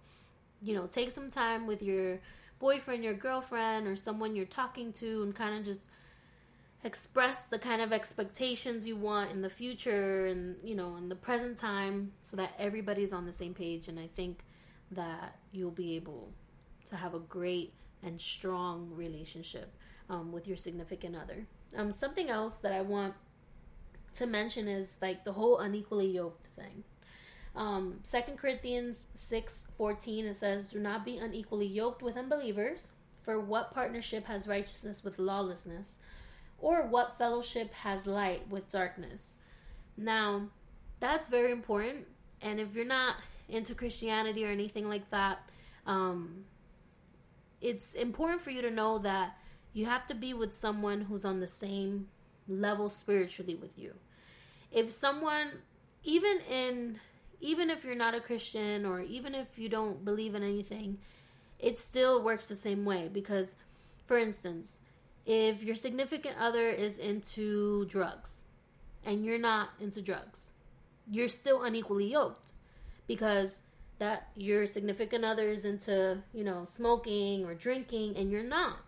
you 0.63 0.75
know, 0.75 0.87
take 0.87 1.11
some 1.11 1.31
time 1.31 1.67
with 1.67 1.83
your 1.83 2.21
boyfriend, 2.59 3.05
your 3.05 3.15
girlfriend, 3.15 3.87
or 3.87 3.95
someone 3.95 4.35
you're 4.35 4.47
talking 4.47 4.93
to, 4.95 5.23
and 5.23 5.35
kind 5.35 5.59
of 5.59 5.65
just 5.65 5.91
express 6.85 7.45
the 7.47 7.59
kind 7.59 7.83
of 7.83 7.93
expectations 7.93 8.87
you 8.87 8.97
want 8.97 9.31
in 9.33 9.43
the 9.43 9.51
future 9.51 10.27
and 10.27 10.57
you 10.63 10.77
know 10.77 10.95
in 10.97 11.09
the 11.09 11.15
present 11.17 11.59
time 11.59 12.13
so 12.23 12.37
that 12.37 12.53
everybody's 12.57 13.13
on 13.13 13.27
the 13.27 13.33
same 13.33 13.53
page 13.53 13.89
and 13.89 13.99
i 13.99 14.07
think 14.15 14.45
that 14.91 15.37
you'll 15.53 15.71
be 15.71 15.97
able 15.97 16.29
to 16.89 16.97
have 16.97 17.15
a 17.15 17.19
great 17.19 17.73
and 18.03 18.21
strong 18.21 18.91
relationship 18.95 19.73
um, 20.09 20.33
with 20.33 20.47
your 20.47 20.57
significant 20.57 21.17
other 21.17 21.47
um, 21.77 21.93
something 21.93 22.31
else 22.31 22.55
that 22.55 22.73
i 22.73 22.81
want 22.81 23.15
to 24.15 24.27
mention 24.27 24.69
is 24.69 24.93
like 25.03 25.25
the 25.25 25.33
whole 25.33 25.59
unequally 25.59 26.11
yoked 26.11 26.47
thing 26.57 26.85
um, 27.57 27.99
2 28.11 28.35
corinthians 28.37 29.09
6 29.15 29.67
14 29.77 30.27
it 30.27 30.37
says 30.37 30.71
do 30.71 30.79
not 30.79 31.05
be 31.05 31.19
unequally 31.19 31.67
yoked 31.67 32.03
with 32.03 32.17
unbelievers 32.17 32.93
for 33.23 33.39
what 33.39 33.75
partnership 33.75 34.25
has 34.25 34.49
righteousness 34.49 35.05
with 35.05 35.19
lawlessness 35.19 35.99
or 36.59 36.87
what 36.87 37.19
fellowship 37.19 37.73
has 37.73 38.07
light 38.07 38.49
with 38.49 38.71
darkness. 38.71 39.35
Now, 39.97 40.49
that's 41.01 41.29
very 41.29 41.53
important. 41.53 42.07
And 42.41 42.61
if 42.61 42.75
you're 42.75 42.85
not 42.85 43.17
into 43.49 43.75
Christianity 43.75 44.45
or 44.45 44.51
anything 44.51 44.89
like 44.89 45.09
that, 45.11 45.41
um, 45.87 46.45
it's 47.61 47.95
important 47.95 48.41
for 48.41 48.51
you 48.51 48.63
to 48.63 48.71
know 48.71 48.99
that 48.99 49.37
you 49.73 49.87
have 49.87 50.07
to 50.07 50.15
be 50.15 50.35
with 50.35 50.55
someone 50.55 51.03
who's 51.03 51.25
on 51.25 51.41
the 51.41 51.47
same 51.47 52.09
level 52.49 52.89
spiritually 52.89 53.55
with 53.55 53.79
you. 53.79 53.95
If 54.71 54.93
someone, 54.93 55.51
even 56.05 56.39
in, 56.51 57.01
even 57.41 57.71
if 57.71 57.85
you're 57.85 57.95
not 57.95 58.15
a 58.15 58.21
Christian 58.21 58.85
or 58.85 59.01
even 59.01 59.35
if 59.35 59.59
you 59.59 59.69
don't 59.69 60.05
believe 60.05 60.35
in 60.35 60.43
anything, 60.43 60.99
it 61.59 61.79
still 61.79 62.23
works 62.23 62.47
the 62.47 62.57
same 62.57 62.85
way 62.85 63.09
because, 63.13 63.57
for 64.07 64.19
instance, 64.19 64.81
if 65.27 65.63
your 65.63 65.75
significant 65.75 66.37
other 66.39 66.69
is 66.69 66.99
into 66.99 67.85
drugs 67.87 68.45
and 69.05 69.25
you're 69.25 69.39
not 69.39 69.71
into 69.81 70.01
drugs, 70.01 70.53
you're 71.11 71.29
still 71.29 71.63
unequally 71.63 72.13
yoked 72.13 72.53
because 73.09 73.63
that 73.99 74.29
your 74.37 74.67
significant 74.67 75.25
other 75.25 75.51
is 75.51 75.65
into, 75.65 76.19
you 76.33 76.45
know, 76.45 76.65
smoking 76.65 77.45
or 77.45 77.55
drinking 77.55 78.17
and 78.17 78.31
you're 78.31 78.45
not. 78.45 78.79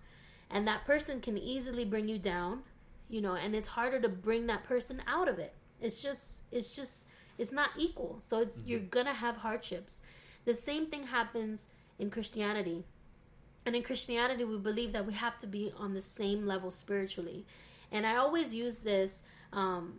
And 0.51 0.67
that 0.69 0.85
person 0.85 1.21
can 1.21 1.37
easily 1.37 1.85
bring 1.85 2.09
you 2.09 2.19
down, 2.19 2.61
you 3.09 3.21
know, 3.21 3.35
and 3.35 3.57
it's 3.57 3.69
harder 3.69 4.01
to 4.01 4.09
bring 4.09 4.47
that 4.47 4.63
person 4.63 5.03
out 5.09 5.27
of 5.27 5.39
it. 5.39 5.53
It's 5.81 6.01
just 6.01 6.43
it's 6.53 6.71
just 6.71 7.09
it's 7.39 7.53
not 7.53 7.71
equal. 7.77 8.21
So 8.29 8.41
it's 8.41 8.57
you're 8.65 8.81
going 8.81 9.07
to 9.07 9.13
have 9.13 9.37
hardships. 9.37 10.03
The 10.45 10.55
same 10.55 10.87
thing 10.87 11.07
happens 11.07 11.69
in 11.99 12.11
Christianity. 12.11 12.85
And 13.67 13.77
in 13.77 13.83
Christianity, 13.83 14.45
we 14.45 14.59
believe 14.59 14.93
that 14.93 15.07
we 15.07 15.13
have 15.15 15.39
to 15.39 15.47
be 15.47 15.73
on 15.77 15.95
the 15.95 16.01
same 16.01 16.47
level 16.47 16.71
spiritually. 16.71 17.45
And 17.93 18.07
I 18.07 18.17
always 18.17 18.55
use 18.55 18.79
this 18.79 19.23
um, 19.53 19.95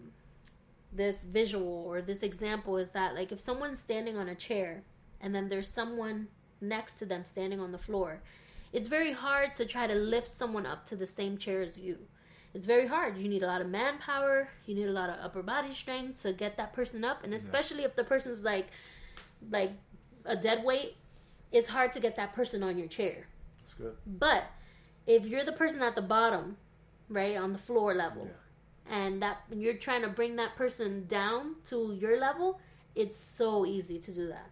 this 0.92 1.24
visual 1.24 1.86
or 1.88 2.02
this 2.02 2.24
example 2.24 2.78
is 2.78 2.90
that 2.92 3.16
like 3.16 3.32
if 3.32 3.40
someone's 3.40 3.80
standing 3.80 4.18
on 4.18 4.28
a 4.30 4.36
chair 4.36 4.84
and 5.22 5.34
then 5.34 5.48
there's 5.50 5.68
someone 5.68 6.28
next 6.60 7.00
to 7.00 7.06
them 7.06 7.24
standing 7.24 7.60
on 7.60 7.72
the 7.72 7.78
floor, 7.78 8.22
it's 8.74 8.88
very 8.88 9.12
hard 9.12 9.56
to 9.56 9.66
try 9.66 9.88
to 9.88 9.96
lift 9.96 10.28
someone 10.28 10.66
up 10.66 10.86
to 10.86 10.96
the 10.96 11.08
same 11.08 11.38
chair 11.38 11.62
as 11.62 11.78
you. 11.78 11.98
It's 12.54 12.66
very 12.66 12.88
hard. 12.88 13.18
You 13.18 13.30
need 13.30 13.44
a 13.44 13.48
lot 13.48 13.62
of 13.62 13.70
manpower. 13.70 14.50
You 14.66 14.76
need 14.76 14.88
a 14.88 14.92
lot 14.92 15.10
of 15.10 15.16
upper 15.24 15.42
body 15.42 15.74
strength 15.74 16.22
to 16.24 16.34
get 16.34 16.58
that 16.58 16.74
person 16.74 17.04
up, 17.06 17.24
and 17.24 17.34
especially 17.34 17.84
if 17.84 17.96
the 17.96 18.04
person's 18.04 18.44
like, 18.44 18.68
like 19.50 19.72
a 20.26 20.36
dead 20.36 20.64
weight, 20.64 20.96
it's 21.52 21.70
hard 21.70 21.94
to 21.94 22.00
get 22.00 22.16
that 22.18 22.34
person 22.34 22.62
on 22.64 22.78
your 22.78 22.88
chair. 22.88 23.28
That's 23.62 23.74
good. 23.74 23.96
But 24.06 24.44
if 25.08 25.26
you're 25.26 25.46
the 25.46 25.54
person 25.54 25.82
at 25.82 25.96
the 25.96 26.02
bottom, 26.02 26.58
right, 27.08 27.38
on 27.38 27.54
the 27.54 27.60
floor 27.60 27.94
level, 27.94 28.30
and 28.90 29.22
that 29.22 29.42
you're 29.54 29.76
trying 29.78 30.02
to 30.02 30.10
bring 30.10 30.36
that 30.38 30.56
person 30.56 31.06
down 31.08 31.56
to 31.66 31.94
your 32.00 32.20
level, 32.20 32.60
it's 32.96 33.18
so 33.18 33.66
easy 33.66 34.00
to 34.00 34.12
do 34.12 34.28
that 34.28 34.50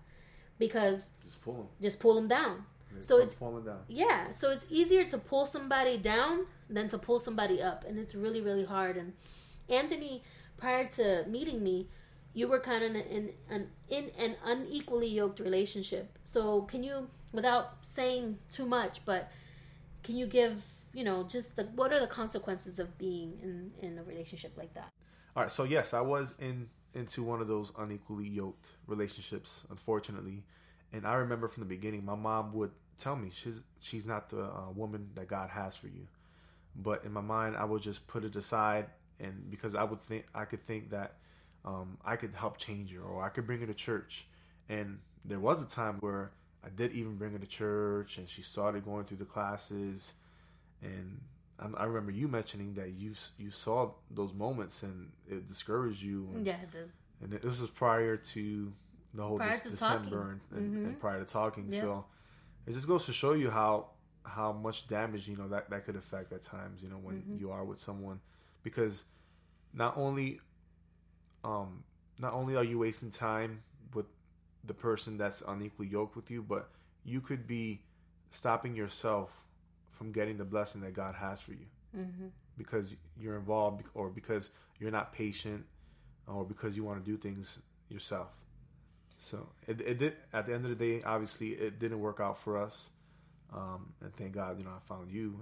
because 0.58 1.12
Just 1.24 1.42
pull 1.42 1.54
them. 1.56 1.68
just 1.82 2.00
pull 2.00 2.16
them 2.16 2.28
down. 2.28 2.66
They 2.94 3.02
So 3.02 3.18
it's- 3.18 3.36
falling 3.36 3.66
down. 3.66 3.84
Yeah, 3.88 4.32
so 4.32 4.50
it's 4.52 4.66
easier 4.70 5.06
to 5.06 5.18
pull 5.18 5.46
somebody 5.46 5.98
down 5.98 6.48
than 6.70 6.88
to 6.90 6.98
pull 6.98 7.20
somebody 7.20 7.62
up, 7.62 7.86
and 7.86 7.98
it's 8.00 8.16
really 8.16 8.42
really 8.42 8.66
hard. 8.66 8.98
And 8.98 9.14
Anthony, 9.70 10.24
prior 10.58 10.86
to 10.98 11.26
meeting 11.28 11.64
me, 11.64 11.88
you 12.34 12.48
were 12.48 12.60
kind 12.60 12.84
of 12.84 12.96
in 12.96 13.02
in 13.18 13.34
an 13.50 13.72
in 13.90 14.10
an 14.18 14.36
unequally 14.44 15.08
yoked 15.08 15.40
relationship. 15.40 16.18
So 16.24 16.64
can 16.64 16.84
you, 16.84 17.10
without 17.34 17.78
saying 17.86 18.40
too 18.52 18.66
much, 18.66 19.04
but 19.06 19.32
can 20.04 20.16
you 20.16 20.26
give 20.26 20.64
you 20.94 21.04
know 21.04 21.24
just 21.24 21.56
the 21.56 21.64
what 21.76 21.92
are 21.94 22.00
the 22.00 22.08
consequences 22.08 22.80
of 22.80 22.98
being 22.98 23.38
in 23.42 23.72
in 23.82 23.98
a 23.98 24.04
relationship 24.04 24.58
like 24.58 24.74
that? 24.74 24.90
All 25.36 25.44
right, 25.44 25.52
so 25.52 25.64
yes, 25.64 25.94
I 25.94 26.02
was 26.02 26.36
in 26.40 26.70
into 26.94 27.24
one 27.24 27.42
of 27.42 27.48
those 27.48 27.72
unequally 27.78 28.28
yoked 28.28 28.66
relationships, 28.88 29.64
unfortunately, 29.70 30.44
and 30.92 31.06
I 31.06 31.14
remember 31.16 31.48
from 31.48 31.62
the 31.62 31.70
beginning, 31.70 32.04
my 32.04 32.16
mom 32.16 32.54
would 32.54 32.72
tell 32.98 33.16
me 33.16 33.30
she's 33.32 33.64
she's 33.80 34.06
not 34.06 34.30
the 34.30 34.44
uh, 34.44 34.72
woman 34.76 35.10
that 35.16 35.28
God 35.28 35.50
has 35.50 35.76
for 35.76 35.88
you, 35.88 36.08
but 36.76 37.06
in 37.06 37.12
my 37.12 37.22
mind, 37.22 37.56
I 37.56 37.66
would 37.66 37.82
just 37.82 38.08
put 38.08 38.24
it 38.24 38.36
aside, 38.36 38.88
and 39.20 39.50
because 39.50 39.76
I 39.76 39.84
would 39.84 40.02
think 40.02 40.26
I 40.34 40.46
could 40.46 40.66
think 40.66 40.90
that 40.90 41.16
um, 41.66 41.98
I 42.04 42.16
could 42.16 42.34
help 42.34 42.58
change 42.58 42.92
her, 42.94 43.02
or 43.02 43.24
I 43.24 43.30
could 43.30 43.46
bring 43.46 43.60
her 43.62 43.68
to 43.68 43.74
church, 43.74 44.28
and 44.68 45.00
there 45.26 45.40
was 45.40 45.62
a 45.62 45.68
time 45.68 45.98
where 46.00 46.32
I 46.64 46.70
did 46.70 46.92
even 46.94 47.16
bring 47.16 47.34
her 47.34 47.40
to 47.40 47.48
church, 47.48 48.18
and 48.18 48.28
she 48.28 48.42
started 48.42 48.84
going 48.84 49.06
through 49.06 49.18
the 49.18 49.26
classes, 49.26 50.14
and 50.82 51.20
I 51.60 51.84
I 51.84 51.86
remember 51.86 52.12
you 52.12 52.28
mentioning 52.28 52.74
that 52.76 52.92
you 52.92 53.14
you 53.38 53.52
saw 53.52 53.92
those 54.12 54.34
moments 54.34 54.84
and 54.84 55.12
it 55.30 55.48
discouraged 55.48 56.02
you. 56.02 56.28
And, 56.34 56.46
Yeah, 56.46 56.58
the, 56.72 56.90
and 57.22 57.32
this 57.34 57.60
was 57.60 57.70
prior 57.70 58.16
to 58.18 58.72
the 59.14 59.24
whole 59.24 59.38
Prior 59.38 59.52
Dec- 59.52 59.64
to 59.64 59.70
December 59.70 60.32
and, 60.32 60.42
and, 60.58 60.86
and 60.86 60.96
Mhm. 60.96 61.00
prior 61.00 61.20
to 61.20 61.26
talking. 61.26 61.68
Yeah. 61.70 61.82
So 61.82 62.06
it 62.68 62.74
just 62.74 62.88
goes 62.88 63.06
to 63.06 63.14
show 63.14 63.34
you 63.34 63.50
how 63.50 63.90
how 64.24 64.52
much 64.54 64.88
damage 64.88 65.28
you 65.28 65.36
know 65.36 65.48
that 65.50 65.70
that 65.70 65.86
could 65.86 65.96
affect 65.96 66.32
at 66.34 66.42
times. 66.44 66.82
You 66.84 66.90
know 66.90 66.98
when 66.98 67.16
Mhm. 67.24 67.40
you 67.40 67.52
are 67.52 67.66
with 67.66 67.80
someone 67.80 68.20
because 68.64 69.04
not 69.74 69.98
only 69.98 70.40
um 71.44 71.84
not 72.20 72.34
only 72.34 72.56
are 72.56 72.64
you 72.64 72.78
wasting 72.80 73.10
time 73.12 73.62
with 73.94 74.06
the 74.66 74.74
person 74.74 75.18
that's 75.18 75.42
unequally 75.48 75.88
yoked 75.88 76.16
with 76.16 76.30
you, 76.30 76.42
but 76.44 76.70
you 77.06 77.22
could 77.22 77.48
be 77.48 77.82
stopping 78.30 78.76
yourself 78.76 79.46
from 79.90 80.12
getting 80.12 80.38
the 80.38 80.46
blessing 80.46 80.82
that 80.82 80.94
God 80.94 81.16
has 81.16 81.42
for 81.42 81.52
you 81.52 81.66
hmm 81.94 82.28
because 82.58 82.94
you're 83.18 83.38
involved 83.38 83.84
or 83.96 84.10
because 84.10 84.50
you're 84.80 84.92
not 84.92 85.14
patient 85.14 85.66
or 86.28 86.44
because 86.44 86.76
you 86.76 86.84
want 86.84 87.04
to 87.04 87.10
do 87.10 87.18
things 87.18 87.58
yourself. 87.90 88.28
So 89.18 89.48
it, 89.68 89.82
it 89.82 89.98
did 89.98 90.14
at 90.34 90.46
the 90.46 90.54
end 90.54 90.66
of 90.66 90.70
the 90.70 90.76
day, 90.76 91.02
obviously 91.04 91.50
it 91.50 91.80
didn't 91.80 92.00
work 92.00 92.20
out 92.20 92.38
for 92.38 92.58
us. 92.58 92.90
Um, 93.54 93.94
and 94.02 94.14
thank 94.16 94.34
God, 94.34 94.60
you 94.60 94.66
know, 94.66 94.72
I 94.72 94.88
found 94.88 95.10
you. 95.10 95.40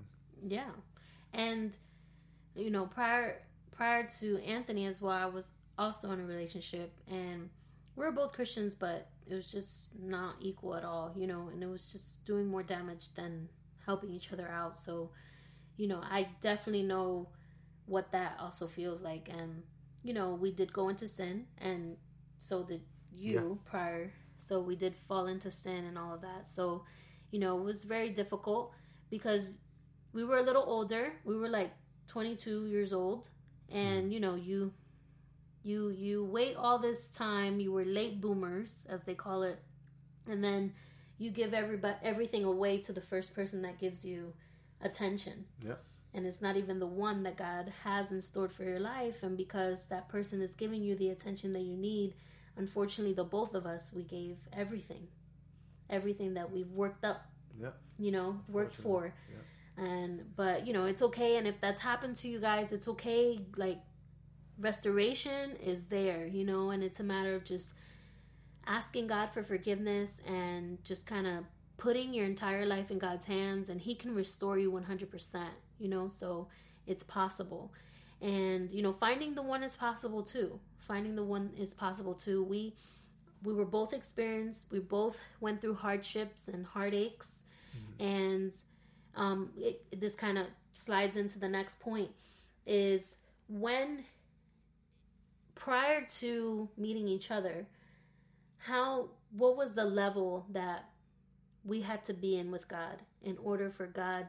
Yeah, 0.47 0.69
and 1.33 1.75
you 2.55 2.69
know, 2.69 2.85
prior 2.85 3.41
prior 3.71 4.07
to 4.19 4.37
Anthony 4.43 4.85
as 4.85 5.01
well, 5.01 5.17
I 5.17 5.25
was 5.25 5.51
also 5.77 6.11
in 6.11 6.19
a 6.19 6.25
relationship, 6.25 6.93
and 7.09 7.49
we're 7.95 8.11
both 8.11 8.31
Christians, 8.31 8.75
but 8.75 9.09
it 9.27 9.35
was 9.35 9.51
just 9.51 9.87
not 9.99 10.35
equal 10.39 10.75
at 10.75 10.85
all, 10.85 11.13
you 11.17 11.27
know, 11.27 11.49
and 11.51 11.61
it 11.61 11.67
was 11.67 11.87
just 11.87 12.23
doing 12.25 12.47
more 12.47 12.63
damage 12.63 13.09
than 13.15 13.49
helping 13.87 14.11
each 14.11 14.31
other 14.31 14.47
out. 14.47 14.77
So, 14.77 15.09
you 15.77 15.87
know, 15.87 16.01
I 16.03 16.27
definitely 16.41 16.83
know 16.83 17.29
what 17.87 18.11
that 18.11 18.37
also 18.39 18.67
feels 18.67 19.01
like, 19.01 19.29
and 19.29 19.63
you 20.03 20.13
know, 20.13 20.35
we 20.35 20.51
did 20.51 20.71
go 20.71 20.89
into 20.89 21.07
sin, 21.07 21.45
and 21.57 21.97
so 22.37 22.63
did 22.63 22.81
you 23.11 23.59
prior. 23.65 24.11
So 24.37 24.59
we 24.59 24.75
did 24.75 24.95
fall 24.95 25.25
into 25.25 25.49
sin 25.49 25.85
and 25.85 25.97
all 25.97 26.13
of 26.13 26.21
that. 26.21 26.47
So 26.47 26.83
you 27.31 27.39
know, 27.39 27.57
it 27.57 27.63
was 27.63 27.83
very 27.83 28.09
difficult 28.09 28.73
because 29.09 29.55
we 30.13 30.23
were 30.23 30.37
a 30.37 30.43
little 30.43 30.63
older. 30.65 31.13
We 31.23 31.37
were 31.37 31.49
like 31.49 31.71
22 32.07 32.67
years 32.67 32.93
old, 32.93 33.29
and 33.69 34.09
mm. 34.09 34.13
you 34.13 34.19
know, 34.19 34.35
you 34.35 34.73
you 35.63 35.89
you 35.89 36.25
wait 36.25 36.55
all 36.55 36.79
this 36.79 37.09
time. 37.09 37.59
You 37.59 37.71
were 37.71 37.85
late 37.85 38.21
boomers, 38.21 38.85
as 38.89 39.01
they 39.03 39.13
call 39.13 39.43
it, 39.43 39.59
and 40.29 40.43
then 40.43 40.73
you 41.17 41.31
give 41.31 41.53
everybody 41.53 41.95
everything 42.03 42.43
away 42.43 42.79
to 42.79 42.93
the 42.93 43.01
first 43.01 43.33
person 43.33 43.61
that 43.63 43.79
gives 43.79 44.05
you 44.05 44.33
attention. 44.81 45.45
Yep. 45.65 45.81
And 46.13 46.25
it's 46.25 46.41
not 46.41 46.57
even 46.57 46.79
the 46.79 46.87
one 46.87 47.23
that 47.23 47.37
God 47.37 47.71
has 47.83 48.11
in 48.11 48.21
store 48.21 48.49
for 48.49 48.63
your 48.63 48.79
life. 48.79 49.23
And 49.23 49.37
because 49.37 49.85
that 49.89 50.09
person 50.09 50.41
is 50.41 50.51
giving 50.51 50.81
you 50.83 50.95
the 50.95 51.09
attention 51.09 51.53
that 51.53 51.61
you 51.61 51.75
need, 51.75 52.13
unfortunately, 52.55 53.13
the 53.13 53.23
both 53.23 53.53
of 53.53 53.65
us, 53.65 53.91
we 53.93 54.03
gave 54.03 54.37
everything, 54.53 55.07
everything 55.89 56.33
that 56.35 56.51
we've 56.51 56.71
worked 56.71 57.03
up, 57.03 57.25
Yep. 57.59 57.77
you 57.99 58.11
know, 58.11 58.39
worked 58.47 58.75
for. 58.75 59.13
And, 59.77 60.35
but, 60.35 60.65
you 60.65 60.73
know, 60.73 60.85
it's 60.85 61.03
okay. 61.03 61.37
And 61.37 61.47
if 61.47 61.61
that's 61.61 61.79
happened 61.79 62.15
to 62.17 62.27
you 62.27 62.39
guys, 62.39 62.71
it's 62.71 62.87
okay. 62.87 63.39
Like, 63.55 63.79
restoration 64.57 65.55
is 65.57 65.85
there, 65.85 66.25
you 66.25 66.43
know, 66.43 66.71
and 66.71 66.83
it's 66.83 66.99
a 66.99 67.03
matter 67.03 67.35
of 67.35 67.43
just 67.43 67.73
asking 68.67 69.07
God 69.07 69.31
for 69.31 69.43
forgiveness 69.43 70.21
and 70.27 70.83
just 70.83 71.05
kind 71.05 71.25
of 71.25 71.45
putting 71.77 72.13
your 72.13 72.25
entire 72.25 72.65
life 72.65 72.91
in 72.91 72.99
God's 72.99 73.25
hands 73.25 73.69
and 73.69 73.79
he 73.79 73.95
can 73.95 74.13
restore 74.13 74.57
you 74.57 74.71
100%, 74.71 75.45
you 75.79 75.87
know, 75.87 76.07
so 76.07 76.47
it's 76.85 77.03
possible. 77.03 77.71
And 78.21 78.71
you 78.71 78.81
know, 78.81 78.93
finding 78.93 79.35
the 79.35 79.43
one 79.43 79.63
is 79.63 79.77
possible 79.77 80.23
too. 80.23 80.59
Finding 80.79 81.15
the 81.15 81.23
one 81.23 81.51
is 81.57 81.73
possible 81.73 82.13
too. 82.13 82.43
We 82.43 82.73
we 83.43 83.53
were 83.53 83.65
both 83.65 83.93
experienced, 83.93 84.65
we 84.71 84.79
both 84.79 85.17
went 85.39 85.61
through 85.61 85.75
hardships 85.75 86.47
and 86.47 86.65
heartaches 86.65 87.43
and 87.99 88.51
um 89.15 89.51
it, 89.57 89.83
this 89.99 90.15
kind 90.15 90.37
of 90.37 90.47
slides 90.73 91.17
into 91.17 91.37
the 91.39 91.47
next 91.47 91.79
point 91.79 92.09
is 92.65 93.15
when 93.47 94.03
prior 95.55 96.05
to 96.19 96.69
meeting 96.77 97.07
each 97.07 97.31
other 97.31 97.65
how 98.67 99.09
what 99.31 99.55
was 99.55 99.73
the 99.73 99.85
level 99.85 100.45
that 100.51 100.85
we 101.63 101.81
had 101.81 102.03
to 102.05 102.13
be 102.13 102.37
in 102.37 102.51
with 102.51 102.67
God 102.67 103.01
in 103.21 103.37
order 103.37 103.69
for 103.69 103.87
God 103.87 104.27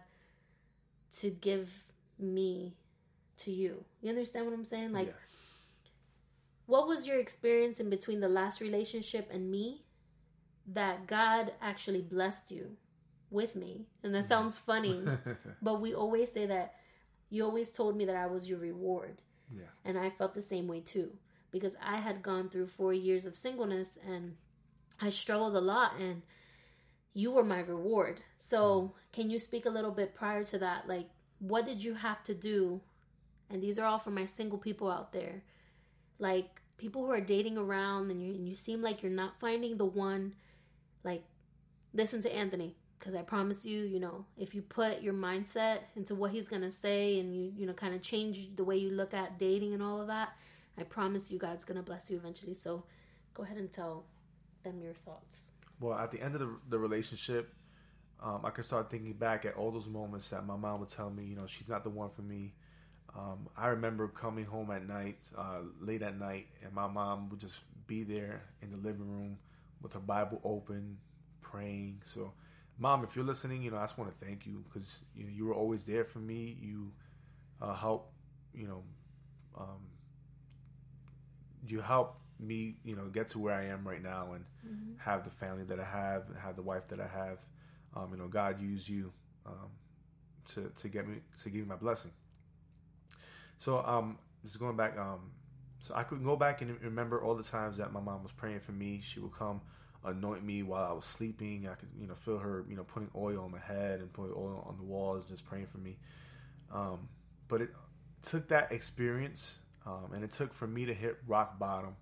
to 1.18 1.30
give 1.30 1.72
me 2.18 2.76
to 3.38 3.50
you. 3.50 3.84
You 4.00 4.10
understand 4.10 4.46
what 4.46 4.54
I'm 4.54 4.64
saying? 4.64 4.92
Like 4.92 5.08
Yeah. 5.08 5.92
what 6.66 6.86
was 6.86 7.06
your 7.06 7.18
experience 7.18 7.80
in 7.80 7.90
between 7.90 8.20
the 8.20 8.28
last 8.28 8.60
relationship 8.60 9.28
and 9.30 9.50
me 9.50 9.84
that 10.66 11.06
God 11.06 11.52
actually 11.60 12.02
blessed 12.02 12.50
you 12.50 12.76
with 13.30 13.56
me? 13.56 13.86
And 14.02 14.14
that 14.14 14.20
mm-hmm. 14.20 14.28
sounds 14.28 14.56
funny, 14.56 15.04
but 15.62 15.80
we 15.80 15.94
always 15.94 16.30
say 16.30 16.46
that 16.46 16.74
you 17.30 17.44
always 17.44 17.70
told 17.70 17.96
me 17.96 18.04
that 18.04 18.16
I 18.16 18.26
was 18.26 18.48
your 18.48 18.58
reward. 18.58 19.20
yeah. 19.52 19.70
And 19.84 19.98
I 19.98 20.10
felt 20.10 20.34
the 20.34 20.42
same 20.42 20.66
way 20.68 20.80
too 20.80 21.10
because 21.50 21.76
I 21.82 21.96
had 21.96 22.22
gone 22.22 22.48
through 22.48 22.68
four 22.68 22.92
years 22.92 23.26
of 23.26 23.36
singleness 23.36 23.98
and 24.06 24.36
I 25.00 25.10
struggled 25.10 25.56
a 25.56 25.60
lot 25.60 25.98
and 25.98 26.22
you 27.14 27.32
were 27.32 27.44
my 27.44 27.60
reward. 27.60 28.20
So, 28.36 28.80
mm. 28.82 29.12
can 29.12 29.30
you 29.30 29.38
speak 29.38 29.66
a 29.66 29.70
little 29.70 29.90
bit 29.90 30.14
prior 30.14 30.44
to 30.44 30.58
that? 30.58 30.88
Like, 30.88 31.08
what 31.38 31.64
did 31.64 31.82
you 31.82 31.94
have 31.94 32.22
to 32.24 32.34
do? 32.34 32.80
And 33.50 33.62
these 33.62 33.78
are 33.78 33.86
all 33.86 33.98
for 33.98 34.10
my 34.10 34.26
single 34.26 34.58
people 34.58 34.90
out 34.90 35.12
there. 35.12 35.42
Like, 36.18 36.60
people 36.76 37.04
who 37.04 37.10
are 37.10 37.20
dating 37.20 37.58
around 37.58 38.10
and 38.10 38.22
you, 38.22 38.34
and 38.34 38.48
you 38.48 38.54
seem 38.54 38.82
like 38.82 39.02
you're 39.02 39.10
not 39.10 39.40
finding 39.40 39.76
the 39.76 39.84
one. 39.84 40.34
Like, 41.02 41.24
listen 41.92 42.22
to 42.22 42.34
Anthony 42.34 42.76
because 42.98 43.14
I 43.14 43.22
promise 43.22 43.64
you, 43.64 43.84
you 43.84 44.00
know, 44.00 44.24
if 44.36 44.54
you 44.54 44.62
put 44.62 45.02
your 45.02 45.14
mindset 45.14 45.78
into 45.96 46.14
what 46.14 46.30
he's 46.30 46.48
going 46.48 46.62
to 46.62 46.70
say 46.70 47.18
and 47.20 47.34
you, 47.34 47.52
you 47.56 47.66
know, 47.66 47.72
kind 47.72 47.94
of 47.94 48.02
change 48.02 48.54
the 48.56 48.64
way 48.64 48.76
you 48.76 48.90
look 48.90 49.14
at 49.14 49.38
dating 49.38 49.72
and 49.72 49.82
all 49.82 50.00
of 50.00 50.08
that, 50.08 50.30
I 50.78 50.84
promise 50.84 51.30
you 51.30 51.38
God's 51.38 51.64
to 51.64 51.82
bless 51.82 52.10
you 52.10 52.16
eventually. 52.16 52.54
So, 52.54 52.84
go 53.34 53.42
ahead 53.42 53.56
and 53.56 53.70
tell 53.70 54.04
them 54.62 54.80
your 54.80 54.94
thoughts. 54.94 55.38
Well, 55.80 55.98
at 55.98 56.10
the 56.10 56.20
end 56.20 56.34
of 56.34 56.40
the, 56.40 56.56
the 56.70 56.78
relationship, 56.78 57.52
um, 58.20 58.40
I 58.44 58.50
could 58.50 58.64
start 58.64 58.90
thinking 58.90 59.12
back 59.12 59.44
at 59.44 59.54
all 59.54 59.70
those 59.70 59.86
moments 59.86 60.28
that 60.30 60.44
my 60.44 60.56
mom 60.56 60.80
would 60.80 60.88
tell 60.88 61.10
me, 61.10 61.24
you 61.24 61.36
know, 61.36 61.46
she's 61.46 61.68
not 61.68 61.84
the 61.84 61.90
one 61.90 62.10
for 62.10 62.22
me. 62.22 62.52
Um, 63.16 63.48
I 63.56 63.68
remember 63.68 64.08
coming 64.08 64.44
home 64.44 64.70
at 64.70 64.86
night, 64.86 65.18
uh, 65.36 65.60
late 65.80 66.02
at 66.02 66.18
night, 66.18 66.46
and 66.62 66.72
my 66.72 66.86
mom 66.86 67.28
would 67.30 67.40
just 67.40 67.58
be 67.86 68.02
there 68.02 68.42
in 68.60 68.70
the 68.70 68.76
living 68.76 69.08
room 69.08 69.38
with 69.80 69.92
her 69.92 70.00
Bible 70.00 70.40
open, 70.44 70.98
praying. 71.40 72.02
So, 72.04 72.32
mom, 72.78 73.04
if 73.04 73.16
you're 73.16 73.24
listening, 73.24 73.62
you 73.62 73.70
know, 73.70 73.78
I 73.78 73.84
just 73.84 73.96
want 73.98 74.10
to 74.10 74.26
thank 74.26 74.46
you 74.46 74.64
because 74.68 75.00
you 75.14 75.24
know 75.24 75.30
you 75.30 75.46
were 75.46 75.54
always 75.54 75.84
there 75.84 76.04
for 76.04 76.18
me. 76.18 76.56
You 76.60 76.92
uh, 77.62 77.74
help, 77.74 78.12
you 78.52 78.66
know, 78.66 78.82
um, 79.56 79.80
you 81.66 81.80
help 81.80 82.20
me, 82.38 82.76
you 82.84 82.94
know, 82.96 83.06
get 83.06 83.28
to 83.30 83.38
where 83.38 83.54
I 83.54 83.64
am 83.66 83.86
right 83.86 84.02
now 84.02 84.32
and 84.34 84.44
have 84.98 85.24
the 85.24 85.30
family 85.30 85.64
that 85.64 85.80
I 85.80 85.84
have, 85.84 86.24
have 86.42 86.56
the 86.56 86.62
wife 86.62 86.88
that 86.88 87.00
I 87.00 87.06
have. 87.08 87.38
Um, 87.96 88.08
you 88.12 88.18
know, 88.18 88.28
God 88.28 88.60
used 88.60 88.88
you 88.88 89.12
um, 89.46 89.70
to 90.54 90.70
to 90.76 90.88
get 90.88 91.08
me 91.08 91.16
to 91.42 91.50
give 91.50 91.62
me 91.62 91.68
my 91.68 91.76
blessing. 91.76 92.12
So, 93.58 93.84
um, 93.84 94.18
this 94.42 94.52
is 94.52 94.56
going 94.56 94.76
back. 94.76 94.96
Um, 94.96 95.30
so 95.80 95.94
I 95.94 96.02
could 96.02 96.24
go 96.24 96.36
back 96.36 96.60
and 96.60 96.80
remember 96.82 97.22
all 97.22 97.34
the 97.34 97.42
times 97.42 97.76
that 97.78 97.92
my 97.92 98.00
mom 98.00 98.22
was 98.22 98.32
praying 98.32 98.60
for 98.60 98.72
me. 98.72 99.00
She 99.02 99.20
would 99.20 99.32
come 99.32 99.60
anoint 100.04 100.44
me 100.44 100.62
while 100.62 100.84
I 100.84 100.92
was 100.92 101.04
sleeping. 101.04 101.68
I 101.68 101.74
could, 101.74 101.88
you 102.00 102.06
know, 102.06 102.14
feel 102.14 102.38
her, 102.38 102.64
you 102.68 102.76
know, 102.76 102.84
putting 102.84 103.10
oil 103.14 103.44
on 103.44 103.50
my 103.50 103.58
head 103.60 104.00
and 104.00 104.12
putting 104.12 104.32
oil 104.36 104.64
on 104.68 104.76
the 104.76 104.84
walls, 104.84 105.24
just 105.28 105.44
praying 105.44 105.66
for 105.66 105.78
me. 105.78 105.98
Um, 106.72 107.08
but 107.48 107.62
it 107.62 107.70
took 108.22 108.48
that 108.48 108.72
experience, 108.72 109.58
um, 109.86 110.12
and 110.14 110.24
it 110.24 110.32
took 110.32 110.52
for 110.52 110.66
me 110.66 110.86
to 110.86 110.94
hit 110.94 111.18
rock 111.26 111.58
bottom, 111.58 111.96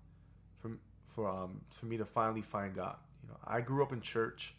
for 0.59 0.71
for 1.07 1.29
um, 1.29 1.61
for 1.71 1.85
me 1.85 1.97
to 1.97 2.05
finally 2.05 2.41
find 2.41 2.75
God. 2.75 2.95
You 3.23 3.29
know, 3.29 3.37
I 3.45 3.61
grew 3.61 3.83
up 3.83 3.93
in 3.93 4.01
church, 4.01 4.53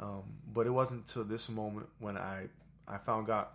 um, 0.00 0.22
but 0.52 0.66
it 0.66 0.70
wasn't 0.70 1.06
until 1.06 1.24
this 1.24 1.48
moment 1.48 1.86
when 1.98 2.16
I 2.16 2.44
I 2.86 2.98
found 2.98 3.26
God. 3.26 3.46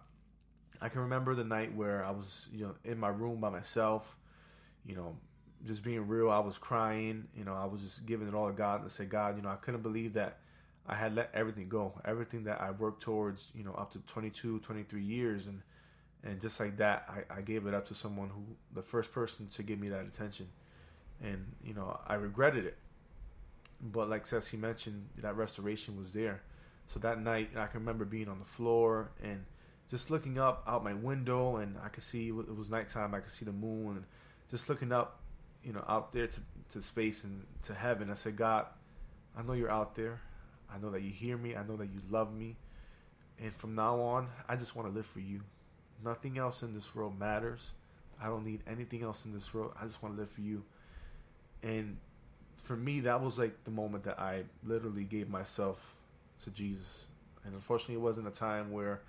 I 0.82 0.90
can 0.90 1.02
remember 1.02 1.34
the 1.34 1.46
night 1.46 1.74
where 1.76 2.04
I 2.04 2.12
was, 2.12 2.48
you 2.52 2.66
know, 2.66 2.76
in 2.84 3.00
my 3.00 3.08
room 3.08 3.40
by 3.40 3.50
myself, 3.50 4.18
you 4.86 4.96
know, 4.96 5.16
just 5.66 5.82
being 5.82 6.08
real. 6.08 6.30
I 6.30 6.40
was 6.40 6.58
crying, 6.58 7.28
you 7.38 7.46
know, 7.46 7.54
I 7.54 7.66
was 7.66 7.82
just 7.82 8.06
giving 8.06 8.28
it 8.28 8.34
all 8.34 8.48
to 8.48 8.54
God 8.54 8.82
and 8.82 8.92
say, 8.92 9.06
God, 9.06 9.38
you 9.38 9.44
know, 9.44 9.50
I 9.50 9.56
couldn't 9.56 9.82
believe 9.82 10.14
that 10.14 10.40
I 10.86 10.96
had 10.96 11.16
let 11.16 11.30
everything 11.34 11.70
go, 11.70 11.94
everything 12.04 12.44
that 12.46 12.60
I 12.60 12.72
worked 12.72 13.02
towards, 13.02 13.48
you 13.56 13.64
know, 13.64 13.74
up 13.74 13.92
to 13.94 14.00
22, 14.00 14.60
23 14.60 15.02
years. 15.02 15.48
And, 15.48 15.62
and 16.24 16.40
just 16.42 16.60
like 16.60 16.78
that, 16.78 17.10
I, 17.10 17.40
I 17.40 17.42
gave 17.42 17.68
it 17.68 17.74
up 17.74 17.88
to 17.88 17.96
someone 17.96 18.30
who, 18.30 18.44
the 18.74 18.82
first 18.82 19.12
person 19.12 19.48
to 19.56 19.64
give 19.64 19.80
me 19.80 19.90
that 19.90 20.06
attention. 20.06 20.48
And, 21.22 21.54
you 21.64 21.74
know, 21.74 22.00
I 22.08 22.16
regretted 22.16 22.66
it. 22.66 22.78
But 23.82 24.10
like 24.10 24.26
Ceci 24.26 24.56
mentioned, 24.56 25.10
that 25.18 25.36
restoration 25.36 25.98
was 25.98 26.12
there. 26.12 26.42
So 26.88 27.00
that 27.00 27.22
night, 27.22 27.52
I 27.58 27.68
can 27.68 27.82
remember 27.82 28.06
being 28.06 28.30
on 28.30 28.40
the 28.40 28.46
floor 28.46 29.12
and 29.22 29.44
just 29.90 30.10
looking 30.10 30.38
up 30.38 30.64
out 30.68 30.84
my 30.84 30.94
window, 30.94 31.58
and 31.58 31.78
I 31.84 31.90
could 31.90 32.04
see 32.04 32.30
it 32.30 32.56
was 32.56 32.70
nighttime. 32.70 33.14
I 33.14 33.20
could 33.20 33.32
see 33.32 33.46
the 33.46 33.52
moon, 33.52 33.98
and 33.98 34.06
just 34.50 34.70
looking 34.70 34.92
up, 34.92 35.20
you 35.64 35.74
know, 35.74 35.84
out 35.88 36.14
there 36.14 36.28
to, 36.28 36.40
to 36.72 36.82
space 36.82 37.24
and 37.24 37.46
to 37.64 37.74
heaven. 37.74 38.10
I 38.10 38.16
said, 38.16 38.36
God, 38.36 38.66
I 39.38 39.42
know 39.44 39.54
you're 39.54 39.72
out 39.72 39.96
there. 39.96 40.22
I 40.74 40.78
know 40.80 40.90
that 40.92 41.02
you 41.02 41.12
hear 41.12 41.38
me. 41.38 41.56
I 41.56 41.64
know 41.64 41.76
that 41.76 41.88
you 41.88 42.02
love 42.10 42.34
me. 42.34 42.56
And 43.40 43.54
from 43.54 43.76
now 43.76 44.00
on, 44.00 44.30
I 44.48 44.56
just 44.56 44.76
want 44.76 44.88
to 44.88 44.94
live 44.94 45.06
for 45.06 45.20
you. 45.20 45.42
Nothing 46.04 46.38
else 46.38 46.64
in 46.64 46.74
this 46.74 46.94
world 46.96 47.18
matters. 47.20 47.72
I 48.22 48.28
don't 48.28 48.46
need 48.46 48.62
anything 48.68 49.04
else 49.04 49.26
in 49.26 49.34
this 49.34 49.54
world. 49.54 49.74
I 49.80 49.86
just 49.86 50.02
want 50.02 50.16
to 50.16 50.22
live 50.22 50.30
for 50.30 50.42
you. 50.42 50.64
And 51.62 51.98
for 52.58 52.76
me, 52.76 53.02
that 53.02 53.22
was 53.22 53.40
like 53.40 53.64
the 53.64 53.72
moment 53.72 54.04
that 54.06 54.20
I 54.20 54.44
literally 54.64 55.04
gave 55.04 55.30
myself 55.30 55.96
to 56.44 56.50
Jesus. 56.50 57.08
And 57.46 57.54
unfortunately, 57.54 57.96
it 57.96 58.02
wasn't 58.02 58.28
a 58.28 58.32
time 58.32 58.72
where 58.72 59.02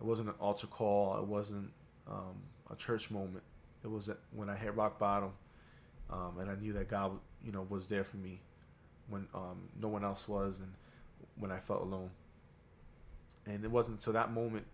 it 0.00 0.04
wasn't 0.04 0.28
an 0.28 0.34
altar 0.40 0.66
call. 0.66 1.18
It 1.18 1.26
wasn't 1.26 1.70
um, 2.08 2.34
a 2.70 2.76
church 2.76 3.10
moment. 3.10 3.42
It 3.82 3.90
was 3.90 4.08
when 4.34 4.48
I 4.48 4.56
hit 4.56 4.74
rock 4.74 4.98
bottom, 4.98 5.32
um, 6.10 6.38
and 6.40 6.50
I 6.50 6.54
knew 6.54 6.72
that 6.72 6.88
God, 6.88 7.12
you 7.44 7.52
know, 7.52 7.66
was 7.68 7.86
there 7.86 8.04
for 8.04 8.16
me 8.16 8.40
when 9.08 9.26
um, 9.34 9.68
no 9.78 9.88
one 9.88 10.04
else 10.04 10.26
was, 10.26 10.60
and 10.60 10.72
when 11.38 11.50
I 11.50 11.58
felt 11.58 11.82
alone. 11.82 12.10
And 13.44 13.62
it 13.62 13.70
wasn't 13.70 13.98
until 13.98 14.14
that 14.14 14.32
moment 14.32 14.64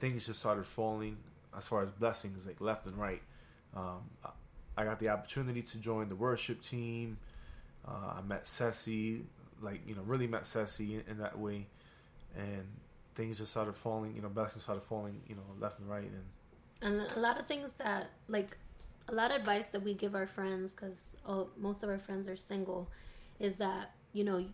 things 0.00 0.26
just 0.26 0.40
started 0.40 0.66
falling 0.66 1.16
as 1.56 1.68
far 1.68 1.82
as 1.82 1.90
blessings, 1.90 2.46
like 2.46 2.60
left 2.60 2.86
and 2.86 2.96
right. 2.96 3.22
Um, 3.76 4.00
I 4.76 4.84
got 4.84 4.98
the 4.98 5.10
opportunity 5.10 5.62
to 5.62 5.78
join 5.78 6.08
the 6.08 6.16
worship 6.16 6.62
team. 6.62 7.18
Uh, 7.86 8.14
I 8.18 8.22
met 8.22 8.46
Ceci, 8.46 9.22
like 9.60 9.80
you 9.86 9.94
know, 9.94 10.02
really 10.02 10.26
met 10.26 10.46
Ceci 10.46 10.94
in, 10.96 11.02
in 11.08 11.18
that 11.18 11.38
way, 11.38 11.66
and 12.36 12.66
things 13.14 13.38
just 13.38 13.50
started 13.50 13.76
falling. 13.76 14.16
You 14.16 14.22
know, 14.22 14.28
blessings 14.28 14.64
started 14.64 14.82
falling. 14.82 15.20
You 15.28 15.36
know, 15.36 15.42
left 15.60 15.78
and 15.78 15.88
right, 15.88 16.02
and 16.02 16.24
And 16.82 17.12
a 17.16 17.20
lot 17.20 17.38
of 17.38 17.46
things 17.46 17.72
that, 17.72 18.10
like, 18.28 18.56
a 19.08 19.14
lot 19.14 19.30
of 19.30 19.36
advice 19.36 19.66
that 19.68 19.82
we 19.82 19.92
give 19.94 20.14
our 20.14 20.26
friends, 20.26 20.74
because 20.74 21.16
most 21.58 21.82
of 21.82 21.90
our 21.90 21.98
friends 21.98 22.26
are 22.28 22.36
single, 22.36 22.88
is 23.38 23.56
that, 23.56 23.92
you 24.12 24.24
know, 24.24 24.44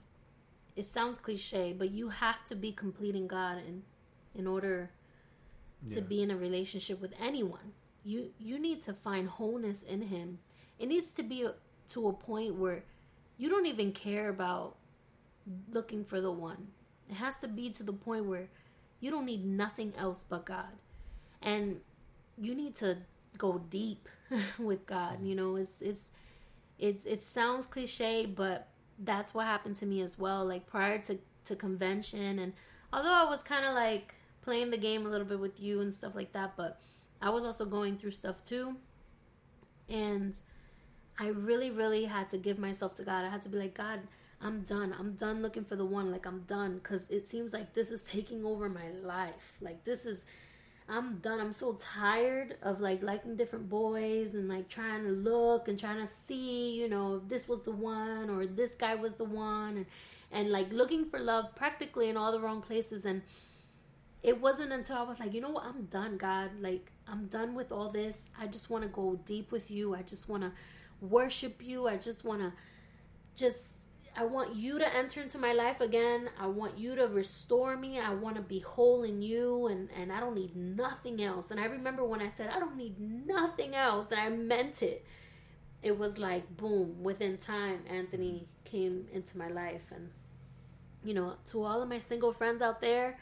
it 0.74 0.84
sounds 0.84 1.18
cliche, 1.18 1.72
but 1.72 1.90
you 1.90 2.08
have 2.08 2.44
to 2.46 2.56
be 2.56 2.72
completing 2.72 3.26
God 3.26 3.58
in 3.58 3.82
in 4.34 4.46
order 4.46 4.90
to 5.90 6.00
Yeah. 6.00 6.06
be 6.06 6.22
in 6.22 6.30
a 6.30 6.36
relationship 6.36 7.00
with 7.00 7.14
anyone. 7.18 7.72
You 8.04 8.32
you 8.38 8.58
need 8.58 8.82
to 8.82 8.92
find 8.92 9.28
wholeness 9.28 9.82
in 9.82 10.02
him. 10.02 10.38
It 10.78 10.86
needs 10.88 11.12
to 11.14 11.22
be 11.22 11.48
to 11.88 12.08
a 12.08 12.12
point 12.12 12.54
where 12.56 12.84
you 13.38 13.48
don't 13.48 13.66
even 13.66 13.92
care 13.92 14.28
about 14.28 14.76
looking 15.72 16.04
for 16.04 16.20
the 16.20 16.30
one. 16.32 16.68
It 17.08 17.14
has 17.14 17.36
to 17.38 17.48
be 17.48 17.70
to 17.70 17.82
the 17.82 17.92
point 17.92 18.26
where 18.26 18.48
you 19.00 19.10
don't 19.10 19.26
need 19.26 19.44
nothing 19.44 19.94
else 19.96 20.24
but 20.28 20.44
God. 20.46 20.72
And 21.42 21.80
you 22.38 22.54
need 22.54 22.74
to 22.76 22.98
go 23.38 23.58
deep 23.70 24.08
with 24.58 24.86
God. 24.86 25.22
You 25.22 25.34
know, 25.34 25.56
it's 25.56 25.80
it's 25.82 26.10
it's 26.78 27.06
it 27.06 27.22
sounds 27.22 27.66
cliche, 27.66 28.26
but 28.26 28.68
that's 28.98 29.34
what 29.34 29.46
happened 29.46 29.76
to 29.76 29.86
me 29.86 30.00
as 30.00 30.18
well. 30.18 30.44
Like 30.44 30.66
prior 30.66 30.98
to 31.00 31.18
to 31.44 31.56
convention, 31.56 32.38
and 32.40 32.52
although 32.92 33.12
I 33.12 33.24
was 33.24 33.42
kind 33.44 33.64
of 33.64 33.74
like 33.74 34.14
playing 34.46 34.70
the 34.70 34.78
game 34.78 35.04
a 35.04 35.08
little 35.08 35.26
bit 35.26 35.40
with 35.40 35.60
you 35.60 35.80
and 35.80 35.92
stuff 35.92 36.14
like 36.14 36.32
that, 36.32 36.56
but 36.56 36.80
I 37.20 37.30
was 37.30 37.44
also 37.44 37.64
going 37.64 37.98
through 37.98 38.12
stuff 38.12 38.44
too, 38.44 38.76
and 39.88 40.40
I 41.18 41.28
really, 41.28 41.70
really 41.70 42.04
had 42.04 42.30
to 42.30 42.38
give 42.38 42.56
myself 42.58 42.94
to 42.96 43.02
God. 43.02 43.24
I 43.24 43.28
had 43.28 43.42
to 43.42 43.48
be 43.48 43.58
like, 43.58 43.74
God, 43.74 44.00
I'm 44.40 44.60
done. 44.62 44.94
I'm 44.96 45.14
done 45.14 45.42
looking 45.42 45.64
for 45.64 45.74
the 45.74 45.84
one. 45.84 46.12
Like 46.12 46.26
I'm 46.26 46.42
done 46.46 46.74
because 46.76 47.10
it 47.10 47.26
seems 47.26 47.52
like 47.52 47.74
this 47.74 47.90
is 47.90 48.02
taking 48.02 48.44
over 48.44 48.68
my 48.68 48.90
life. 49.02 49.56
Like 49.60 49.84
this 49.84 50.06
is 50.06 50.26
I'm 50.88 51.16
done. 51.18 51.40
I'm 51.40 51.52
so 51.52 51.72
tired 51.80 52.56
of 52.62 52.80
like 52.80 53.02
liking 53.02 53.34
different 53.34 53.68
boys 53.68 54.36
and 54.36 54.48
like 54.48 54.68
trying 54.68 55.02
to 55.02 55.10
look 55.10 55.66
and 55.66 55.76
trying 55.78 56.06
to 56.06 56.06
see, 56.06 56.80
you 56.80 56.88
know, 56.88 57.16
if 57.16 57.28
this 57.28 57.48
was 57.48 57.62
the 57.62 57.72
one 57.72 58.30
or 58.30 58.46
this 58.46 58.76
guy 58.76 58.94
was 58.94 59.14
the 59.14 59.24
one 59.24 59.78
and 59.78 59.86
and 60.30 60.50
like 60.50 60.72
looking 60.72 61.08
for 61.08 61.18
love 61.18 61.54
practically 61.56 62.08
in 62.08 62.16
all 62.16 62.30
the 62.30 62.40
wrong 62.40 62.60
places 62.60 63.06
and 63.06 63.22
it 64.26 64.40
wasn't 64.40 64.72
until 64.72 64.96
I 64.96 65.02
was 65.04 65.20
like, 65.20 65.32
you 65.32 65.40
know 65.40 65.50
what, 65.50 65.64
I'm 65.64 65.84
done, 65.84 66.16
God. 66.16 66.50
Like 66.60 66.90
I'm 67.06 67.26
done 67.26 67.54
with 67.54 67.70
all 67.70 67.90
this. 67.90 68.28
I 68.38 68.48
just 68.48 68.68
want 68.68 68.82
to 68.82 68.88
go 68.88 69.20
deep 69.24 69.52
with 69.52 69.70
you. 69.70 69.94
I 69.94 70.02
just 70.02 70.28
want 70.28 70.42
to 70.42 70.50
worship 71.00 71.62
you. 71.62 71.86
I 71.86 71.96
just 71.96 72.24
want 72.24 72.40
to 72.40 72.52
just 73.36 73.74
I 74.16 74.24
want 74.24 74.56
you 74.56 74.80
to 74.80 74.96
enter 74.96 75.20
into 75.20 75.38
my 75.38 75.52
life 75.52 75.80
again. 75.80 76.28
I 76.40 76.48
want 76.48 76.76
you 76.76 76.96
to 76.96 77.06
restore 77.06 77.76
me. 77.76 78.00
I 78.00 78.14
want 78.14 78.34
to 78.34 78.42
be 78.42 78.58
whole 78.58 79.04
in 79.04 79.22
you 79.22 79.68
and 79.68 79.88
and 79.96 80.12
I 80.12 80.18
don't 80.18 80.34
need 80.34 80.56
nothing 80.56 81.22
else. 81.22 81.52
And 81.52 81.60
I 81.60 81.66
remember 81.66 82.04
when 82.04 82.20
I 82.20 82.28
said 82.28 82.50
I 82.50 82.58
don't 82.58 82.76
need 82.76 82.98
nothing 82.98 83.76
else 83.76 84.08
and 84.10 84.18
I 84.18 84.28
meant 84.28 84.82
it. 84.82 85.06
It 85.84 85.96
was 85.96 86.18
like 86.18 86.56
boom, 86.56 87.00
within 87.00 87.36
time 87.36 87.84
Anthony 87.88 88.48
came 88.64 89.06
into 89.12 89.38
my 89.38 89.46
life 89.46 89.84
and 89.94 90.10
you 91.04 91.14
know, 91.14 91.34
to 91.52 91.62
all 91.62 91.80
of 91.80 91.88
my 91.88 92.00
single 92.00 92.32
friends 92.32 92.60
out 92.60 92.80
there, 92.80 93.16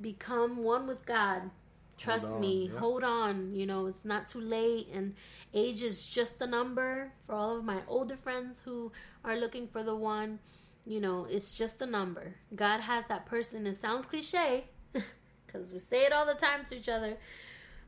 become 0.00 0.58
one 0.58 0.86
with 0.86 1.04
God. 1.04 1.50
Trust 1.98 2.26
on, 2.26 2.40
me, 2.40 2.70
yeah. 2.72 2.78
hold 2.78 3.04
on. 3.04 3.54
You 3.54 3.66
know, 3.66 3.86
it's 3.86 4.04
not 4.04 4.26
too 4.26 4.40
late, 4.40 4.88
and 4.92 5.14
age 5.52 5.82
is 5.82 6.04
just 6.04 6.40
a 6.40 6.46
number. 6.46 7.12
For 7.26 7.34
all 7.34 7.58
of 7.58 7.64
my 7.64 7.80
older 7.88 8.16
friends 8.16 8.60
who 8.60 8.90
are 9.24 9.36
looking 9.36 9.68
for 9.68 9.82
the 9.82 9.94
one, 9.94 10.38
you 10.86 11.00
know, 11.00 11.26
it's 11.28 11.52
just 11.52 11.82
a 11.82 11.86
number. 11.86 12.34
God 12.54 12.80
has 12.80 13.06
that 13.08 13.26
person. 13.26 13.66
It 13.66 13.76
sounds 13.76 14.06
cliche 14.06 14.64
because 15.46 15.72
we 15.72 15.78
say 15.78 16.04
it 16.04 16.12
all 16.12 16.26
the 16.26 16.34
time 16.34 16.64
to 16.66 16.76
each 16.78 16.88
other, 16.88 17.18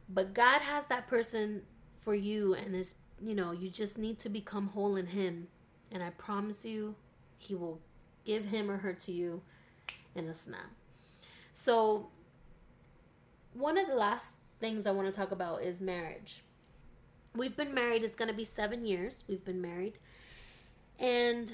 but 0.09 0.35
God 0.35 0.61
has 0.61 0.85
that 0.87 1.07
person 1.07 1.63
for 2.01 2.15
you, 2.15 2.55
and 2.55 2.75
it's 2.75 2.95
you 3.25 3.35
know, 3.35 3.53
you 3.53 3.71
just 3.71 3.99
need 3.99 4.19
to 4.19 4.29
become 4.29 4.69
whole 4.69 4.97
in 4.97 5.07
Him, 5.07 5.47
and 5.91 6.03
I 6.03 6.11
promise 6.11 6.65
you, 6.65 6.97
He 7.39 7.55
will 7.55 7.81
give 8.25 8.45
him 8.45 8.71
or 8.71 8.79
her 8.79 8.93
to 8.93 9.13
you 9.13 9.43
in 10.15 10.29
a 10.29 10.35
snap. 10.35 10.71
So, 11.53 12.09
one 13.55 13.77
of 13.77 13.87
the 13.89 13.95
last 13.95 14.37
things 14.61 14.87
I 14.87 14.91
want 14.93 15.13
to 15.13 15.13
talk 15.13 15.33
about 15.33 15.63
is 15.63 15.81
marriage. 15.81 16.43
We've 17.35 17.57
been 17.57 17.75
married, 17.75 18.05
it's 18.05 18.15
going 18.15 18.31
to 18.31 18.35
be 18.35 18.45
seven 18.45 18.87
years. 18.87 19.25
We've 19.29 19.45
been 19.45 19.61
married. 19.61 19.99
And 20.99 21.53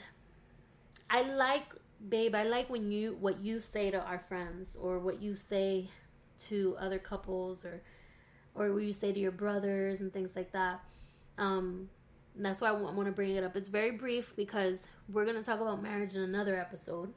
I 1.09 1.23
like, 1.23 1.65
babe, 2.09 2.35
I 2.35 2.45
like 2.45 2.69
when 2.69 2.91
you, 2.91 3.17
what 3.21 3.41
you 3.41 3.61
say 3.61 3.91
to 3.91 4.01
our 4.01 4.19
friends 4.19 4.77
or 4.81 4.99
what 4.99 5.23
you 5.23 5.35
say 5.35 5.89
to 6.47 6.77
other 6.79 6.99
couples 6.99 7.65
or, 7.65 7.81
or 8.55 8.73
what 8.73 8.83
you 8.83 8.93
say 8.93 9.13
to 9.13 9.19
your 9.19 9.33
brothers 9.33 10.01
and 10.01 10.13
things 10.13 10.37
like 10.37 10.53
that. 10.53 10.81
Um, 11.39 11.89
that's 12.37 12.61
why 12.61 12.69
I 12.69 12.73
want 12.73 13.07
to 13.07 13.13
bring 13.13 13.35
it 13.37 13.43
up. 13.43 13.57
It's 13.57 13.69
very 13.69 13.93
brief 13.93 14.35
because 14.37 14.87
we're 15.13 15.25
going 15.25 15.37
to 15.37 15.43
talk 15.43 15.61
about 15.61 15.83
marriage 15.83 16.15
in 16.15 16.23
another 16.23 16.59
episode 16.59 17.13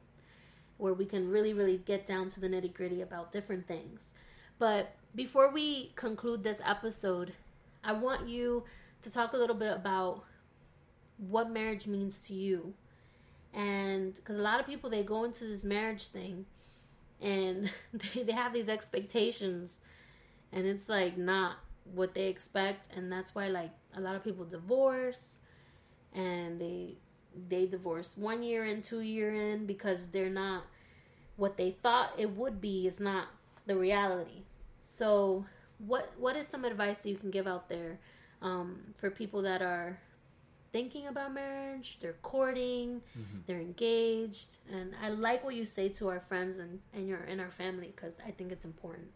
where 0.82 0.96
we 0.96 1.06
can 1.06 1.30
really, 1.30 1.54
really 1.54 1.78
get 1.78 2.08
down 2.08 2.28
to 2.28 2.40
the 2.40 2.48
nitty 2.48 2.74
gritty 2.74 3.02
about 3.02 3.32
different 3.32 3.68
things. 3.68 4.16
But 4.58 4.96
before 5.14 5.52
we 5.52 5.92
conclude 5.96 6.44
this 6.44 6.60
episode, 6.66 7.34
I 7.84 7.94
want 7.94 8.28
you 8.28 8.64
to 9.04 9.14
talk 9.14 9.34
a 9.34 9.38
little 9.38 9.56
bit 9.56 9.76
about 9.76 10.24
what 11.18 11.52
marriage 11.52 11.86
means 11.86 12.18
to 12.22 12.34
you. 12.34 12.74
And 13.54 14.16
because 14.16 14.38
a 14.38 14.42
lot 14.42 14.60
of 14.60 14.66
people, 14.66 14.90
they 14.90 15.04
go 15.04 15.24
into 15.24 15.46
this 15.46 15.64
marriage 15.64 16.08
thing 16.08 16.48
and 17.22 17.72
they, 17.94 18.24
they 18.24 18.34
have 18.34 18.52
these 18.52 18.68
expectations, 18.68 19.82
and 20.52 20.66
it's 20.66 20.90
like 20.90 21.16
not 21.16 21.58
what 21.94 22.16
they 22.16 22.28
expect. 22.28 22.90
And 22.96 23.12
that's 23.12 23.36
why, 23.36 23.50
like, 23.50 23.72
a 23.96 24.02
lot 24.02 24.16
of 24.16 24.24
people 24.24 24.46
divorce 24.46 25.38
and 26.16 26.60
they 26.60 26.96
they 27.50 27.66
divorce 27.66 28.16
one 28.18 28.44
year 28.44 28.66
in, 28.66 28.82
two 28.82 29.02
year 29.02 29.34
in 29.34 29.66
because 29.66 30.08
they're 30.08 30.30
not 30.30 30.64
what 31.38 31.58
they 31.58 31.72
thought 31.72 32.12
it 32.18 32.30
would 32.32 32.62
be 32.62 32.88
is 32.88 33.00
not 33.00 33.28
the 33.66 33.76
reality. 33.76 34.44
So, 34.84 35.46
what 35.80 36.12
what 36.18 36.36
is 36.36 36.48
some 36.48 36.66
advice 36.66 37.00
that 37.00 37.10
you 37.10 37.18
can 37.18 37.32
give 37.32 37.48
out 37.48 37.70
there 37.70 38.00
um, 38.42 38.80
for 38.96 39.10
people 39.10 39.42
that 39.44 39.62
are 39.62 40.00
thinking 40.72 41.08
about 41.08 41.34
marriage, 41.34 41.98
they're 42.00 42.16
courting, 42.22 43.02
they're 43.48 43.60
engaged, 43.60 44.58
and 44.72 44.94
I 45.02 45.10
like 45.10 45.44
what 45.44 45.56
you 45.56 45.66
say 45.66 45.90
to 45.90 46.10
our 46.10 46.20
friends 46.20 46.58
and 46.58 46.80
and 46.94 47.08
your 47.08 47.20
and 47.20 47.42
our 47.42 47.52
family 47.52 47.92
because 47.96 48.18
I 48.26 48.32
think 48.32 48.52
it's 48.52 48.66
important. 48.66 49.08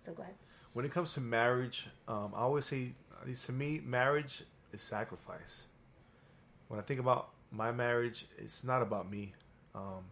So 0.00 0.12
go 0.12 0.22
ahead. 0.22 0.34
When 0.74 0.84
it 0.84 0.92
comes 0.92 1.14
to 1.14 1.20
marriage, 1.20 1.88
um, 2.08 2.32
I 2.34 2.40
always 2.40 2.66
say, 2.66 2.92
at 3.20 3.26
least 3.26 3.46
to 3.46 3.52
me, 3.52 3.80
marriage 3.84 4.42
is 4.72 4.82
sacrifice. 4.82 5.66
When 6.68 6.80
I 6.80 6.82
think 6.82 6.98
about 6.98 7.30
my 7.54 7.72
marriage, 7.72 8.26
it's 8.38 8.64
not 8.64 8.82
about 8.82 9.10
me. 9.10 9.32
Um, 9.74 10.04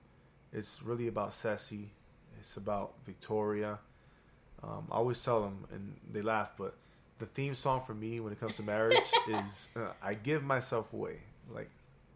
it's 0.52 0.82
really 0.82 1.08
about 1.08 1.32
Ceci. 1.32 1.90
It's 2.38 2.56
about 2.56 2.94
Victoria. 3.04 3.78
Um, 4.62 4.86
I 4.90 4.96
always 4.96 5.22
tell 5.22 5.40
them, 5.40 5.66
and 5.72 5.94
they 6.12 6.22
laugh, 6.22 6.52
but 6.56 6.74
the 7.18 7.26
theme 7.26 7.54
song 7.54 7.80
for 7.80 7.94
me 7.94 8.20
when 8.20 8.32
it 8.32 8.40
comes 8.40 8.56
to 8.56 8.62
marriage 8.62 8.98
is 9.28 9.68
uh, 9.76 9.92
"I 10.02 10.14
give 10.14 10.42
myself 10.44 10.92
away." 10.92 11.18
Like 11.52 11.70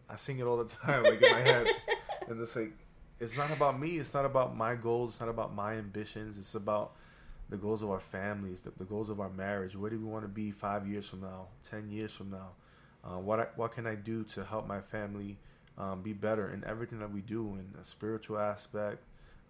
I 0.09 0.15
sing 0.15 0.39
it 0.39 0.43
all 0.43 0.57
the 0.57 0.65
time, 0.85 1.03
like 1.03 1.21
in 1.21 1.31
my 1.31 1.41
head, 1.41 1.67
and 2.27 2.41
it's 2.41 2.55
like 2.55 2.71
it's 3.19 3.37
not 3.37 3.51
about 3.51 3.79
me. 3.79 3.97
It's 3.97 4.13
not 4.13 4.25
about 4.25 4.55
my 4.55 4.75
goals. 4.75 5.11
It's 5.11 5.19
not 5.19 5.29
about 5.29 5.53
my 5.53 5.73
ambitions. 5.73 6.37
It's 6.37 6.55
about 6.55 6.93
the 7.49 7.57
goals 7.57 7.81
of 7.81 7.89
our 7.89 7.99
families, 7.99 8.61
the, 8.61 8.71
the 8.77 8.83
goals 8.85 9.09
of 9.09 9.19
our 9.19 9.29
marriage. 9.29 9.75
Where 9.75 9.89
do 9.89 9.97
we 9.97 10.05
want 10.05 10.23
to 10.23 10.29
be 10.29 10.51
five 10.51 10.87
years 10.87 11.07
from 11.07 11.21
now, 11.21 11.47
ten 11.69 11.89
years 11.89 12.11
from 12.13 12.31
now? 12.31 12.49
Uh, 13.03 13.19
what 13.19 13.39
I, 13.39 13.47
what 13.55 13.71
can 13.71 13.87
I 13.87 13.95
do 13.95 14.23
to 14.23 14.43
help 14.43 14.67
my 14.67 14.81
family 14.81 15.37
um, 15.77 16.01
be 16.01 16.13
better 16.13 16.51
in 16.51 16.63
everything 16.65 16.99
that 16.99 17.11
we 17.11 17.21
do 17.21 17.41
in 17.53 17.67
the 17.77 17.85
spiritual 17.85 18.39
aspect, 18.39 19.03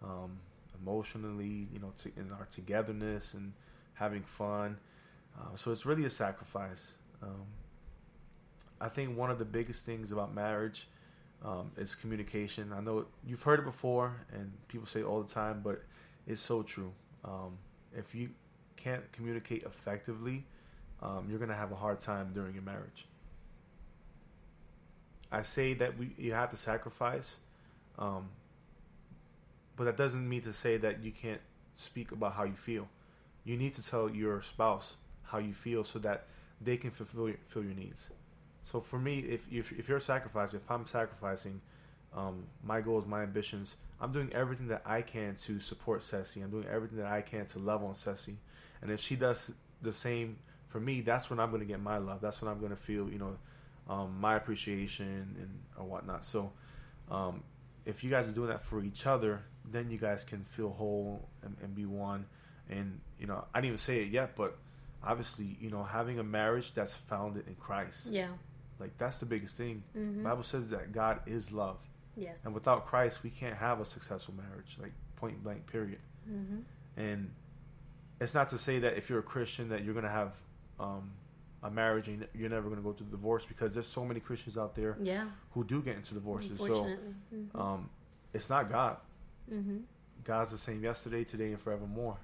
um, 0.03 0.39
emotionally, 0.81 1.67
you 1.73 1.79
know, 1.79 1.93
to, 1.99 2.11
in 2.17 2.31
our 2.31 2.47
togetherness 2.51 3.33
and 3.33 3.53
having 3.93 4.23
fun. 4.23 4.77
Uh, 5.39 5.55
so 5.55 5.71
it's 5.71 5.85
really 5.85 6.05
a 6.05 6.09
sacrifice. 6.09 6.95
Um, 7.23 7.45
I 8.79 8.89
think 8.89 9.17
one 9.17 9.31
of 9.31 9.39
the 9.39 9.45
biggest 9.45 9.85
things 9.85 10.11
about 10.11 10.33
marriage 10.33 10.87
um, 11.43 11.71
is 11.77 11.95
communication. 11.95 12.73
I 12.73 12.81
know 12.81 13.05
you've 13.25 13.41
heard 13.41 13.59
it 13.59 13.65
before, 13.65 14.17
and 14.33 14.51
people 14.67 14.87
say 14.87 15.03
all 15.03 15.21
the 15.21 15.33
time, 15.33 15.61
but 15.63 15.81
it's 16.27 16.41
so 16.41 16.61
true. 16.63 16.91
Um, 17.23 17.57
if 17.95 18.13
you 18.13 18.29
can't 18.75 19.11
communicate 19.11 19.63
effectively, 19.63 20.45
um, 21.01 21.27
you're 21.29 21.39
gonna 21.39 21.55
have 21.55 21.71
a 21.71 21.75
hard 21.75 21.99
time 21.99 22.31
during 22.33 22.53
your 22.53 22.63
marriage. 22.63 23.07
I 25.31 25.41
say 25.41 25.73
that 25.75 25.97
we 25.97 26.13
you 26.17 26.33
have 26.33 26.49
to 26.49 26.57
sacrifice, 26.57 27.37
um, 27.97 28.29
but 29.75 29.85
that 29.85 29.97
doesn't 29.97 30.27
mean 30.27 30.41
to 30.41 30.53
say 30.53 30.77
that 30.77 31.03
you 31.03 31.11
can't 31.11 31.41
speak 31.75 32.11
about 32.11 32.33
how 32.33 32.43
you 32.43 32.55
feel. 32.55 32.87
You 33.43 33.57
need 33.57 33.75
to 33.75 33.85
tell 33.85 34.09
your 34.09 34.41
spouse 34.41 34.95
how 35.23 35.37
you 35.37 35.53
feel 35.53 35.83
so 35.83 35.99
that 35.99 36.25
they 36.61 36.77
can 36.77 36.91
fulfill 36.91 37.27
your, 37.27 37.37
fulfill 37.45 37.69
your 37.69 37.79
needs. 37.79 38.09
So 38.63 38.79
for 38.79 38.99
me, 38.99 39.19
if 39.19 39.51
if, 39.51 39.71
if 39.73 39.89
you're 39.89 39.99
sacrificing, 39.99 40.59
if 40.59 40.69
I'm 40.71 40.85
sacrificing 40.85 41.61
um, 42.15 42.45
my 42.63 42.81
goals, 42.81 43.05
my 43.05 43.23
ambitions, 43.23 43.75
I'm 43.99 44.11
doing 44.11 44.31
everything 44.33 44.67
that 44.67 44.81
I 44.85 45.01
can 45.01 45.35
to 45.45 45.59
support 45.59 46.03
Ceci. 46.03 46.41
I'm 46.41 46.49
doing 46.49 46.67
everything 46.71 46.97
that 46.97 47.07
I 47.07 47.21
can 47.21 47.45
to 47.47 47.59
love 47.59 47.83
on 47.83 47.95
Ceci. 47.95 48.37
And 48.81 48.91
if 48.91 48.99
she 48.99 49.15
does 49.15 49.51
the 49.81 49.93
same 49.93 50.37
for 50.67 50.79
me, 50.79 51.01
that's 51.01 51.29
when 51.29 51.39
I'm 51.39 51.49
going 51.49 51.61
to 51.61 51.67
get 51.67 51.81
my 51.81 51.97
love. 51.97 52.21
That's 52.21 52.41
when 52.41 52.51
I'm 52.51 52.59
going 52.59 52.71
to 52.71 52.77
feel, 52.77 53.09
you 53.09 53.17
know, 53.17 53.37
um, 53.89 54.19
my 54.19 54.35
appreciation 54.35 55.35
and 55.39 55.59
or 55.77 55.85
whatnot. 55.85 56.25
So, 56.25 56.51
um, 57.09 57.43
if 57.85 58.03
you 58.03 58.09
guys 58.09 58.27
are 58.27 58.31
doing 58.33 58.49
that 58.49 58.61
for 58.61 58.83
each 58.83 59.05
other, 59.07 59.41
then 59.71 59.89
you 59.89 59.97
guys 59.97 60.23
can 60.23 60.43
feel 60.43 60.69
whole 60.71 61.27
and, 61.43 61.55
and 61.63 61.73
be 61.75 61.85
one. 61.85 62.25
And 62.69 62.99
you 63.19 63.27
know, 63.27 63.45
I 63.53 63.59
didn't 63.59 63.67
even 63.67 63.77
say 63.77 64.01
it 64.01 64.09
yet, 64.09 64.35
but 64.35 64.57
obviously, 65.03 65.57
you 65.61 65.69
know, 65.69 65.83
having 65.83 66.19
a 66.19 66.23
marriage 66.23 66.73
that's 66.73 66.93
founded 66.95 67.47
in 67.47 67.55
Christ, 67.55 68.07
Yeah. 68.07 68.29
like 68.79 68.97
that's 68.97 69.19
the 69.19 69.25
biggest 69.25 69.55
thing. 69.55 69.83
hmm 69.93 70.23
Bible 70.23 70.43
says 70.43 70.69
that 70.71 70.91
God 70.91 71.21
is 71.25 71.51
love, 71.51 71.77
Yes. 72.17 72.43
and 72.45 72.53
without 72.53 72.85
Christ, 72.87 73.23
we 73.23 73.29
can't 73.29 73.55
have 73.55 73.79
a 73.79 73.85
successful 73.85 74.33
marriage. 74.35 74.77
Like 74.81 74.91
point 75.15 75.41
blank, 75.43 75.65
period. 75.71 75.99
hmm 76.25 76.59
And 76.97 77.31
it's 78.19 78.33
not 78.33 78.49
to 78.49 78.57
say 78.57 78.79
that 78.79 78.97
if 78.97 79.09
you're 79.09 79.19
a 79.19 79.23
Christian 79.23 79.69
that 79.69 79.83
you're 79.85 79.93
gonna 79.93 80.09
have 80.09 80.35
um, 80.79 81.11
a 81.63 81.71
marriage 81.71 82.07
and 82.07 82.27
you're 82.35 82.49
never 82.49 82.69
gonna 82.69 82.81
go 82.81 82.93
through 82.93 83.07
divorce 83.07 83.45
because 83.45 83.73
there's 83.73 83.87
so 83.87 84.05
many 84.05 84.19
Christians 84.19 84.57
out 84.57 84.75
there 84.75 84.95
Yeah. 84.99 85.25
who 85.51 85.63
do 85.63 85.81
get 85.81 85.95
into 85.95 86.13
divorces. 86.13 86.57
So 86.59 86.65
Unfortunately. 86.65 87.13
hmm 87.53 87.59
um, 87.61 87.89
it's 88.33 88.49
not 88.49 88.69
God. 88.69 88.97
hmm 89.49 89.77
God's 90.23 90.51
the 90.51 90.57
same 90.57 90.83
yesterday, 90.83 91.23
today, 91.23 91.51
and 91.51 91.59
forevermore. 91.59 92.17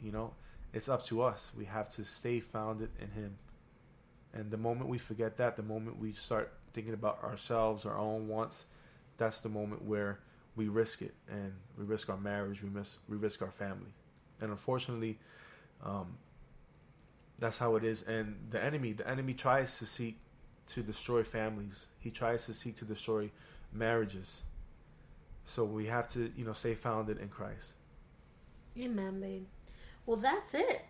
You 0.00 0.12
know, 0.12 0.34
it's 0.72 0.88
up 0.88 1.04
to 1.06 1.22
us. 1.22 1.50
We 1.56 1.64
have 1.66 1.88
to 1.90 2.04
stay 2.04 2.38
founded 2.40 2.90
in 3.00 3.10
Him. 3.10 3.38
And 4.32 4.50
the 4.50 4.56
moment 4.58 4.88
we 4.88 4.98
forget 4.98 5.36
that, 5.38 5.56
the 5.56 5.62
moment 5.62 5.98
we 5.98 6.12
start 6.12 6.52
thinking 6.72 6.92
about 6.94 7.22
ourselves, 7.24 7.84
our 7.86 7.96
own 7.98 8.28
wants, 8.28 8.66
that's 9.16 9.40
the 9.40 9.48
moment 9.48 9.82
where 9.84 10.20
we 10.54 10.68
risk 10.68 11.00
it, 11.02 11.14
and 11.28 11.52
we 11.78 11.84
risk 11.84 12.08
our 12.10 12.16
marriage, 12.16 12.62
we 12.62 12.68
miss, 12.68 12.98
we 13.08 13.16
risk 13.16 13.40
our 13.42 13.50
family, 13.50 13.92
and 14.40 14.50
unfortunately, 14.50 15.18
um, 15.82 16.16
that's 17.40 17.58
how 17.58 17.76
it 17.76 17.84
is. 17.84 18.02
And 18.02 18.36
the 18.50 18.62
enemy, 18.62 18.92
the 18.92 19.08
enemy 19.08 19.34
tries 19.34 19.78
to 19.78 19.86
seek 19.86 20.18
to 20.68 20.82
destroy 20.82 21.24
families. 21.24 21.86
He 21.98 22.10
tries 22.10 22.46
to 22.46 22.54
seek 22.54 22.76
to 22.76 22.84
destroy 22.84 23.30
marriages. 23.72 24.42
So 25.44 25.64
we 25.64 25.86
have 25.86 26.06
to, 26.10 26.30
you 26.36 26.44
know, 26.44 26.52
stay 26.52 26.74
founded 26.74 27.18
in 27.18 27.28
Christ. 27.28 27.72
Amen, 28.78 29.20
babe. 29.20 29.46
Well, 30.06 30.16
that's 30.18 30.54
it. 30.54 30.82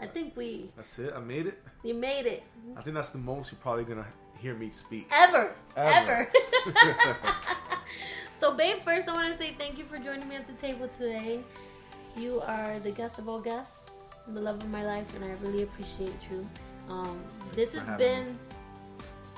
I 0.00 0.06
think 0.14 0.34
we 0.36 0.70
That's 0.76 0.98
it. 0.98 1.12
I 1.14 1.20
made 1.20 1.46
it. 1.46 1.62
you 1.82 1.92
made 1.92 2.24
it 2.24 2.42
I 2.74 2.80
think 2.80 2.94
that's 2.96 3.10
the 3.10 3.18
most 3.18 3.52
you're 3.52 3.58
probably 3.60 3.84
gonna 3.84 4.06
hear 4.38 4.54
me 4.54 4.70
speak. 4.70 5.06
ever, 5.12 5.52
Ever. 5.76 6.26
ever. 6.66 7.20
so, 8.40 8.54
babe, 8.56 8.78
first 8.84 9.08
I 9.08 9.12
want 9.12 9.30
to 9.32 9.38
say 9.38 9.54
thank 9.58 9.76
you 9.76 9.84
for 9.84 9.98
joining 9.98 10.26
me 10.28 10.36
at 10.36 10.46
the 10.46 10.54
table 10.54 10.88
today. 10.88 11.40
You 12.16 12.40
are 12.40 12.78
the 12.80 12.90
guest 12.90 13.18
of 13.18 13.28
all 13.28 13.40
guests, 13.40 13.87
the 14.34 14.40
love 14.40 14.60
of 14.60 14.70
my 14.70 14.84
life, 14.84 15.14
and 15.14 15.24
I 15.24 15.32
really 15.42 15.62
appreciate 15.62 16.14
you. 16.30 16.46
Um, 16.88 17.20
this 17.54 17.74
has 17.74 17.86
been 17.98 18.38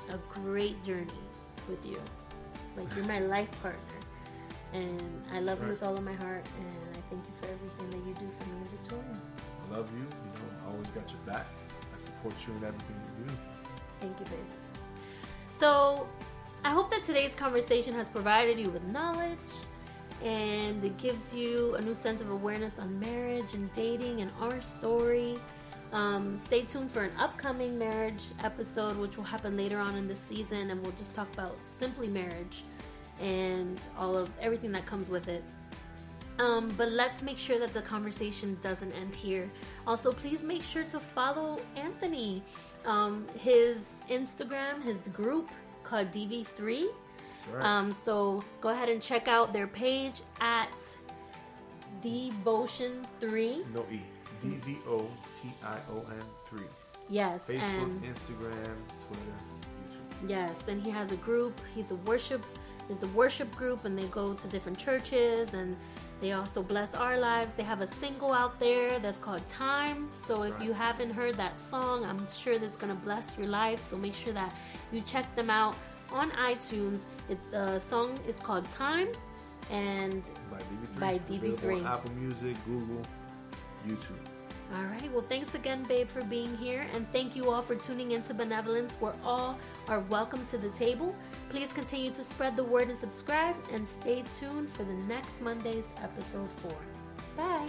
a 0.09 0.17
great 0.29 0.81
journey 0.83 1.11
with 1.69 1.85
you. 1.85 1.99
Like 2.77 2.87
you're 2.95 3.05
my 3.05 3.19
life 3.19 3.49
partner, 3.61 3.99
and 4.73 5.23
I 5.33 5.39
love 5.39 5.61
you 5.61 5.69
with 5.69 5.83
all 5.83 5.95
of 5.95 6.03
my 6.03 6.13
heart, 6.13 6.45
and 6.59 6.97
I 6.97 7.01
thank 7.09 7.21
you 7.25 7.33
for 7.41 7.47
everything 7.47 7.89
that 7.89 8.07
you 8.07 8.13
do 8.15 8.31
for 8.39 8.49
me 8.49 8.55
and 8.61 8.69
Victoria. 8.71 9.21
I 9.69 9.75
love 9.75 9.89
you. 9.91 9.99
You 9.99 10.05
know, 10.05 10.65
I 10.65 10.71
always 10.71 10.87
got 10.87 11.09
your 11.09 11.19
back. 11.25 11.47
I 11.95 11.99
support 11.99 12.33
you 12.47 12.53
in 12.53 12.63
everything 12.63 12.95
you 13.19 13.25
do. 13.25 13.33
Thank 13.99 14.19
you, 14.19 14.25
babe. 14.25 14.39
So, 15.59 16.07
I 16.63 16.69
hope 16.71 16.89
that 16.91 17.03
today's 17.03 17.33
conversation 17.35 17.93
has 17.93 18.07
provided 18.07 18.57
you 18.57 18.69
with 18.69 18.83
knowledge 18.85 19.37
and 20.23 20.83
it 20.83 20.97
gives 20.97 21.33
you 21.33 21.75
a 21.75 21.81
new 21.81 21.95
sense 21.95 22.21
of 22.21 22.29
awareness 22.29 22.79
on 22.79 22.99
marriage 22.99 23.53
and 23.53 23.71
dating 23.73 24.21
and 24.21 24.31
our 24.39 24.61
story. 24.61 25.37
Um, 25.93 26.37
stay 26.37 26.61
tuned 26.63 26.91
for 26.91 27.03
an 27.03 27.11
upcoming 27.17 27.77
marriage 27.77 28.23
episode, 28.43 28.97
which 28.97 29.17
will 29.17 29.25
happen 29.25 29.57
later 29.57 29.79
on 29.79 29.95
in 29.95 30.07
the 30.07 30.15
season, 30.15 30.69
and 30.69 30.81
we'll 30.81 30.93
just 30.93 31.13
talk 31.13 31.31
about 31.33 31.57
simply 31.65 32.07
marriage 32.07 32.63
and 33.19 33.79
all 33.97 34.15
of 34.15 34.29
everything 34.39 34.71
that 34.71 34.85
comes 34.85 35.09
with 35.09 35.27
it. 35.27 35.43
Um, 36.39 36.73
but 36.77 36.89
let's 36.89 37.21
make 37.21 37.37
sure 37.37 37.59
that 37.59 37.73
the 37.73 37.81
conversation 37.81 38.57
doesn't 38.61 38.91
end 38.93 39.13
here. 39.13 39.51
Also, 39.85 40.11
please 40.11 40.43
make 40.43 40.63
sure 40.63 40.83
to 40.85 40.99
follow 40.99 41.59
Anthony. 41.75 42.41
Um, 42.85 43.27
his 43.37 43.93
Instagram, 44.09 44.81
his 44.81 45.07
group 45.09 45.51
called 45.83 46.11
DV3. 46.11 46.87
Right. 47.53 47.65
Um, 47.65 47.93
so 47.93 48.43
go 48.61 48.69
ahead 48.69 48.89
and 48.89 49.01
check 49.01 49.27
out 49.27 49.53
their 49.53 49.67
page 49.67 50.21
at 50.39 50.69
Dvotion3. 52.01 53.73
no 53.73 53.85
E. 53.91 54.01
D 54.41 54.47
V 54.65 54.77
O 54.87 55.07
T 55.39 55.53
I 55.63 55.77
O 55.91 55.97
N 56.09 56.19
three. 56.47 56.65
Yes, 57.09 57.45
Facebook, 57.47 57.61
and 57.83 58.03
Instagram, 58.03 58.75
Twitter, 59.05 59.37
YouTube. 59.85 60.29
Yes, 60.29 60.67
and 60.67 60.81
he 60.81 60.89
has 60.89 61.11
a 61.11 61.15
group. 61.17 61.59
He's 61.75 61.91
a 61.91 61.95
worship. 61.95 62.43
There's 62.87 63.03
a 63.03 63.07
worship 63.07 63.53
group, 63.55 63.85
and 63.85 63.97
they 63.97 64.05
go 64.05 64.33
to 64.33 64.47
different 64.47 64.79
churches, 64.79 65.53
and 65.53 65.77
they 66.21 66.31
also 66.31 66.63
bless 66.63 66.95
our 66.95 67.19
lives. 67.19 67.53
They 67.53 67.63
have 67.63 67.81
a 67.81 67.87
single 67.87 68.33
out 68.33 68.59
there 68.59 68.97
that's 68.97 69.19
called 69.19 69.45
"Time." 69.47 70.09
So 70.15 70.41
if 70.43 70.53
Right. 70.55 70.63
you 70.65 70.73
haven't 70.73 71.11
heard 71.11 71.35
that 71.35 71.61
song, 71.61 72.03
I'm 72.05 72.25
sure 72.31 72.57
that's 72.57 72.77
gonna 72.77 72.95
bless 72.95 73.37
your 73.37 73.47
life. 73.47 73.79
So 73.81 73.95
make 73.97 74.15
sure 74.15 74.33
that 74.33 74.51
you 74.91 75.01
check 75.01 75.35
them 75.35 75.49
out 75.51 75.75
on 76.11 76.31
iTunes. 76.31 77.05
It, 77.29 77.37
the 77.51 77.79
song 77.79 78.19
is 78.27 78.37
called 78.39 78.69
"Time," 78.69 79.07
and 79.69 80.23
By 80.49 80.57
DV3. 80.57 80.99
By 80.99 81.11
Available 81.13 81.57
DV3. 81.57 81.79
on 81.79 81.87
Apple 81.87 82.11
Music, 82.11 82.55
Google, 82.65 83.01
YouTube. 83.87 84.17
All 84.73 84.85
right. 84.85 85.11
Well, 85.11 85.25
thanks 85.27 85.53
again, 85.53 85.83
babe, 85.83 86.07
for 86.07 86.23
being 86.23 86.55
here. 86.57 86.87
And 86.93 87.05
thank 87.11 87.35
you 87.35 87.51
all 87.51 87.61
for 87.61 87.75
tuning 87.75 88.11
into 88.11 88.33
Benevolence, 88.33 88.95
where 89.01 89.13
all 89.23 89.57
are 89.89 89.99
welcome 90.01 90.45
to 90.45 90.57
the 90.57 90.69
table. 90.69 91.13
Please 91.49 91.73
continue 91.73 92.09
to 92.11 92.23
spread 92.23 92.55
the 92.55 92.63
word 92.63 92.89
and 92.89 92.97
subscribe, 92.97 93.55
and 93.73 93.85
stay 93.85 94.23
tuned 94.39 94.69
for 94.71 94.83
the 94.83 94.93
next 94.93 95.41
Monday's 95.41 95.87
episode 96.01 96.49
four. 96.61 96.77
Bye. 97.35 97.67